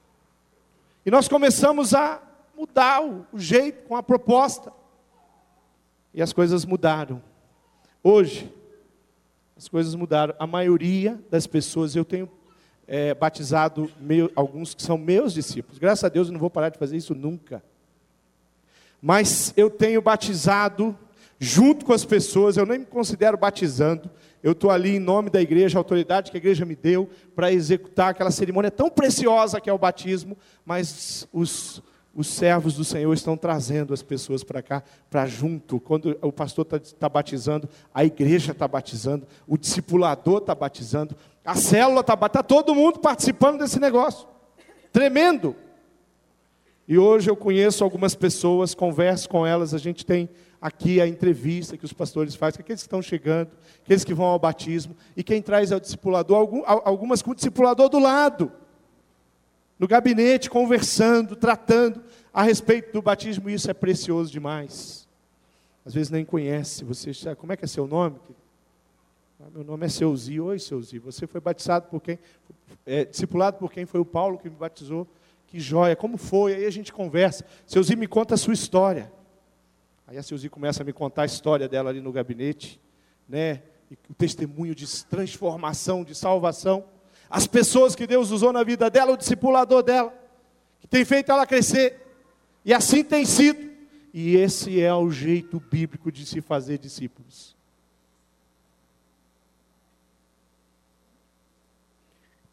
E 1.04 1.10
nós 1.10 1.28
começamos 1.28 1.94
a 1.94 2.22
mudar 2.56 3.02
o, 3.04 3.26
jeito, 3.38 3.86
com 3.88 3.96
a 3.96 4.02
proposta. 4.02 4.72
E 6.12 6.22
as 6.22 6.32
coisas 6.32 6.64
mudaram. 6.64 7.22
Hoje, 8.02 8.52
as 9.56 9.68
coisas 9.68 9.94
mudaram. 9.94 10.34
A 10.38 10.46
maioria 10.46 11.18
das 11.30 11.46
pessoas, 11.46 11.94
eu 11.94 12.04
tenho 12.04 12.28
é, 12.86 13.14
batizado 13.14 13.90
meu, 14.00 14.30
alguns 14.34 14.74
que 14.74 14.82
são 14.82 14.98
meus 14.98 15.32
discípulos. 15.32 15.78
Graças 15.78 16.04
a 16.04 16.08
Deus 16.08 16.28
eu 16.28 16.32
não 16.32 16.40
vou 16.40 16.50
parar 16.50 16.68
de 16.68 16.78
fazer 16.78 16.96
isso 16.96 17.14
nunca. 17.14 17.62
Mas 19.00 19.52
eu 19.56 19.70
tenho 19.70 20.00
batizado 20.00 20.96
junto 21.38 21.84
com 21.84 21.92
as 21.92 22.04
pessoas, 22.04 22.56
eu 22.56 22.66
nem 22.66 22.78
me 22.78 22.86
considero 22.86 23.36
batizando. 23.36 24.10
Eu 24.42 24.52
estou 24.52 24.70
ali 24.70 24.96
em 24.96 25.00
nome 25.00 25.30
da 25.30 25.40
igreja, 25.40 25.78
a 25.78 25.80
autoridade 25.80 26.30
que 26.30 26.36
a 26.36 26.38
igreja 26.38 26.64
me 26.64 26.76
deu 26.76 27.08
para 27.34 27.52
executar 27.52 28.10
aquela 28.10 28.30
cerimônia 28.30 28.70
tão 28.70 28.90
preciosa 28.90 29.60
que 29.60 29.70
é 29.70 29.72
o 29.72 29.78
batismo, 29.78 30.36
mas 30.64 31.28
os 31.32 31.82
os 32.14 32.28
servos 32.28 32.74
do 32.74 32.84
Senhor 32.84 33.12
estão 33.12 33.36
trazendo 33.36 33.92
as 33.92 34.02
pessoas 34.02 34.44
para 34.44 34.62
cá, 34.62 34.82
para 35.10 35.26
junto. 35.26 35.80
Quando 35.80 36.16
o 36.22 36.32
pastor 36.32 36.64
está 36.64 36.78
tá 36.78 37.08
batizando, 37.08 37.68
a 37.92 38.04
igreja 38.04 38.52
está 38.52 38.68
batizando, 38.68 39.26
o 39.46 39.58
discipulador 39.58 40.38
está 40.38 40.54
batizando, 40.54 41.16
a 41.44 41.56
célula 41.56 42.00
está 42.00 42.14
batizando, 42.14 42.40
está 42.40 42.42
todo 42.42 42.74
mundo 42.74 43.00
participando 43.00 43.58
desse 43.58 43.80
negócio. 43.80 44.28
Tremendo. 44.92 45.56
E 46.86 46.98
hoje 46.98 47.30
eu 47.30 47.36
conheço 47.36 47.82
algumas 47.82 48.14
pessoas, 48.14 48.74
converso 48.74 49.28
com 49.28 49.46
elas, 49.46 49.74
a 49.74 49.78
gente 49.78 50.06
tem 50.06 50.28
aqui 50.60 51.00
a 51.00 51.06
entrevista 51.06 51.76
que 51.76 51.84
os 51.84 51.92
pastores 51.92 52.34
fazem, 52.34 52.60
aqueles 52.60 52.82
que 52.82 52.86
estão 52.86 53.02
chegando, 53.02 53.50
aqueles 53.82 54.04
que 54.04 54.14
vão 54.14 54.26
ao 54.26 54.38
batismo, 54.38 54.96
e 55.16 55.22
quem 55.22 55.42
traz 55.42 55.70
é 55.72 55.76
o 55.76 55.80
discipulador, 55.80 56.62
algumas 56.66 57.22
com 57.22 57.32
o 57.32 57.34
discipulador 57.34 57.88
do 57.88 57.98
lado 57.98 58.52
no 59.78 59.88
gabinete, 59.88 60.48
conversando, 60.48 61.34
tratando 61.34 62.02
a 62.32 62.42
respeito 62.42 62.92
do 62.92 63.02
batismo, 63.02 63.50
isso 63.50 63.70
é 63.70 63.74
precioso 63.74 64.30
demais. 64.30 65.08
Às 65.84 65.94
vezes 65.94 66.10
nem 66.10 66.24
conhece, 66.24 66.84
você 66.84 67.12
sabe, 67.12 67.36
como 67.36 67.52
é 67.52 67.56
que 67.56 67.64
é 67.64 67.68
seu 67.68 67.86
nome? 67.86 68.16
Ah, 69.40 69.50
meu 69.52 69.64
nome 69.64 69.84
é 69.84 69.88
Seuzi, 69.88 70.40
oi 70.40 70.58
Seuzi, 70.58 70.98
você 70.98 71.26
foi 71.26 71.40
batizado 71.40 71.88
por 71.88 72.00
quem? 72.00 72.18
É, 72.86 73.04
discipulado 73.04 73.58
por 73.58 73.70
quem? 73.70 73.84
Foi 73.84 74.00
o 74.00 74.04
Paulo 74.04 74.38
que 74.38 74.48
me 74.48 74.56
batizou, 74.56 75.06
que 75.46 75.60
joia, 75.60 75.94
como 75.94 76.16
foi? 76.16 76.54
Aí 76.54 76.64
a 76.64 76.70
gente 76.70 76.92
conversa, 76.92 77.44
Seuzi 77.66 77.96
me 77.96 78.06
conta 78.06 78.34
a 78.34 78.38
sua 78.38 78.54
história. 78.54 79.12
Aí 80.06 80.16
a 80.16 80.22
Seuzi 80.22 80.48
começa 80.48 80.82
a 80.82 80.86
me 80.86 80.92
contar 80.92 81.22
a 81.22 81.26
história 81.26 81.68
dela 81.68 81.90
ali 81.90 82.00
no 82.00 82.12
gabinete, 82.12 82.80
né? 83.28 83.62
O 84.08 84.14
testemunho 84.14 84.74
de 84.74 84.86
transformação, 85.06 86.04
de 86.04 86.14
salvação 86.14 86.84
as 87.34 87.48
pessoas 87.48 87.96
que 87.96 88.06
Deus 88.06 88.30
usou 88.30 88.52
na 88.52 88.62
vida 88.62 88.88
dela, 88.88 89.10
o 89.10 89.16
discipulador 89.16 89.82
dela, 89.82 90.14
que 90.80 90.86
tem 90.86 91.04
feito 91.04 91.32
ela 91.32 91.44
crescer. 91.44 92.00
E 92.64 92.72
assim 92.72 93.02
tem 93.02 93.24
sido. 93.24 93.72
E 94.12 94.36
esse 94.36 94.80
é 94.80 94.94
o 94.94 95.10
jeito 95.10 95.58
bíblico 95.58 96.12
de 96.12 96.24
se 96.24 96.40
fazer 96.40 96.78
discípulos. 96.78 97.56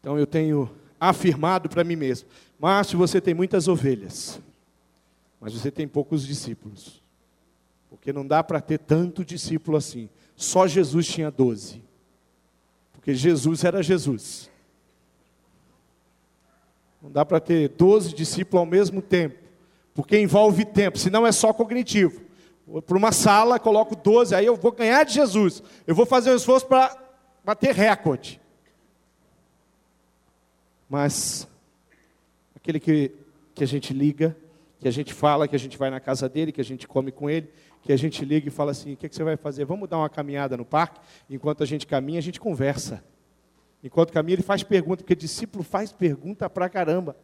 Então 0.00 0.18
eu 0.18 0.26
tenho 0.26 0.68
afirmado 0.98 1.68
para 1.68 1.84
mim 1.84 1.94
mesmo: 1.94 2.28
Márcio, 2.58 2.98
você 2.98 3.20
tem 3.20 3.34
muitas 3.34 3.68
ovelhas, 3.68 4.40
mas 5.40 5.52
você 5.52 5.70
tem 5.70 5.86
poucos 5.86 6.26
discípulos. 6.26 7.00
Porque 7.88 8.12
não 8.12 8.26
dá 8.26 8.42
para 8.42 8.60
ter 8.60 8.78
tanto 8.78 9.24
discípulo 9.24 9.76
assim. 9.76 10.08
Só 10.34 10.66
Jesus 10.66 11.06
tinha 11.06 11.30
doze. 11.30 11.80
Porque 12.92 13.14
Jesus 13.14 13.62
era 13.62 13.80
Jesus. 13.80 14.50
Não 17.02 17.10
dá 17.10 17.24
para 17.24 17.40
ter 17.40 17.68
12 17.70 18.14
discípulos 18.14 18.60
ao 18.60 18.66
mesmo 18.66 19.02
tempo, 19.02 19.36
porque 19.92 20.18
envolve 20.18 20.64
tempo, 20.64 20.98
senão 20.98 21.26
é 21.26 21.32
só 21.32 21.52
cognitivo. 21.52 22.22
Para 22.86 22.96
uma 22.96 23.12
sala, 23.12 23.58
coloco 23.58 23.96
12, 23.96 24.34
aí 24.34 24.46
eu 24.46 24.56
vou 24.56 24.72
ganhar 24.72 25.04
de 25.04 25.14
Jesus. 25.14 25.62
Eu 25.86 25.94
vou 25.94 26.06
fazer 26.06 26.30
um 26.30 26.36
esforço 26.36 26.66
para 26.66 26.96
bater 27.44 27.74
recorde. 27.74 28.40
Mas 30.88 31.48
Aquele 32.62 32.78
que, 32.78 33.10
que 33.56 33.64
a 33.64 33.66
gente 33.66 33.92
liga, 33.92 34.36
que 34.78 34.86
a 34.86 34.90
gente 34.92 35.12
fala, 35.12 35.48
que 35.48 35.56
a 35.56 35.58
gente 35.58 35.76
vai 35.76 35.90
na 35.90 35.98
casa 35.98 36.28
dele, 36.28 36.52
que 36.52 36.60
a 36.60 36.64
gente 36.64 36.86
come 36.86 37.10
com 37.10 37.28
ele, 37.28 37.50
que 37.82 37.92
a 37.92 37.96
gente 37.96 38.24
liga 38.24 38.46
e 38.46 38.52
fala 38.52 38.70
assim: 38.70 38.92
o 38.92 38.96
que, 38.96 39.08
que 39.08 39.16
você 39.16 39.24
vai 39.24 39.36
fazer? 39.36 39.64
Vamos 39.64 39.88
dar 39.88 39.98
uma 39.98 40.08
caminhada 40.08 40.56
no 40.56 40.64
parque? 40.64 41.00
Enquanto 41.28 41.64
a 41.64 41.66
gente 41.66 41.88
caminha, 41.88 42.20
a 42.20 42.22
gente 42.22 42.38
conversa. 42.38 43.02
Enquanto 43.82 44.12
caminha, 44.12 44.36
ele 44.36 44.42
faz 44.42 44.62
pergunta, 44.62 45.02
porque 45.02 45.16
discípulo 45.16 45.64
faz 45.64 45.90
pergunta 45.92 46.48
pra 46.48 46.68
caramba. 46.68 47.16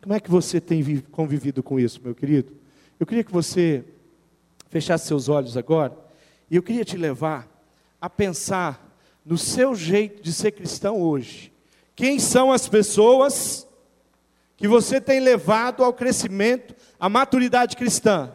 Como 0.00 0.14
é 0.14 0.20
que 0.20 0.30
você 0.30 0.60
tem 0.60 1.00
convivido 1.12 1.62
com 1.62 1.78
isso, 1.78 2.00
meu 2.02 2.14
querido? 2.14 2.56
Eu 2.98 3.06
queria 3.06 3.22
que 3.22 3.32
você 3.32 3.84
fechasse 4.68 5.06
seus 5.06 5.28
olhos 5.28 5.56
agora, 5.56 5.96
e 6.50 6.56
eu 6.56 6.62
queria 6.62 6.84
te 6.84 6.96
levar 6.96 7.48
a 8.00 8.08
pensar 8.08 8.96
no 9.24 9.36
seu 9.36 9.74
jeito 9.74 10.22
de 10.22 10.32
ser 10.32 10.52
cristão 10.52 11.00
hoje. 11.00 11.52
Quem 11.94 12.18
são 12.18 12.50
as 12.50 12.66
pessoas 12.66 13.66
que 14.56 14.66
você 14.66 15.00
tem 15.00 15.20
levado 15.20 15.84
ao 15.84 15.92
crescimento, 15.92 16.74
à 16.98 17.08
maturidade 17.08 17.76
cristã? 17.76 18.32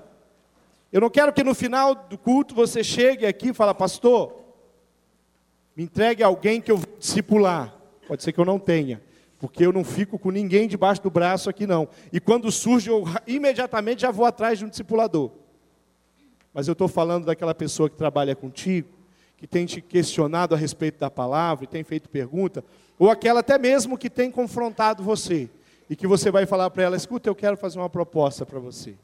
Eu 0.91 1.01
não 1.01 1.09
quero 1.09 1.34
que 1.34 1.43
no 1.43 1.55
final 1.55 1.95
do 1.95 2.17
culto 2.17 2.53
você 2.53 2.84
chegue 2.84 3.26
aqui 3.26 3.49
e 3.49 3.53
fale, 3.53 3.73
pastor, 3.73 4.45
me 5.76 5.84
entregue 5.84 6.23
alguém 6.23 6.61
que 6.61 6.71
eu 6.71 6.78
vou 6.78 6.88
discipular. 6.97 7.76
Pode 8.07 8.23
ser 8.23 8.32
que 8.32 8.39
eu 8.39 8.45
não 8.45 8.57
tenha, 8.57 9.01
porque 9.39 9.65
eu 9.65 9.73
não 9.73 9.84
fico 9.84 10.17
com 10.17 10.32
ninguém 10.32 10.67
debaixo 10.67 11.01
do 11.01 11.09
braço 11.09 11.49
aqui 11.49 11.67
não. 11.67 11.88
E 12.13 12.19
quando 12.19 12.51
surge, 12.51 12.89
eu 12.89 13.03
imediatamente 13.28 14.03
já 14.03 14.11
vou 14.11 14.26
atrás 14.26 14.59
de 14.59 14.65
um 14.65 14.69
discipulador. 14.69 15.32
Mas 16.53 16.67
eu 16.67 16.71
estou 16.71 16.88
falando 16.88 17.26
daquela 17.26 17.53
pessoa 17.53 17.89
que 17.89 17.97
trabalha 17.97 18.36
contigo, 18.36 18.88
que 19.36 19.45
tem 19.45 19.65
te 19.65 19.82
questionado 19.82 20.55
a 20.55 20.57
respeito 20.57 20.99
da 20.99 21.11
palavra 21.11 21.65
e 21.65 21.67
tem 21.67 21.84
feito 21.84 22.09
pergunta, 22.09 22.63
ou 22.97 23.09
aquela 23.09 23.41
até 23.41 23.57
mesmo 23.57 23.97
que 23.97 24.09
tem 24.09 24.32
confrontado 24.32 25.03
você 25.03 25.49
e 25.89 25.95
que 25.95 26.07
você 26.07 26.32
vai 26.32 26.45
falar 26.45 26.69
para 26.69 26.84
ela: 26.84 26.95
escuta, 26.95 27.28
eu 27.28 27.36
quero 27.36 27.57
fazer 27.57 27.78
uma 27.78 27.89
proposta 27.89 28.45
para 28.45 28.59
você. 28.59 28.95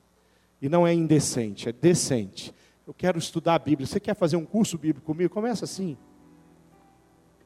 E 0.62 0.70
não 0.70 0.86
é 0.88 0.94
indecente, 0.94 1.68
é 1.68 1.72
decente. 1.72 2.54
Eu 2.88 2.94
quero 2.94 3.18
estudar 3.18 3.56
a 3.56 3.60
Bíblia. 3.60 3.88
Você 3.88 4.00
quer 4.00 4.16
fazer 4.16 4.36
um 4.36 4.46
curso 4.46 4.78
bíblico 4.78 5.06
comigo? 5.06 5.34
Começa 5.34 5.66
assim. 5.66 5.98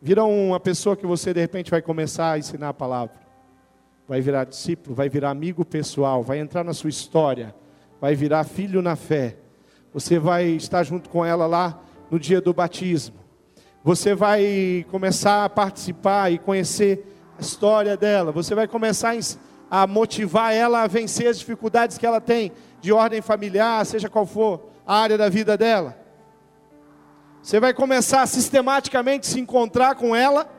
Vira 0.02 0.24
uma 0.24 0.60
pessoa 0.60 0.96
que 0.96 1.06
você 1.06 1.34
de 1.34 1.40
repente 1.40 1.72
vai 1.72 1.82
começar 1.82 2.34
a 2.34 2.38
ensinar 2.38 2.70
a 2.70 2.74
palavra. 2.74 3.16
Vai 4.08 4.22
virar 4.22 4.44
discípulo, 4.44 4.96
vai 4.96 5.10
virar 5.10 5.32
amigo 5.32 5.66
pessoal, 5.66 6.22
vai 6.22 6.40
entrar 6.40 6.64
na 6.64 6.74
sua 6.74 6.90
história, 6.90 7.56
vai 8.00 8.16
virar 8.16 8.44
filho 8.44 8.82
na 8.82 8.96
fé. 8.96 9.38
Você 9.94 10.20
vai 10.20 10.46
estar 10.48 10.84
junto 10.84 11.10
com 11.10 11.26
ela 11.26 11.48
lá 11.48 11.82
no 12.12 12.20
dia 12.20 12.40
do 12.40 12.54
batismo. 12.54 13.16
Você 13.84 14.14
vai 14.14 14.86
começar 14.92 15.46
a 15.46 15.50
participar 15.50 16.32
e 16.32 16.38
conhecer 16.38 17.06
a 17.38 17.42
história 17.42 17.96
dela. 17.96 18.32
Você 18.32 18.54
vai 18.54 18.68
começar 18.68 19.16
a 19.70 19.88
motivar 19.88 20.54
ela 20.54 20.84
a 20.84 20.88
vencer 20.88 21.28
as 21.28 21.40
dificuldades 21.40 21.98
que 21.98 22.06
ela 22.06 22.22
tem 22.22 22.52
de 22.82 22.92
ordem 22.92 23.22
familiar, 23.22 23.86
seja 23.86 24.10
qual 24.10 24.26
for 24.26 24.70
a 24.86 24.98
área 24.98 25.18
da 25.18 25.30
vida 25.30 25.58
dela. 25.58 26.05
Você 27.46 27.60
vai 27.60 27.76
começar 27.76 28.24
a 28.24 28.26
sistematicamente 28.26 29.28
se 29.28 29.40
encontrar 29.40 29.94
com 29.94 30.16
ela 30.16 30.50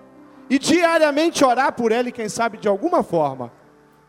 e 0.49 0.57
diariamente 0.57 1.45
orar 1.45 1.73
por 1.73 1.91
ela 1.91 2.11
e 2.11 2.13
quem 2.13 2.29
sabe 2.29 2.59
de 2.59 2.69
alguma 2.69 3.03
forma, 3.03 3.53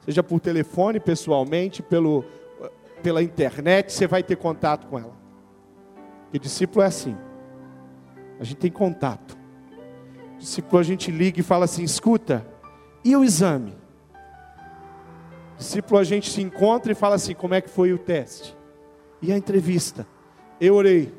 seja 0.05 0.21
por 0.21 0.39
telefone, 0.39 0.99
pessoalmente, 0.99 1.81
pelo, 1.81 2.23
pela 3.01 3.23
internet, 3.23 3.91
você 3.91 4.05
vai 4.05 4.21
ter 4.21 4.35
contato 4.35 4.85
com 4.85 4.99
ela. 4.99 5.17
Porque 6.25 6.37
discípulo 6.37 6.83
é 6.83 6.85
assim. 6.85 7.17
A 8.39 8.43
gente 8.43 8.57
tem 8.57 8.69
contato. 8.69 9.35
Discípulo 10.37 10.79
a 10.79 10.83
gente 10.83 11.09
liga 11.09 11.39
e 11.39 11.43
fala 11.43 11.65
assim: 11.65 11.81
escuta, 11.81 12.45
e 13.03 13.15
o 13.15 13.23
exame? 13.23 13.75
Discípulo 15.57 15.99
a 15.99 16.03
gente 16.03 16.29
se 16.29 16.43
encontra 16.43 16.91
e 16.91 16.95
fala 16.95 17.15
assim: 17.15 17.33
como 17.33 17.55
é 17.55 17.59
que 17.59 17.71
foi 17.71 17.91
o 17.91 17.97
teste? 17.97 18.55
E 19.19 19.33
a 19.33 19.35
entrevista? 19.35 20.05
Eu 20.61 20.75
orei. 20.75 21.16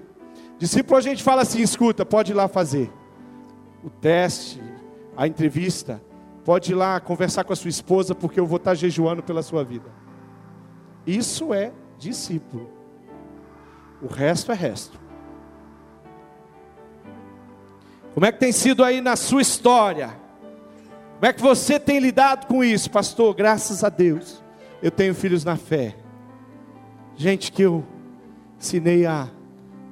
Discípulo 0.58 0.96
a 0.96 1.00
gente 1.00 1.22
fala 1.22 1.42
assim: 1.42 1.60
escuta, 1.60 2.04
pode 2.04 2.32
ir 2.32 2.34
lá 2.34 2.48
fazer 2.48 2.90
o 3.82 3.88
teste, 3.88 4.60
a 5.16 5.26
entrevista, 5.26 6.02
pode 6.44 6.72
ir 6.72 6.74
lá 6.74 6.98
conversar 7.00 7.44
com 7.44 7.52
a 7.52 7.56
sua 7.56 7.68
esposa, 7.68 8.14
porque 8.14 8.40
eu 8.40 8.46
vou 8.46 8.56
estar 8.56 8.74
jejuando 8.74 9.22
pela 9.22 9.42
sua 9.42 9.64
vida. 9.64 9.90
Isso 11.06 11.54
é 11.54 11.72
discípulo. 11.98 12.68
O 14.02 14.06
resto 14.06 14.52
é 14.52 14.54
resto. 14.54 14.98
Como 18.14 18.26
é 18.26 18.32
que 18.32 18.38
tem 18.38 18.52
sido 18.52 18.82
aí 18.82 19.00
na 19.00 19.14
sua 19.16 19.42
história? 19.42 20.10
Como 21.14 21.26
é 21.26 21.32
que 21.32 21.40
você 21.40 21.78
tem 21.78 21.98
lidado 21.98 22.46
com 22.46 22.62
isso, 22.62 22.90
pastor? 22.90 23.34
Graças 23.34 23.82
a 23.82 23.88
Deus, 23.88 24.42
eu 24.82 24.90
tenho 24.90 25.14
filhos 25.14 25.44
na 25.44 25.56
fé. 25.56 25.96
Gente 27.16 27.50
que 27.50 27.62
eu 27.62 27.84
ensinei 28.58 29.06
a, 29.06 29.28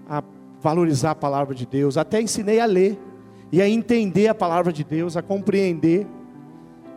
a 0.09 0.23
valorizar 0.61 1.13
a 1.13 1.15
palavra 1.15 1.55
de 1.55 1.67
Deus, 1.67 1.97
até 1.97 2.21
ensinei 2.21 2.61
a 2.61 2.67
ler 2.67 2.99
e 3.53 3.63
a 3.63 3.69
entender 3.69 4.29
a 4.29 4.35
palavra 4.35 4.73
de 4.73 4.85
Deus, 4.85 5.17
a 5.17 5.23
compreender. 5.23 6.07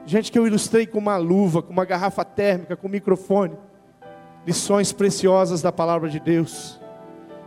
Gente 0.06 0.32
que 0.32 0.40
eu 0.40 0.48
ilustrei 0.48 0.88
com 0.88 0.98
uma 0.98 1.18
luva, 1.18 1.62
com 1.62 1.72
uma 1.72 1.86
garrafa 1.86 2.26
térmica, 2.26 2.76
com 2.76 2.88
um 2.88 2.92
microfone. 2.92 3.56
Lições 4.46 4.92
preciosas 4.92 5.62
da 5.62 5.72
palavra 5.72 6.10
de 6.10 6.20
Deus. 6.20 6.80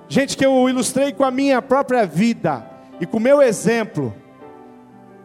Gente 0.08 0.36
que 0.36 0.44
eu 0.44 0.68
ilustrei 0.68 1.12
com 1.12 1.24
a 1.24 1.30
minha 1.30 1.60
própria 1.60 2.06
vida 2.06 2.64
e 3.00 3.06
com 3.06 3.16
o 3.16 3.20
meu 3.20 3.42
exemplo. 3.42 4.14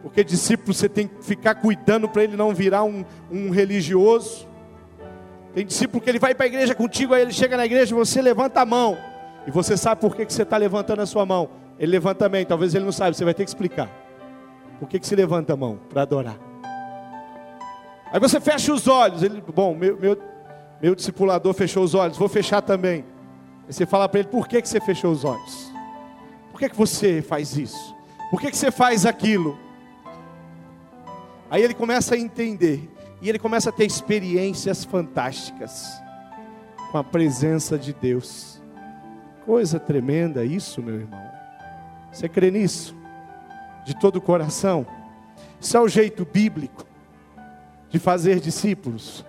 Porque 0.02 0.24
discípulo 0.24 0.72
você 0.72 0.88
tem 0.88 1.06
que 1.06 1.24
ficar 1.24 1.56
cuidando 1.56 2.08
para 2.08 2.24
ele 2.24 2.36
não 2.36 2.54
virar 2.54 2.82
um, 2.84 3.04
um 3.30 3.50
religioso. 3.50 4.48
Tem 5.54 5.66
discípulo 5.66 6.02
que 6.02 6.08
ele 6.10 6.18
vai 6.18 6.34
para 6.34 6.46
a 6.46 6.48
igreja 6.48 6.74
contigo, 6.74 7.14
aí 7.14 7.22
ele 7.22 7.32
chega 7.32 7.56
na 7.56 7.66
igreja 7.66 7.94
e 7.94 7.98
você 7.98 8.22
levanta 8.22 8.60
a 8.60 8.66
mão. 8.66 8.96
E 9.48 9.50
você 9.50 9.78
sabe 9.78 9.98
por 9.98 10.14
que, 10.14 10.26
que 10.26 10.32
você 10.32 10.42
está 10.42 10.58
levantando 10.58 11.00
a 11.00 11.06
sua 11.06 11.24
mão. 11.24 11.48
Ele 11.78 11.92
levanta 11.92 12.26
também, 12.26 12.44
talvez 12.44 12.74
ele 12.74 12.84
não 12.84 12.92
saiba, 12.92 13.14
você 13.14 13.24
vai 13.24 13.32
ter 13.32 13.44
que 13.44 13.48
explicar. 13.48 13.88
Por 14.78 14.86
que, 14.86 14.98
que 14.98 15.06
se 15.06 15.16
levanta 15.16 15.54
a 15.54 15.56
mão? 15.56 15.80
Para 15.88 16.02
adorar. 16.02 16.38
Aí 18.12 18.20
você 18.20 18.38
fecha 18.42 18.70
os 18.74 18.86
olhos. 18.86 19.22
Ele, 19.22 19.42
bom, 19.54 19.74
meu, 19.74 19.98
meu, 19.98 20.18
meu 20.82 20.94
discipulador 20.94 21.54
fechou 21.54 21.82
os 21.82 21.94
olhos, 21.94 22.18
vou 22.18 22.28
fechar 22.28 22.60
também. 22.60 23.06
Aí 23.66 23.72
você 23.72 23.86
fala 23.86 24.06
para 24.06 24.20
ele, 24.20 24.28
por 24.28 24.46
que, 24.46 24.60
que 24.60 24.68
você 24.68 24.82
fechou 24.82 25.10
os 25.10 25.24
olhos? 25.24 25.72
Por 26.50 26.58
que, 26.58 26.68
que 26.68 26.76
você 26.76 27.22
faz 27.22 27.56
isso? 27.56 27.96
Por 28.30 28.42
que, 28.42 28.50
que 28.50 28.56
você 28.56 28.70
faz 28.70 29.06
aquilo? 29.06 29.58
Aí 31.50 31.62
ele 31.62 31.72
começa 31.72 32.14
a 32.14 32.18
entender. 32.18 32.86
E 33.22 33.30
ele 33.30 33.38
começa 33.38 33.70
a 33.70 33.72
ter 33.72 33.86
experiências 33.86 34.84
fantásticas 34.84 35.90
com 36.92 36.98
a 36.98 37.04
presença 37.04 37.78
de 37.78 37.94
Deus. 37.94 38.57
Coisa 39.48 39.80
tremenda 39.80 40.44
isso, 40.44 40.82
meu 40.82 40.96
irmão. 40.96 41.32
Você 42.12 42.28
crê 42.28 42.50
nisso? 42.50 42.94
De 43.82 43.98
todo 43.98 44.16
o 44.16 44.20
coração? 44.20 44.86
Isso 45.58 45.74
é 45.74 45.80
o 45.80 45.88
jeito 45.88 46.26
bíblico 46.26 46.84
de 47.88 47.98
fazer 47.98 48.40
discípulos. 48.40 49.24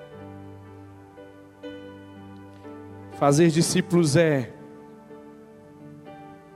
Fazer 3.14 3.48
discípulos 3.48 4.18
é 4.18 4.52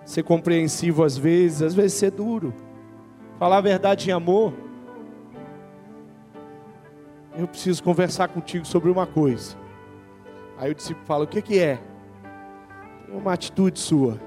ser 0.04 0.24
compreensivo 0.24 1.02
às 1.02 1.18
vezes, 1.18 1.62
às 1.62 1.74
vezes 1.74 1.94
ser 1.94 2.12
duro. 2.12 2.54
Falar 3.40 3.60
a 3.60 3.62
verdade 3.62 4.10
em 4.10 4.12
amor. 4.12 4.54
Eu 7.38 7.48
preciso 7.48 7.82
conversar 7.82 8.28
contigo 8.28 8.66
sobre 8.66 8.92
uma 8.92 9.08
coisa. 9.08 9.56
Aí 10.58 10.70
o 10.70 10.76
discípulo 10.76 11.06
fala: 11.06 11.24
O 11.24 11.28
que, 11.28 11.42
que 11.42 11.60
é? 11.60 11.93
Uma 13.18 13.34
atitude 13.34 13.80
sua 13.80 14.20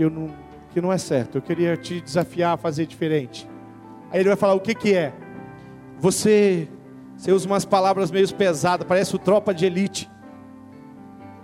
que, 0.00 0.04
eu 0.04 0.10
não, 0.10 0.30
que 0.72 0.80
não 0.80 0.90
é 0.90 0.96
certo. 0.96 1.36
Eu 1.36 1.42
queria 1.42 1.76
te 1.76 2.00
desafiar 2.00 2.54
a 2.54 2.56
fazer 2.56 2.86
diferente. 2.86 3.46
Aí 4.10 4.20
ele 4.20 4.30
vai 4.30 4.36
falar: 4.36 4.54
o 4.54 4.60
que, 4.60 4.74
que 4.74 4.94
é? 4.94 5.12
Você, 5.98 6.68
você 7.14 7.30
usa 7.30 7.46
umas 7.46 7.66
palavras 7.66 8.10
meio 8.10 8.32
pesadas, 8.34 8.86
parece 8.86 9.14
o 9.14 9.18
tropa 9.18 9.52
de 9.52 9.66
elite. 9.66 10.10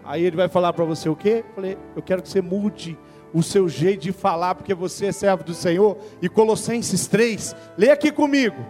Aí 0.03 0.25
ele 0.25 0.37
vai 0.37 0.49
falar 0.49 0.73
para 0.73 0.87
você 0.87 1.07
o 1.07 1.15
quê? 1.15 1.45
Eu 1.47 1.55
falei: 1.55 1.79
eu 1.95 2.03
quero 2.03 2.23
que 2.23 2.31
você 2.31 2.41
mude 2.41 2.99
o 3.35 3.43
seu 3.43 3.69
jeito 3.69 4.01
de 4.01 4.13
falar, 4.13 4.55
porque 4.55 4.73
você 4.73 5.07
é 5.07 5.13
servo 5.13 5.45
do 5.45 5.53
Senhor. 5.53 5.99
E 6.23 6.29
Colossenses 6.29 7.07
3, 7.07 7.55
lê 7.77 7.91
aqui 7.91 8.11
comigo. 8.11 8.65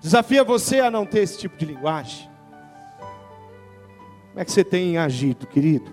Desafia 0.00 0.42
você 0.42 0.80
a 0.80 0.90
não 0.90 1.04
ter 1.04 1.20
esse 1.20 1.38
tipo 1.38 1.56
de 1.58 1.66
linguagem. 1.66 2.31
Como 4.32 4.40
é 4.40 4.44
que 4.46 4.52
você 4.52 4.64
tem 4.64 4.96
agido, 4.96 5.46
querido? 5.46 5.92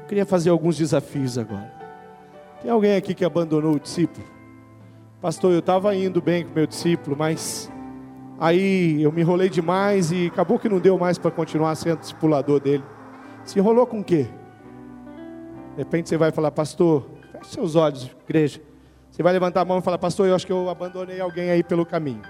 Eu 0.00 0.06
queria 0.08 0.26
fazer 0.26 0.50
alguns 0.50 0.76
desafios 0.76 1.38
agora. 1.38 1.72
Tem 2.60 2.68
alguém 2.68 2.96
aqui 2.96 3.14
que 3.14 3.24
abandonou 3.24 3.74
o 3.74 3.78
discípulo? 3.78 4.26
Pastor, 5.20 5.52
eu 5.52 5.60
estava 5.60 5.94
indo 5.94 6.20
bem 6.20 6.44
com 6.44 6.52
meu 6.52 6.66
discípulo, 6.66 7.16
mas 7.16 7.70
aí 8.36 9.00
eu 9.00 9.12
me 9.12 9.20
enrolei 9.20 9.48
demais 9.48 10.10
e 10.10 10.26
acabou 10.26 10.58
que 10.58 10.68
não 10.68 10.80
deu 10.80 10.98
mais 10.98 11.18
para 11.18 11.30
continuar 11.30 11.76
sendo 11.76 12.00
discipulador 12.00 12.58
dele. 12.58 12.82
Se 13.44 13.56
enrolou 13.60 13.86
com 13.86 14.00
o 14.00 14.04
quê? 14.04 14.26
De 15.76 15.78
repente 15.78 16.08
você 16.08 16.16
vai 16.16 16.32
falar, 16.32 16.50
pastor, 16.50 17.06
feche 17.30 17.52
seus 17.52 17.76
olhos, 17.76 18.10
igreja. 18.28 18.60
Você 19.08 19.22
vai 19.22 19.32
levantar 19.32 19.60
a 19.60 19.64
mão 19.64 19.78
e 19.78 19.82
falar, 19.82 19.98
pastor, 19.98 20.26
eu 20.26 20.34
acho 20.34 20.44
que 20.44 20.52
eu 20.52 20.68
abandonei 20.68 21.20
alguém 21.20 21.48
aí 21.48 21.62
pelo 21.62 21.86
caminho. 21.86 22.22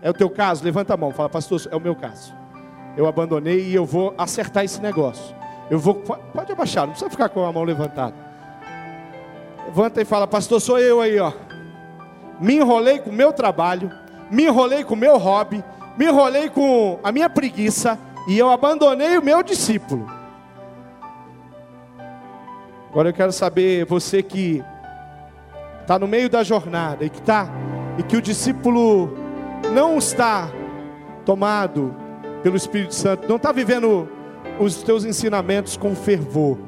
É 0.00 0.08
o 0.08 0.14
teu 0.14 0.30
caso? 0.30 0.64
Levanta 0.64 0.94
a 0.94 0.96
mão, 0.96 1.10
fala, 1.10 1.28
pastor, 1.28 1.60
é 1.70 1.76
o 1.76 1.80
meu 1.80 1.94
caso. 1.94 2.43
Eu 2.96 3.06
abandonei 3.06 3.60
e 3.60 3.74
eu 3.74 3.84
vou 3.84 4.14
acertar 4.16 4.64
esse 4.64 4.80
negócio. 4.80 5.34
Eu 5.70 5.78
vou, 5.78 5.94
pode 5.94 6.52
abaixar, 6.52 6.82
não 6.82 6.90
precisa 6.90 7.10
ficar 7.10 7.28
com 7.28 7.44
a 7.44 7.52
mão 7.52 7.64
levantada. 7.64 8.14
Levanta 9.66 10.00
e 10.00 10.04
fala, 10.04 10.26
pastor, 10.26 10.60
sou 10.60 10.78
eu 10.78 11.00
aí, 11.00 11.18
ó. 11.18 11.32
Me 12.40 12.56
enrolei 12.56 12.98
com 12.98 13.10
o 13.10 13.12
meu 13.12 13.32
trabalho, 13.32 13.90
me 14.30 14.44
enrolei 14.44 14.84
com 14.84 14.94
o 14.94 14.96
meu 14.96 15.16
hobby, 15.16 15.64
me 15.96 16.06
enrolei 16.06 16.48
com 16.50 16.98
a 17.02 17.10
minha 17.10 17.30
preguiça 17.30 17.98
e 18.28 18.38
eu 18.38 18.50
abandonei 18.50 19.16
o 19.16 19.22
meu 19.22 19.42
discípulo. 19.42 20.06
Agora 22.90 23.08
eu 23.08 23.12
quero 23.12 23.32
saber, 23.32 23.84
você 23.86 24.22
que 24.22 24.62
está 25.80 25.98
no 25.98 26.06
meio 26.06 26.28
da 26.30 26.44
jornada 26.44 27.04
e 27.04 27.10
que 27.10 27.18
está 27.18 27.48
e 27.98 28.02
que 28.02 28.16
o 28.16 28.22
discípulo 28.22 29.12
não 29.72 29.98
está 29.98 30.48
tomado 31.24 31.94
pelo 32.44 32.56
Espírito 32.56 32.94
Santo, 32.94 33.26
não 33.26 33.36
está 33.36 33.50
vivendo 33.52 34.06
os 34.60 34.82
teus 34.82 35.02
ensinamentos 35.06 35.78
com 35.78 35.96
fervor. 35.96 36.58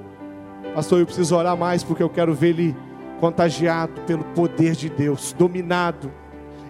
Pastor, 0.75 1.01
eu 1.01 1.07
preciso 1.07 1.37
orar 1.37 1.55
mais 1.55 1.85
porque 1.85 2.03
eu 2.03 2.09
quero 2.09 2.33
ver 2.33 2.49
ele 2.49 2.77
contagiado 3.21 4.01
pelo 4.07 4.25
poder 4.25 4.73
de 4.75 4.89
Deus, 4.89 5.35
dominado, 5.35 6.11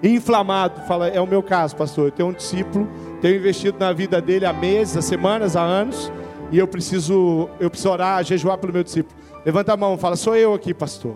inflamado. 0.03 0.81
Fala, 0.89 1.07
é 1.07 1.21
o 1.21 1.27
meu 1.27 1.41
caso, 1.41 1.77
pastor. 1.77 2.07
Eu 2.09 2.11
tenho 2.11 2.29
um 2.31 2.33
discípulo, 2.33 2.89
tenho 3.21 3.37
investido 3.37 3.79
na 3.79 3.93
vida 3.93 4.21
dele 4.21 4.45
há 4.45 4.53
meses, 4.53 4.97
há 4.97 5.03
semanas, 5.03 5.55
há 5.55 5.63
anos, 5.63 6.13
e 6.51 6.59
eu 6.59 6.67
preciso, 6.67 7.49
eu 7.61 7.71
preciso 7.71 7.91
orar, 7.93 8.25
jejuar 8.25 8.59
pelo 8.59 8.73
meu 8.73 8.83
discípulo. 8.83 9.17
Levanta 9.45 9.73
a 9.73 9.77
mão, 9.77 9.97
fala: 9.97 10.17
Sou 10.17 10.35
eu 10.35 10.53
aqui, 10.53 10.75
pastor. 10.75 11.15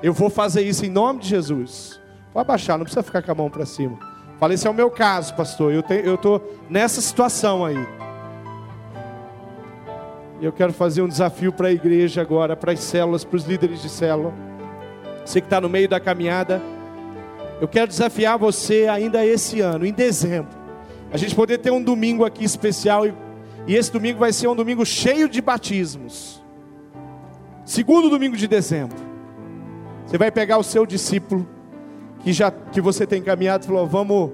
Eu 0.00 0.12
vou 0.12 0.30
fazer 0.30 0.62
isso 0.62 0.86
em 0.86 0.90
nome 0.90 1.18
de 1.20 1.28
Jesus. 1.28 2.00
Pode 2.32 2.46
abaixar, 2.46 2.78
não 2.78 2.84
precisa 2.84 3.02
ficar 3.02 3.20
com 3.20 3.32
a 3.32 3.34
mão 3.34 3.50
para 3.50 3.66
cima. 3.66 4.15
Fala: 4.38 4.54
Esse 4.54 4.66
é 4.66 4.70
o 4.70 4.74
meu 4.74 4.90
caso, 4.90 5.34
pastor. 5.34 5.72
Eu 5.72 6.14
estou 6.14 6.42
nessa 6.68 7.00
situação 7.00 7.64
aí. 7.64 7.86
Eu 10.40 10.52
quero 10.52 10.72
fazer 10.72 11.00
um 11.00 11.08
desafio 11.08 11.50
para 11.50 11.68
a 11.68 11.72
igreja 11.72 12.20
agora, 12.20 12.54
para 12.54 12.72
as 12.72 12.80
células, 12.80 13.24
para 13.24 13.36
os 13.36 13.44
líderes 13.44 13.80
de 13.80 13.88
célula. 13.88 14.34
Você 15.24 15.40
que 15.40 15.46
está 15.46 15.60
no 15.60 15.68
meio 15.68 15.88
da 15.88 15.98
caminhada. 15.98 16.60
Eu 17.58 17.66
quero 17.66 17.88
desafiar 17.88 18.38
você 18.38 18.86
ainda 18.86 19.24
esse 19.24 19.62
ano, 19.62 19.86
em 19.86 19.92
dezembro. 19.92 20.54
A 21.10 21.16
gente 21.16 21.34
poder 21.34 21.56
ter 21.58 21.70
um 21.70 21.82
domingo 21.82 22.22
aqui 22.22 22.44
especial. 22.44 23.06
E, 23.06 23.14
e 23.66 23.74
esse 23.74 23.90
domingo 23.90 24.18
vai 24.18 24.32
ser 24.32 24.46
um 24.48 24.54
domingo 24.54 24.84
cheio 24.84 25.26
de 25.26 25.40
batismos. 25.40 26.44
Segundo 27.64 28.10
domingo 28.10 28.36
de 28.36 28.46
dezembro. 28.46 28.98
Você 30.06 30.18
vai 30.18 30.30
pegar 30.30 30.58
o 30.58 30.62
seu 30.62 30.84
discípulo 30.84 31.48
que 32.26 32.32
já 32.32 32.50
que 32.50 32.80
você 32.80 33.06
tem 33.06 33.22
caminhado 33.22 33.66
falou: 33.66 33.86
"Vamos 33.86 34.32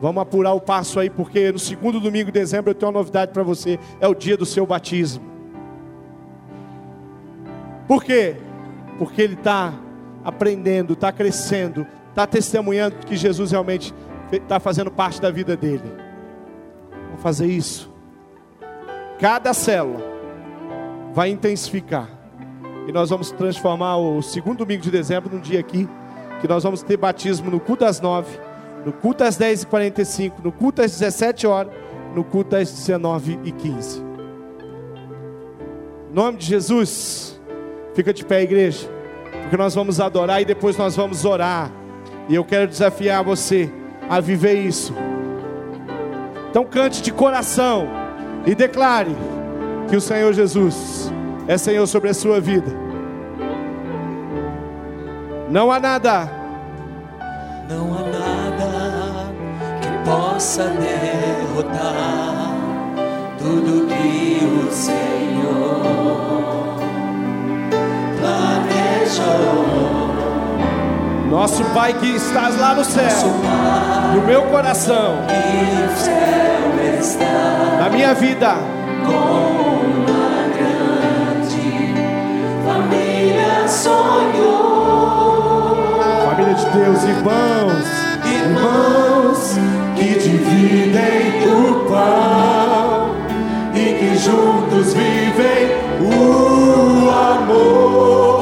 vamos 0.00 0.22
apurar 0.22 0.54
o 0.54 0.60
passo 0.62 0.98
aí, 0.98 1.10
porque 1.10 1.52
no 1.52 1.58
segundo 1.58 2.00
domingo 2.00 2.26
de 2.26 2.32
dezembro 2.32 2.70
eu 2.70 2.74
tenho 2.74 2.90
uma 2.90 3.00
novidade 3.00 3.32
para 3.32 3.42
você, 3.42 3.78
é 4.00 4.08
o 4.08 4.14
dia 4.14 4.34
do 4.34 4.46
seu 4.46 4.64
batismo". 4.64 5.22
Por 7.86 8.02
quê? 8.02 8.36
Porque 8.98 9.20
ele 9.20 9.34
está 9.34 9.74
aprendendo, 10.24 10.94
está 10.94 11.12
crescendo, 11.12 11.86
está 12.08 12.26
testemunhando 12.26 12.96
que 13.04 13.14
Jesus 13.14 13.50
realmente 13.50 13.92
está 14.32 14.58
fazendo 14.58 14.90
parte 14.90 15.20
da 15.20 15.30
vida 15.30 15.54
dele. 15.54 15.84
Vamos 17.08 17.20
fazer 17.20 17.46
isso. 17.46 17.92
Cada 19.20 19.52
célula 19.52 20.02
vai 21.12 21.28
intensificar 21.28 22.08
e 22.86 22.92
nós 22.92 23.10
vamos 23.10 23.30
transformar 23.32 23.98
o 23.98 24.22
segundo 24.22 24.58
domingo 24.60 24.82
de 24.82 24.90
dezembro 24.90 25.34
num 25.34 25.42
dia 25.42 25.60
aqui, 25.60 25.86
que 26.40 26.48
nós 26.48 26.62
vamos 26.62 26.82
ter 26.82 26.96
batismo 26.96 27.50
no 27.50 27.60
culto 27.60 27.84
às 27.84 28.00
nove, 28.00 28.38
no 28.84 28.92
culto 28.92 29.24
às 29.24 29.36
dez 29.36 29.62
e 29.62 29.66
quarenta 29.66 30.02
e 30.02 30.04
cinco, 30.04 30.40
no 30.42 30.52
culto 30.52 30.82
às 30.82 30.92
dezessete 30.92 31.46
horas, 31.46 31.72
no 32.14 32.24
culto 32.24 32.56
às 32.56 32.70
dezenove 32.70 33.38
e 33.44 33.52
quinze. 33.52 34.02
Em 36.10 36.14
nome 36.14 36.38
de 36.38 36.46
Jesus, 36.46 37.38
fica 37.94 38.12
de 38.12 38.24
pé, 38.24 38.42
igreja, 38.42 38.88
porque 39.42 39.56
nós 39.56 39.74
vamos 39.74 40.00
adorar 40.00 40.40
e 40.40 40.44
depois 40.44 40.76
nós 40.76 40.96
vamos 40.96 41.24
orar. 41.24 41.70
E 42.28 42.34
eu 42.34 42.44
quero 42.44 42.66
desafiar 42.66 43.22
você 43.24 43.70
a 44.08 44.20
viver 44.20 44.54
isso. 44.54 44.94
Então 46.50 46.64
cante 46.64 47.02
de 47.02 47.12
coração 47.12 47.88
e 48.46 48.54
declare 48.54 49.14
que 49.88 49.96
o 49.96 50.00
Senhor 50.00 50.32
Jesus 50.32 51.12
é 51.46 51.58
Senhor 51.58 51.86
sobre 51.86 52.10
a 52.10 52.14
sua 52.14 52.40
vida. 52.40 52.87
Não 55.50 55.72
há 55.72 55.80
nada, 55.80 56.30
não 57.70 57.94
há 57.94 58.02
nada 58.02 59.32
que 59.80 59.88
possa 60.04 60.64
derrotar 60.64 61.78
tudo 63.38 63.86
que 63.86 64.44
o 64.44 64.70
Senhor 64.70 65.80
planejou. 68.20 69.64
Nosso 71.30 71.64
Pai 71.72 71.94
que 71.94 72.16
estás 72.16 72.60
lá 72.60 72.74
no 72.74 72.84
céu, 72.84 73.28
no 74.14 74.20
meu 74.26 74.42
coração, 74.42 75.14
na 77.80 77.88
minha 77.88 78.12
vida, 78.12 78.54
com 79.06 79.48
sonhou. 83.68 84.37
De 86.58 86.64
Deus, 86.70 87.04
irmãos, 87.04 87.84
irmãos 88.26 89.56
que 89.94 90.18
dividem 90.18 91.46
o 91.46 91.84
pão 91.88 93.14
e 93.72 93.94
que 93.94 94.18
juntos 94.18 94.92
vivem 94.92 95.70
o 96.00 97.10
amor, 97.10 98.37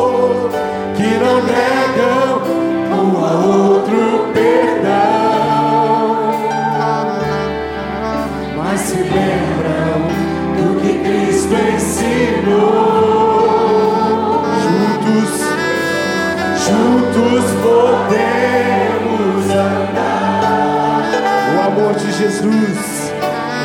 amor 21.76 21.94
de 21.94 22.10
Jesus, 22.10 23.12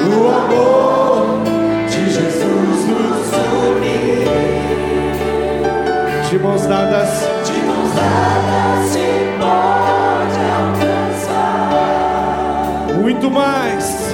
o 0.06 0.28
amor 0.28 1.44
de 1.90 2.10
Jesus 2.12 2.86
nos 2.90 3.32
une. 3.70 4.00
De 6.30 6.38
mãos 6.40 6.64
dadas, 6.66 7.10
de 7.46 7.54
mãos 7.66 7.92
dadas 7.94 8.90
se 8.90 9.08
pode 9.40 10.40
alcançar. 10.60 11.70
Muito 13.00 13.32
mais, 13.32 14.14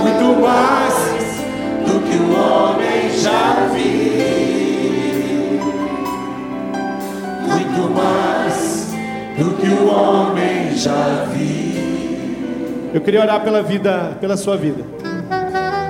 muito 0.00 0.40
mais 0.40 0.94
do 1.86 2.00
que 2.00 2.16
o 2.16 2.32
homem 2.34 3.10
já 3.18 3.68
viu. 3.74 4.12
muito 7.46 7.82
mais 7.94 8.56
do 9.36 9.48
que 9.58 9.68
o 9.68 9.86
homem 9.86 10.74
já 10.74 11.26
viu. 11.30 11.81
Eu 12.94 13.00
queria 13.00 13.22
orar 13.22 13.42
pela 13.42 13.62
vida, 13.62 14.16
pela 14.20 14.36
sua 14.36 14.56
vida. 14.56 14.84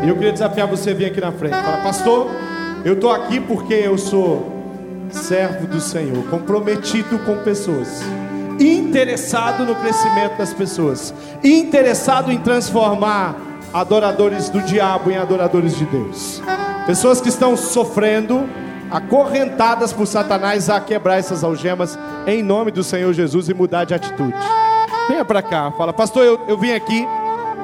E 0.05 0.09
eu 0.09 0.15
queria 0.15 0.33
desafiar 0.33 0.69
você 0.69 0.91
a 0.91 0.95
vir 0.95 1.07
aqui 1.07 1.21
na 1.21 1.33
frente. 1.33 1.55
Fala, 1.55 1.79
pastor, 1.79 2.31
eu 2.85 2.95
estou 2.95 3.11
aqui 3.11 3.41
porque 3.41 3.75
eu 3.75 3.99
sou 3.99 4.53
servo 5.11 5.67
do 5.67 5.81
Senhor, 5.81 6.25
comprometido 6.31 7.19
com 7.21 7.37
pessoas, 7.39 8.03
interessado 8.59 9.65
no 9.65 9.75
crescimento 9.75 10.39
das 10.39 10.55
pessoas, 10.55 11.13
interessado 11.43 12.33
em 12.33 12.39
transformar 12.39 13.37
adoradores 13.75 14.49
do 14.49 14.61
diabo 14.61 15.11
em 15.11 15.17
adoradores 15.17 15.77
de 15.77 15.85
Deus. 15.87 16.41
Pessoas 16.87 17.21
que 17.21 17.29
estão 17.29 17.57
sofrendo, 17.57 18.49
acorrentadas 18.91 19.93
por 19.93 20.07
Satanás 20.07 20.71
a 20.71 20.81
quebrar 20.81 21.19
essas 21.19 21.43
algemas 21.43 21.99
em 22.27 22.43
nome 22.43 22.71
do 22.71 22.85
Senhor 22.85 23.13
Jesus 23.13 23.49
e 23.49 23.55
mudar 23.55 23.85
de 23.85 23.95
atitude. 23.95 24.35
Venha 25.09 25.25
para 25.25 25.43
cá, 25.43 25.73
fala, 25.73 25.93
pastor, 25.93 26.25
eu, 26.25 26.41
eu 26.47 26.57
vim 26.57 26.73
aqui 26.73 27.07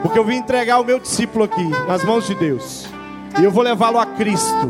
porque 0.02 0.18
eu 0.18 0.24
vim 0.24 0.36
entregar 0.36 0.78
o 0.80 0.84
meu 0.84 0.98
discípulo 0.98 1.44
aqui 1.44 1.68
nas 1.86 2.04
mãos 2.04 2.26
de 2.26 2.34
Deus 2.34 2.88
e 3.38 3.44
eu 3.44 3.50
vou 3.50 3.62
levá-lo 3.62 3.98
a 3.98 4.06
Cristo, 4.06 4.68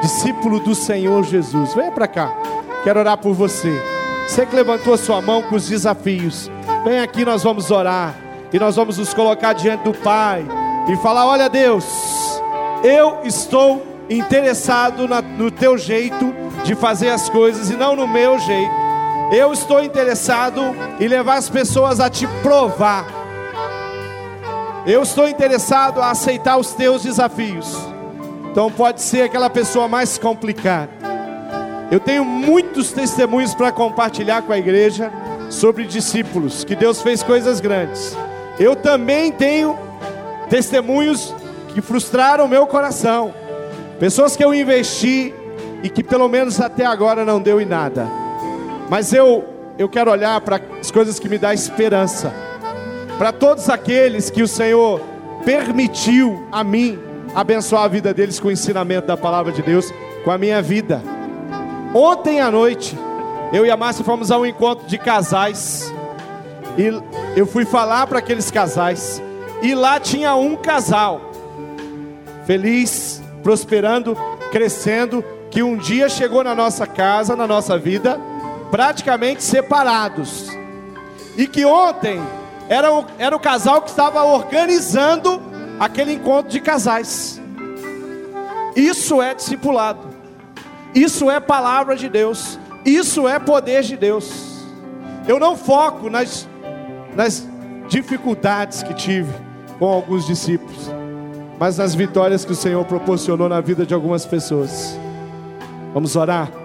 discípulo 0.00 0.60
do 0.60 0.74
Senhor 0.74 1.22
Jesus. 1.24 1.74
Venha 1.74 1.90
para 1.90 2.06
cá, 2.06 2.32
quero 2.82 3.00
orar 3.00 3.18
por 3.18 3.34
você. 3.34 3.72
Você 4.26 4.46
que 4.46 4.54
levantou 4.54 4.94
a 4.94 4.98
sua 4.98 5.20
mão 5.20 5.42
com 5.42 5.56
os 5.56 5.68
desafios, 5.68 6.50
vem 6.84 7.00
aqui, 7.00 7.24
nós 7.24 7.42
vamos 7.42 7.70
orar 7.70 8.14
e 8.52 8.58
nós 8.58 8.76
vamos 8.76 8.98
nos 8.98 9.12
colocar 9.12 9.52
diante 9.52 9.82
do 9.82 9.92
Pai 9.92 10.46
e 10.88 10.96
falar: 10.96 11.26
Olha, 11.26 11.48
Deus, 11.48 11.84
eu 12.82 13.18
estou 13.24 13.84
interessado 14.08 15.08
na, 15.08 15.20
no 15.20 15.50
teu 15.50 15.76
jeito 15.76 16.32
de 16.62 16.74
fazer 16.74 17.10
as 17.10 17.28
coisas 17.28 17.70
e 17.70 17.76
não 17.76 17.96
no 17.96 18.06
meu 18.06 18.38
jeito. 18.38 18.83
Eu 19.32 19.52
estou 19.52 19.82
interessado 19.82 20.60
em 21.00 21.08
levar 21.08 21.36
as 21.36 21.48
pessoas 21.48 21.98
a 22.00 22.10
te 22.10 22.26
provar. 22.42 23.06
Eu 24.86 25.02
estou 25.02 25.26
interessado 25.28 26.00
a 26.00 26.10
aceitar 26.10 26.58
os 26.58 26.72
teus 26.72 27.02
desafios. 27.02 27.74
Então 28.50 28.70
pode 28.70 29.00
ser 29.00 29.22
aquela 29.22 29.48
pessoa 29.48 29.88
mais 29.88 30.18
complicada. 30.18 30.90
Eu 31.90 31.98
tenho 32.00 32.24
muitos 32.24 32.92
testemunhos 32.92 33.54
para 33.54 33.72
compartilhar 33.72 34.42
com 34.42 34.52
a 34.52 34.58
igreja 34.58 35.10
sobre 35.50 35.84
discípulos, 35.84 36.64
que 36.64 36.76
Deus 36.76 37.02
fez 37.02 37.22
coisas 37.22 37.60
grandes. 37.60 38.16
Eu 38.58 38.76
também 38.76 39.32
tenho 39.32 39.76
testemunhos 40.48 41.34
que 41.68 41.80
frustraram 41.80 42.46
meu 42.46 42.66
coração. 42.66 43.34
Pessoas 43.98 44.36
que 44.36 44.44
eu 44.44 44.54
investi 44.54 45.34
e 45.82 45.88
que 45.88 46.02
pelo 46.02 46.28
menos 46.28 46.60
até 46.60 46.84
agora 46.84 47.24
não 47.24 47.40
deu 47.40 47.60
em 47.60 47.66
nada. 47.66 48.23
Mas 48.88 49.12
eu 49.12 49.54
eu 49.76 49.88
quero 49.88 50.10
olhar 50.10 50.40
para 50.40 50.60
as 50.80 50.90
coisas 50.90 51.18
que 51.18 51.28
me 51.28 51.36
dão 51.36 51.52
esperança. 51.52 52.32
Para 53.18 53.32
todos 53.32 53.68
aqueles 53.68 54.30
que 54.30 54.42
o 54.42 54.48
Senhor 54.48 55.00
permitiu 55.44 56.46
a 56.50 56.62
mim 56.62 56.98
abençoar 57.34 57.84
a 57.84 57.88
vida 57.88 58.14
deles 58.14 58.38
com 58.38 58.48
o 58.48 58.52
ensinamento 58.52 59.08
da 59.08 59.16
palavra 59.16 59.52
de 59.52 59.62
Deus, 59.62 59.92
com 60.24 60.30
a 60.30 60.38
minha 60.38 60.62
vida. 60.62 61.02
Ontem 61.92 62.40
à 62.40 62.50
noite, 62.50 62.96
eu 63.52 63.66
e 63.66 63.70
a 63.70 63.76
Márcia 63.76 64.04
fomos 64.04 64.30
a 64.30 64.38
um 64.38 64.46
encontro 64.46 64.86
de 64.86 64.96
casais. 64.96 65.92
E 66.78 66.90
eu 67.36 67.46
fui 67.46 67.64
falar 67.64 68.06
para 68.06 68.20
aqueles 68.20 68.50
casais. 68.50 69.20
E 69.60 69.74
lá 69.74 69.98
tinha 69.98 70.34
um 70.36 70.54
casal, 70.54 71.20
feliz, 72.46 73.22
prosperando, 73.42 74.16
crescendo, 74.52 75.24
que 75.50 75.62
um 75.62 75.76
dia 75.76 76.08
chegou 76.08 76.44
na 76.44 76.54
nossa 76.54 76.86
casa, 76.86 77.34
na 77.34 77.46
nossa 77.46 77.78
vida, 77.78 78.20
praticamente 78.74 79.44
separados. 79.44 80.48
E 81.36 81.46
que 81.46 81.64
ontem 81.64 82.20
era 82.68 82.92
o, 82.92 83.04
era 83.20 83.36
o 83.36 83.38
casal 83.38 83.80
que 83.80 83.90
estava 83.90 84.24
organizando 84.24 85.40
aquele 85.78 86.14
encontro 86.14 86.50
de 86.50 86.60
casais. 86.60 87.40
Isso 88.74 89.22
é 89.22 89.32
discipulado. 89.32 90.08
Isso 90.92 91.30
é 91.30 91.38
palavra 91.38 91.94
de 91.94 92.08
Deus. 92.08 92.58
Isso 92.84 93.28
é 93.28 93.38
poder 93.38 93.84
de 93.84 93.96
Deus. 93.96 94.64
Eu 95.28 95.38
não 95.38 95.56
foco 95.56 96.10
nas, 96.10 96.48
nas 97.14 97.46
dificuldades 97.88 98.82
que 98.82 98.92
tive 98.92 99.32
com 99.78 99.86
alguns 99.86 100.26
discípulos, 100.26 100.90
mas 101.60 101.78
nas 101.78 101.94
vitórias 101.94 102.44
que 102.44 102.50
o 102.50 102.56
Senhor 102.56 102.84
proporcionou 102.86 103.48
na 103.48 103.60
vida 103.60 103.86
de 103.86 103.94
algumas 103.94 104.26
pessoas. 104.26 104.98
Vamos 105.92 106.16
orar? 106.16 106.63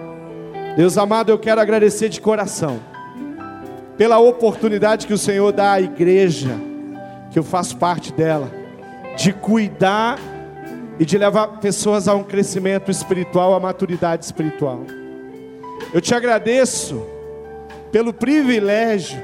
Deus 0.76 0.96
amado, 0.96 1.30
eu 1.30 1.38
quero 1.38 1.60
agradecer 1.60 2.08
de 2.08 2.20
coração 2.20 2.80
pela 3.96 4.18
oportunidade 4.18 5.06
que 5.06 5.12
o 5.12 5.18
Senhor 5.18 5.52
dá 5.52 5.72
à 5.72 5.80
igreja, 5.80 6.50
que 7.30 7.38
eu 7.38 7.42
faço 7.42 7.76
parte 7.76 8.12
dela, 8.12 8.50
de 9.16 9.32
cuidar 9.32 10.18
e 10.98 11.04
de 11.04 11.18
levar 11.18 11.58
pessoas 11.60 12.06
a 12.08 12.14
um 12.14 12.22
crescimento 12.22 12.90
espiritual, 12.90 13.52
a 13.52 13.60
maturidade 13.60 14.24
espiritual. 14.24 14.80
Eu 15.92 16.00
te 16.00 16.14
agradeço 16.14 17.04
pelo 17.90 18.12
privilégio 18.12 19.20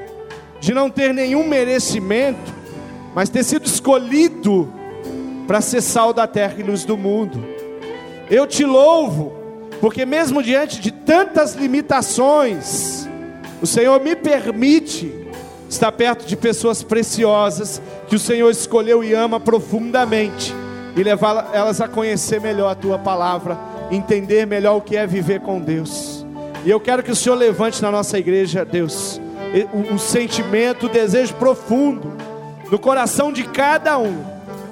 de 0.59 0.75
não 0.75 0.91
ter 0.91 1.15
nenhum 1.15 1.47
merecimento, 1.47 2.53
mas 3.15 3.29
ter 3.29 3.45
sido 3.45 3.67
escolhido 3.67 4.73
para 5.47 5.61
ser 5.61 5.81
sal 5.81 6.13
da 6.13 6.27
terra 6.27 6.55
e 6.59 6.63
luz 6.63 6.85
do 6.85 6.97
mundo. 6.97 7.43
Eu 8.29 8.47
te 8.47 8.65
louvo, 8.65 9.36
porque 9.81 10.07
mesmo 10.07 10.43
diante 10.43 10.81
de 10.81 10.91
tantas 10.91 11.55
limitações, 11.55 13.09
o 13.61 13.67
Senhor 13.67 14.01
me 14.01 14.15
permite 14.17 15.13
estar 15.69 15.91
perto 15.93 16.27
de 16.27 16.37
pessoas 16.37 16.83
preciosas 16.83 17.81
que 18.09 18.17
o 18.17 18.19
Senhor 18.19 18.51
escolheu 18.51 19.03
e 19.03 19.13
ama 19.13 19.41
profundamente 19.41 20.55
e 20.95 21.03
levar 21.03 21.51
elas 21.53 21.81
a 21.81 21.89
conhecer 21.89 22.41
melhor 22.41 22.71
a 22.71 22.75
tua 22.75 22.99
palavra, 22.99 23.59
entender 23.91 24.47
melhor 24.47 24.77
o 24.77 24.81
que 24.81 24.97
é 24.97 25.07
viver 25.07 25.41
com 25.41 25.61
Deus. 25.61 26.25
E 26.65 26.71
eu 26.71 26.81
quero 26.81 27.03
que 27.03 27.11
o 27.11 27.17
Senhor 27.17 27.37
levante 27.37 27.83
na 27.83 27.91
nossa 27.91 28.19
igreja, 28.19 28.65
Deus, 28.65 29.21
o, 29.93 29.99
sentimento, 29.99 30.87
o 30.87 30.89
desejo 30.89 31.35
profundo 31.35 32.13
no 32.71 32.79
coração 32.79 33.33
de 33.33 33.45
cada 33.45 33.99
um 33.99 34.25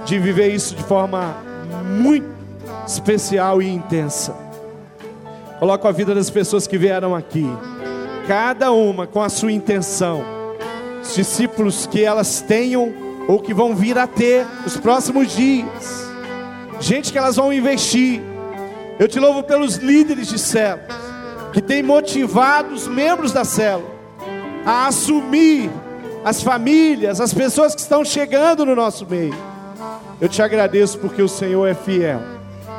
de 0.04 0.18
viver 0.18 0.52
isso 0.52 0.74
de 0.74 0.82
forma 0.82 1.36
muito 1.84 2.26
especial 2.86 3.62
e 3.62 3.68
intensa. 3.68 4.43
Coloco 5.64 5.88
a 5.88 5.92
vida 5.92 6.14
das 6.14 6.28
pessoas 6.28 6.66
que 6.66 6.76
vieram 6.76 7.14
aqui, 7.14 7.46
cada 8.28 8.70
uma 8.70 9.06
com 9.06 9.22
a 9.22 9.30
sua 9.30 9.50
intenção, 9.50 10.22
os 11.02 11.14
discípulos 11.14 11.86
que 11.86 12.04
elas 12.04 12.42
tenham 12.42 12.92
ou 13.26 13.40
que 13.40 13.54
vão 13.54 13.74
vir 13.74 13.96
a 13.96 14.06
ter 14.06 14.46
nos 14.62 14.76
próximos 14.76 15.34
dias, 15.34 16.06
gente 16.78 17.10
que 17.10 17.16
elas 17.16 17.36
vão 17.36 17.50
investir. 17.50 18.20
Eu 18.98 19.08
te 19.08 19.18
louvo 19.18 19.42
pelos 19.42 19.76
líderes 19.76 20.28
de 20.28 20.38
células 20.38 20.86
que 21.50 21.62
têm 21.62 21.82
motivado 21.82 22.74
os 22.74 22.86
membros 22.86 23.32
da 23.32 23.42
célula 23.42 23.88
a 24.66 24.88
assumir 24.88 25.70
as 26.22 26.42
famílias, 26.42 27.22
as 27.22 27.32
pessoas 27.32 27.74
que 27.74 27.80
estão 27.80 28.04
chegando 28.04 28.66
no 28.66 28.76
nosso 28.76 29.06
meio. 29.06 29.34
Eu 30.20 30.28
te 30.28 30.42
agradeço 30.42 30.98
porque 30.98 31.22
o 31.22 31.28
Senhor 31.28 31.66
é 31.66 31.72
fiel, 31.72 32.20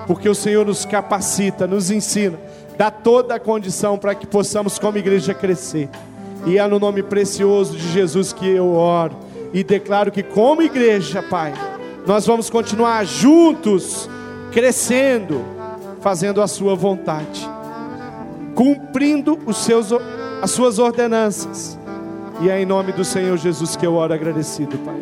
porque 0.05 0.29
o 0.29 0.35
Senhor 0.35 0.63
nos 0.63 0.85
capacita, 0.85 1.65
nos 1.65 1.89
ensina, 1.89 2.44
dá 2.77 2.91
toda 2.91 3.35
a 3.35 3.39
condição 3.39 3.97
para 3.97 4.13
que 4.15 4.27
possamos, 4.27 4.77
como 4.77 4.97
igreja, 4.97 5.33
crescer. 5.33 5.89
E 6.45 6.57
é 6.57 6.67
no 6.67 6.79
nome 6.79 7.01
precioso 7.01 7.75
de 7.75 7.91
Jesus 7.91 8.31
que 8.31 8.47
eu 8.47 8.73
oro 8.73 9.15
e 9.53 9.63
declaro 9.63 10.11
que, 10.11 10.21
como 10.21 10.61
igreja, 10.61 11.23
Pai, 11.23 11.53
nós 12.05 12.25
vamos 12.25 12.49
continuar 12.49 13.05
juntos, 13.05 14.09
crescendo, 14.51 15.43
fazendo 16.01 16.41
a 16.41 16.47
Sua 16.47 16.75
vontade, 16.75 17.49
cumprindo 18.53 19.39
os 19.45 19.57
seus 19.57 19.91
as 20.41 20.51
suas 20.51 20.77
ordenanças. 20.77 21.79
E 22.41 22.49
é 22.49 22.61
em 22.61 22.65
nome 22.65 22.91
do 22.91 23.05
Senhor 23.05 23.37
Jesus 23.37 23.75
que 23.75 23.85
eu 23.85 23.95
oro 23.95 24.13
agradecido, 24.13 24.77
Pai. 24.79 25.01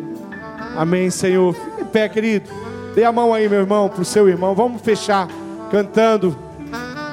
Amém, 0.76 1.10
Senhor. 1.10 1.52
Fique 1.52 1.82
em 1.82 1.84
pé, 1.84 2.08
querido. 2.08 2.48
Dê 2.94 3.04
a 3.04 3.12
mão 3.12 3.34
aí, 3.34 3.48
meu 3.48 3.60
irmão, 3.60 3.88
para 3.88 4.02
o 4.02 4.04
seu 4.04 4.28
irmão. 4.28 4.54
Vamos 4.54 4.80
fechar 4.80 5.28
cantando 5.70 6.36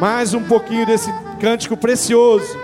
mais 0.02 0.34
um 0.34 0.41
pouquinho 0.41 0.84
desse 0.84 1.14
cântico 1.39 1.78
precioso. 1.78 2.58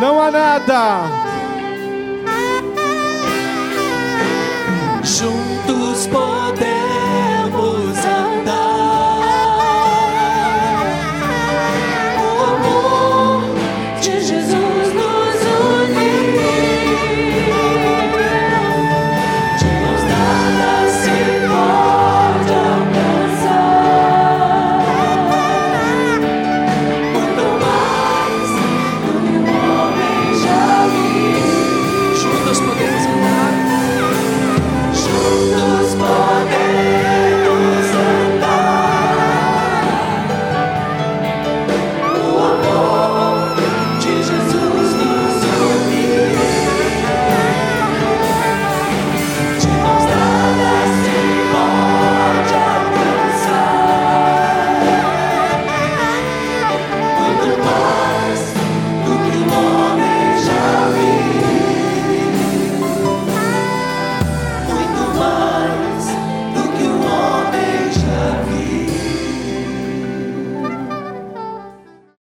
Não 0.00 0.22
há 0.22 0.30
nada 0.30 1.27